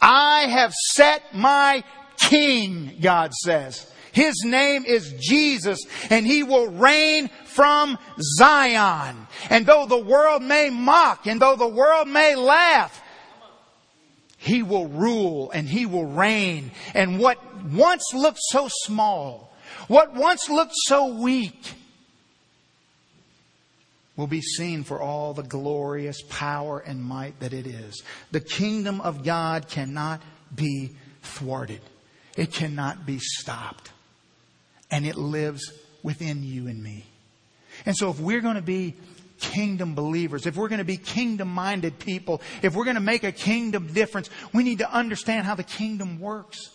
I 0.00 0.42
have 0.42 0.72
set 0.72 1.34
my 1.34 1.82
king, 2.16 2.96
God 3.00 3.32
says. 3.34 3.90
His 4.12 4.44
name 4.44 4.84
is 4.84 5.14
Jesus 5.18 5.80
and 6.10 6.26
he 6.26 6.42
will 6.42 6.68
reign 6.68 7.28
from 7.46 7.98
Zion. 8.20 9.26
And 9.50 9.66
though 9.66 9.86
the 9.86 9.98
world 9.98 10.42
may 10.42 10.70
mock 10.70 11.26
and 11.26 11.40
though 11.40 11.56
the 11.56 11.66
world 11.66 12.08
may 12.08 12.36
laugh, 12.36 13.01
he 14.42 14.64
will 14.64 14.88
rule 14.88 15.52
and 15.52 15.68
He 15.68 15.86
will 15.86 16.04
reign. 16.04 16.72
And 16.94 17.20
what 17.20 17.38
once 17.64 18.12
looked 18.12 18.40
so 18.40 18.66
small, 18.68 19.54
what 19.86 20.14
once 20.14 20.50
looked 20.50 20.74
so 20.74 21.14
weak, 21.14 21.74
will 24.16 24.26
be 24.26 24.40
seen 24.40 24.82
for 24.82 25.00
all 25.00 25.32
the 25.32 25.44
glorious 25.44 26.20
power 26.28 26.80
and 26.80 27.04
might 27.04 27.38
that 27.38 27.52
it 27.52 27.68
is. 27.68 28.02
The 28.32 28.40
kingdom 28.40 29.00
of 29.00 29.22
God 29.22 29.68
cannot 29.68 30.20
be 30.52 30.90
thwarted. 31.22 31.80
It 32.36 32.52
cannot 32.52 33.06
be 33.06 33.20
stopped. 33.20 33.92
And 34.90 35.06
it 35.06 35.14
lives 35.14 35.72
within 36.02 36.42
you 36.42 36.66
and 36.66 36.82
me. 36.82 37.04
And 37.86 37.96
so 37.96 38.10
if 38.10 38.18
we're 38.18 38.40
going 38.40 38.56
to 38.56 38.60
be 38.60 38.96
kingdom 39.42 39.94
believers, 39.94 40.46
if 40.46 40.56
we're 40.56 40.68
going 40.68 40.78
to 40.78 40.84
be 40.84 40.96
kingdom 40.96 41.48
minded 41.48 41.98
people, 41.98 42.40
if 42.62 42.74
we're 42.74 42.84
going 42.84 42.94
to 42.94 43.00
make 43.00 43.24
a 43.24 43.32
kingdom 43.32 43.92
difference, 43.92 44.30
we 44.54 44.62
need 44.62 44.78
to 44.78 44.90
understand 44.90 45.44
how 45.44 45.54
the 45.54 45.64
kingdom 45.64 46.20
works. 46.20 46.70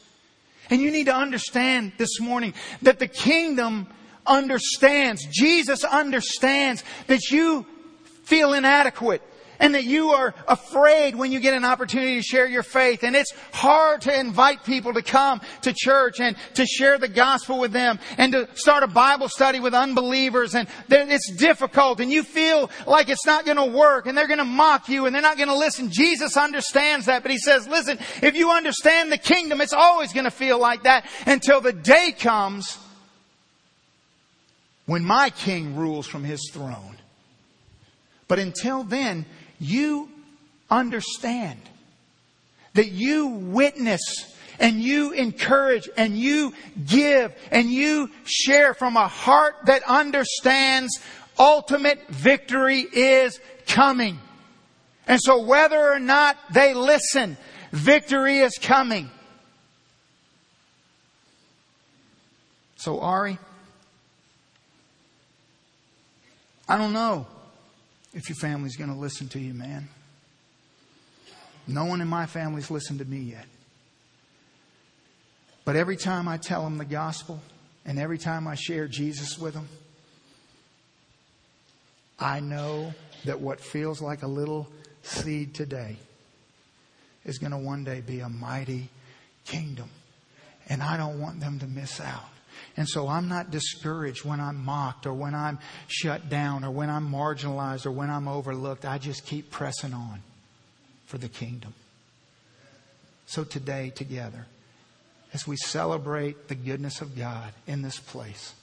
And 0.69 0.81
you 0.81 0.91
need 0.91 1.05
to 1.05 1.15
understand 1.15 1.93
this 1.97 2.19
morning 2.19 2.53
that 2.81 2.99
the 2.99 3.07
kingdom 3.07 3.87
understands, 4.25 5.25
Jesus 5.31 5.85
understands 5.85 6.83
that 7.07 7.31
you 7.31 7.65
feel 8.25 8.53
inadequate 8.53 9.21
and 9.59 9.75
that 9.75 9.83
you 9.83 10.09
are 10.09 10.33
afraid 10.47 11.15
when 11.15 11.31
you 11.31 11.39
get 11.39 11.53
an 11.53 11.65
opportunity 11.65 12.15
to 12.15 12.21
share 12.21 12.47
your 12.47 12.63
faith. 12.63 13.03
And 13.03 13.15
it's 13.15 13.33
hard 13.51 14.01
to 14.01 14.17
invite 14.17 14.63
people 14.63 14.93
to 14.93 15.01
come 15.01 15.41
to 15.61 15.73
church 15.73 16.19
and 16.19 16.35
to 16.55 16.65
share 16.65 16.97
the 16.97 17.07
gospel 17.07 17.59
with 17.59 17.71
them 17.71 17.99
and 18.17 18.31
to 18.33 18.47
start 18.55 18.83
a 18.83 18.87
Bible 18.87 19.29
study 19.29 19.59
with 19.59 19.73
unbelievers. 19.73 20.55
And 20.55 20.67
it's 20.89 21.31
difficult 21.31 21.99
and 21.99 22.11
you 22.11 22.23
feel 22.23 22.69
like 22.85 23.09
it's 23.09 23.25
not 23.25 23.45
going 23.45 23.57
to 23.57 23.65
work 23.65 24.07
and 24.07 24.17
they're 24.17 24.27
going 24.27 24.37
to 24.39 24.45
mock 24.45 24.89
you 24.89 25.05
and 25.05 25.15
they're 25.15 25.21
not 25.21 25.37
going 25.37 25.49
to 25.49 25.57
listen. 25.57 25.89
Jesus 25.91 26.37
understands 26.37 27.07
that, 27.07 27.21
but 27.23 27.31
he 27.31 27.37
says, 27.37 27.67
listen, 27.67 27.97
if 28.21 28.35
you 28.35 28.51
understand 28.51 29.11
the 29.11 29.17
kingdom, 29.17 29.61
it's 29.61 29.73
always 29.73 30.13
going 30.13 30.25
to 30.25 30.31
feel 30.31 30.59
like 30.59 30.83
that 30.83 31.05
until 31.25 31.61
the 31.61 31.73
day 31.73 32.13
comes 32.17 32.77
when 34.85 35.03
my 35.03 35.29
king 35.29 35.75
rules 35.75 36.07
from 36.07 36.23
his 36.23 36.49
throne. 36.53 36.97
But 38.27 38.39
until 38.39 38.83
then, 38.83 39.25
you 39.59 40.09
understand 40.69 41.59
that 42.73 42.89
you 42.89 43.27
witness 43.27 44.01
and 44.59 44.81
you 44.81 45.11
encourage 45.11 45.89
and 45.97 46.17
you 46.17 46.53
give 46.85 47.35
and 47.51 47.71
you 47.71 48.09
share 48.25 48.73
from 48.73 48.97
a 48.97 49.07
heart 49.07 49.55
that 49.65 49.83
understands 49.83 50.99
ultimate 51.37 52.07
victory 52.07 52.81
is 52.81 53.39
coming. 53.67 54.19
And 55.07 55.19
so 55.21 55.43
whether 55.43 55.91
or 55.91 55.99
not 55.99 56.37
they 56.51 56.73
listen, 56.73 57.37
victory 57.71 58.39
is 58.39 58.57
coming. 58.57 59.09
So 62.75 62.99
Ari, 62.99 63.37
I 66.67 66.77
don't 66.77 66.93
know 66.93 67.25
if 68.13 68.29
your 68.29 68.35
family's 68.37 68.75
going 68.75 68.89
to 68.89 68.95
listen 68.95 69.27
to 69.29 69.39
you, 69.39 69.53
man. 69.53 69.89
No 71.67 71.85
one 71.85 72.01
in 72.01 72.07
my 72.07 72.25
family's 72.25 72.71
listened 72.71 72.99
to 72.99 73.05
me 73.05 73.19
yet. 73.19 73.45
But 75.65 75.75
every 75.75 75.97
time 75.97 76.27
I 76.27 76.37
tell 76.37 76.63
them 76.63 76.77
the 76.77 76.85
gospel 76.85 77.41
and 77.85 77.99
every 77.99 78.17
time 78.17 78.47
I 78.47 78.55
share 78.55 78.87
Jesus 78.87 79.37
with 79.37 79.53
them, 79.53 79.67
I 82.19 82.39
know 82.39 82.93
that 83.25 83.41
what 83.41 83.59
feels 83.59 84.01
like 84.01 84.23
a 84.23 84.27
little 84.27 84.67
seed 85.03 85.53
today 85.53 85.97
is 87.25 87.37
going 87.37 87.51
to 87.51 87.57
one 87.57 87.83
day 87.83 88.01
be 88.01 88.21
a 88.21 88.29
mighty 88.29 88.87
kingdom. 89.45 89.89
And 90.69 90.81
I 90.81 90.97
don't 90.97 91.19
want 91.19 91.39
them 91.39 91.59
to 91.59 91.67
miss 91.67 91.99
out. 91.99 92.29
And 92.75 92.87
so 92.87 93.07
I'm 93.07 93.27
not 93.27 93.51
discouraged 93.51 94.25
when 94.25 94.39
I'm 94.39 94.63
mocked 94.63 95.05
or 95.05 95.13
when 95.13 95.33
I'm 95.33 95.59
shut 95.87 96.29
down 96.29 96.63
or 96.63 96.71
when 96.71 96.89
I'm 96.89 97.11
marginalized 97.11 97.85
or 97.85 97.91
when 97.91 98.09
I'm 98.09 98.27
overlooked. 98.27 98.85
I 98.85 98.97
just 98.97 99.25
keep 99.25 99.51
pressing 99.51 99.93
on 99.93 100.21
for 101.05 101.17
the 101.17 101.29
kingdom. 101.29 101.73
So 103.25 103.43
today, 103.43 103.91
together, 103.93 104.45
as 105.33 105.47
we 105.47 105.57
celebrate 105.57 106.47
the 106.47 106.55
goodness 106.55 107.01
of 107.01 107.17
God 107.17 107.51
in 107.65 107.81
this 107.81 107.99
place, 107.99 108.53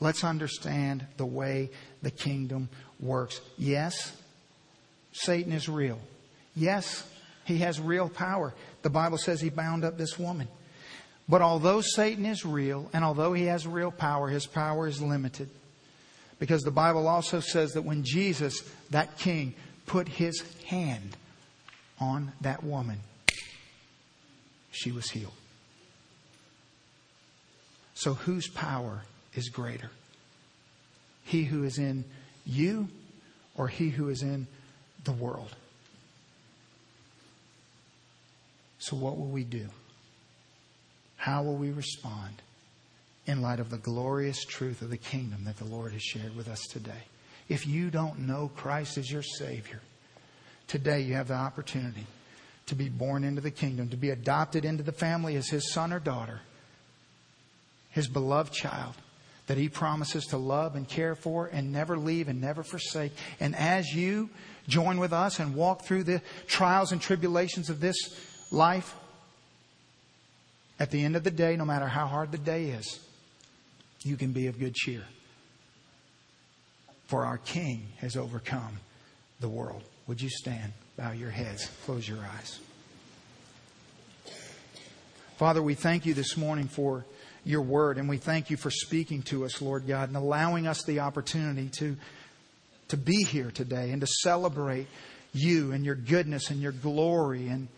let's 0.00 0.24
understand 0.24 1.06
the 1.16 1.26
way 1.26 1.70
the 2.02 2.10
kingdom 2.10 2.68
works. 2.98 3.40
Yes, 3.56 4.12
Satan 5.12 5.52
is 5.52 5.68
real. 5.68 5.98
Yes, 6.54 7.06
he 7.44 7.58
has 7.58 7.80
real 7.80 8.08
power. 8.08 8.54
The 8.82 8.90
Bible 8.90 9.18
says 9.18 9.40
he 9.40 9.50
bound 9.50 9.84
up 9.84 9.96
this 9.96 10.18
woman. 10.18 10.48
But 11.28 11.42
although 11.42 11.80
Satan 11.80 12.24
is 12.24 12.44
real, 12.44 12.88
and 12.92 13.04
although 13.04 13.32
he 13.32 13.46
has 13.46 13.66
real 13.66 13.90
power, 13.90 14.28
his 14.28 14.46
power 14.46 14.86
is 14.86 15.02
limited. 15.02 15.50
Because 16.38 16.62
the 16.62 16.70
Bible 16.70 17.08
also 17.08 17.40
says 17.40 17.72
that 17.72 17.82
when 17.82 18.04
Jesus, 18.04 18.62
that 18.90 19.18
king, 19.18 19.54
put 19.86 20.08
his 20.08 20.42
hand 20.66 21.16
on 21.98 22.32
that 22.42 22.62
woman, 22.62 23.00
she 24.70 24.92
was 24.92 25.10
healed. 25.10 25.32
So 27.94 28.14
whose 28.14 28.46
power 28.46 29.02
is 29.34 29.48
greater? 29.48 29.90
He 31.24 31.44
who 31.44 31.64
is 31.64 31.78
in 31.78 32.04
you 32.44 32.88
or 33.56 33.68
he 33.68 33.88
who 33.88 34.10
is 34.10 34.22
in 34.22 34.46
the 35.04 35.12
world? 35.12 35.54
So 38.78 38.94
what 38.94 39.16
will 39.16 39.28
we 39.28 39.42
do? 39.42 39.68
How 41.16 41.42
will 41.42 41.56
we 41.56 41.70
respond 41.70 42.42
in 43.26 43.42
light 43.42 43.60
of 43.60 43.70
the 43.70 43.78
glorious 43.78 44.44
truth 44.44 44.82
of 44.82 44.90
the 44.90 44.96
kingdom 44.96 45.44
that 45.44 45.56
the 45.56 45.64
Lord 45.64 45.92
has 45.92 46.02
shared 46.02 46.36
with 46.36 46.48
us 46.48 46.60
today? 46.70 47.04
If 47.48 47.66
you 47.66 47.90
don't 47.90 48.20
know 48.20 48.50
Christ 48.54 48.98
as 48.98 49.10
your 49.10 49.22
Savior, 49.22 49.80
today 50.66 51.00
you 51.00 51.14
have 51.14 51.28
the 51.28 51.34
opportunity 51.34 52.06
to 52.66 52.74
be 52.74 52.88
born 52.88 53.24
into 53.24 53.40
the 53.40 53.50
kingdom, 53.50 53.88
to 53.90 53.96
be 53.96 54.10
adopted 54.10 54.64
into 54.64 54.82
the 54.82 54.92
family 54.92 55.36
as 55.36 55.48
His 55.48 55.72
son 55.72 55.92
or 55.92 56.00
daughter, 56.00 56.40
His 57.90 58.08
beloved 58.08 58.52
child 58.52 58.94
that 59.46 59.56
He 59.56 59.68
promises 59.68 60.26
to 60.26 60.36
love 60.36 60.74
and 60.74 60.88
care 60.88 61.14
for 61.14 61.46
and 61.46 61.72
never 61.72 61.96
leave 61.96 62.28
and 62.28 62.40
never 62.40 62.62
forsake. 62.62 63.12
And 63.38 63.54
as 63.54 63.94
you 63.94 64.28
join 64.68 64.98
with 64.98 65.12
us 65.12 65.38
and 65.38 65.54
walk 65.54 65.84
through 65.84 66.04
the 66.04 66.20
trials 66.46 66.92
and 66.92 67.00
tribulations 67.00 67.70
of 67.70 67.80
this 67.80 67.96
life, 68.50 68.94
at 70.78 70.90
the 70.90 71.04
end 71.04 71.16
of 71.16 71.24
the 71.24 71.30
day, 71.30 71.56
no 71.56 71.64
matter 71.64 71.86
how 71.86 72.06
hard 72.06 72.32
the 72.32 72.38
day 72.38 72.66
is, 72.66 73.00
you 74.02 74.16
can 74.16 74.32
be 74.32 74.46
of 74.46 74.58
good 74.58 74.74
cheer. 74.74 75.02
For 77.06 77.24
our 77.24 77.38
King 77.38 77.88
has 77.98 78.16
overcome 78.16 78.78
the 79.40 79.48
world. 79.48 79.82
Would 80.06 80.20
you 80.20 80.28
stand, 80.28 80.72
bow 80.96 81.12
your 81.12 81.30
heads, 81.30 81.70
close 81.84 82.08
your 82.08 82.18
eyes? 82.18 82.58
Father, 85.36 85.62
we 85.62 85.74
thank 85.74 86.06
you 86.06 86.14
this 86.14 86.36
morning 86.36 86.66
for 86.66 87.04
your 87.44 87.62
word, 87.62 87.98
and 87.98 88.08
we 88.08 88.16
thank 88.16 88.50
you 88.50 88.56
for 88.56 88.70
speaking 88.70 89.22
to 89.22 89.44
us, 89.44 89.62
Lord 89.62 89.86
God, 89.86 90.08
and 90.08 90.16
allowing 90.16 90.66
us 90.66 90.82
the 90.84 91.00
opportunity 91.00 91.68
to, 91.78 91.96
to 92.88 92.96
be 92.96 93.22
here 93.22 93.50
today 93.50 93.90
and 93.90 94.00
to 94.00 94.06
celebrate 94.06 94.88
you 95.32 95.72
and 95.72 95.84
your 95.84 95.94
goodness 95.94 96.50
and 96.50 96.60
your 96.60 96.72
glory 96.72 97.48
and 97.48 97.68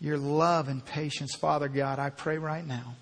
your 0.00 0.18
love 0.18 0.68
and 0.68 0.84
patience, 0.84 1.34
Father 1.34 1.68
God, 1.68 1.98
I 1.98 2.10
pray 2.10 2.38
right 2.38 2.66
now 2.66 2.94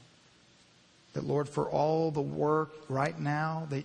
that, 1.12 1.24
Lord, 1.24 1.48
for 1.48 1.68
all 1.68 2.10
the 2.10 2.20
work 2.20 2.70
right 2.88 3.18
now 3.18 3.66
that 3.70 3.84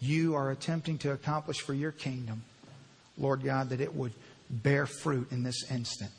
you 0.00 0.34
are 0.34 0.50
attempting 0.50 0.98
to 0.98 1.12
accomplish 1.12 1.60
for 1.60 1.74
your 1.74 1.92
kingdom, 1.92 2.42
Lord 3.18 3.44
God, 3.44 3.68
that 3.70 3.80
it 3.80 3.94
would 3.94 4.12
bear 4.48 4.86
fruit 4.86 5.30
in 5.30 5.42
this 5.42 5.70
instant. 5.70 6.10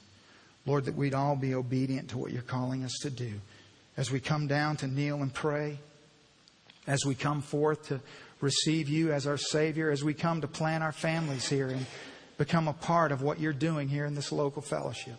Lord, 0.66 0.86
that 0.86 0.96
we'd 0.96 1.14
all 1.14 1.36
be 1.36 1.56
obedient 1.56 2.10
to 2.10 2.18
what 2.18 2.32
you're 2.32 2.42
calling 2.42 2.84
us 2.84 3.00
to 3.02 3.10
do. 3.10 3.34
As 3.98 4.12
we 4.12 4.20
come 4.20 4.48
down 4.48 4.78
to 4.78 4.88
kneel 4.88 5.22
and 5.22 5.34
pray, 5.34 5.80
as 6.88 7.04
we 7.06 7.16
come 7.16 7.42
forth 7.42 7.88
to 7.88 8.00
receive 8.40 8.88
you 8.88 9.12
as 9.12 9.28
our 9.28 9.38
Savior, 9.38 9.92
as 9.92 10.04
we 10.04 10.14
come 10.14 10.42
to 10.42 10.48
plant 10.48 10.84
our 10.84 10.92
families 10.92 11.50
here 11.50 11.68
and 11.68 11.86
become 12.38 12.68
a 12.68 12.74
part 12.74 13.12
of 13.12 13.22
what 13.22 13.40
you're 13.40 13.54
doing 13.54 13.88
here 13.88 14.06
in 14.06 14.16
this 14.16 14.32
local 14.32 14.62
fellowship. 14.62 15.18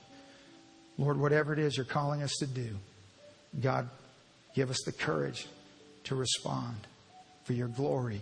Lord, 0.99 1.18
whatever 1.18 1.53
it 1.53 1.59
is 1.59 1.76
you're 1.76 1.86
calling 1.86 2.22
us 2.22 2.36
to 2.40 2.47
do, 2.47 2.76
God, 3.61 3.88
give 4.55 4.70
us 4.70 4.78
the 4.84 4.93
courage 4.93 5.47
to 6.05 6.14
respond 6.14 6.76
for 7.45 7.53
your 7.53 7.68
glory 7.68 8.20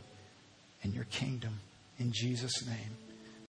and 0.83 0.95
your 0.95 1.05
kingdom. 1.05 1.61
In 1.99 2.13
Jesus' 2.13 2.67
name. 2.67 3.10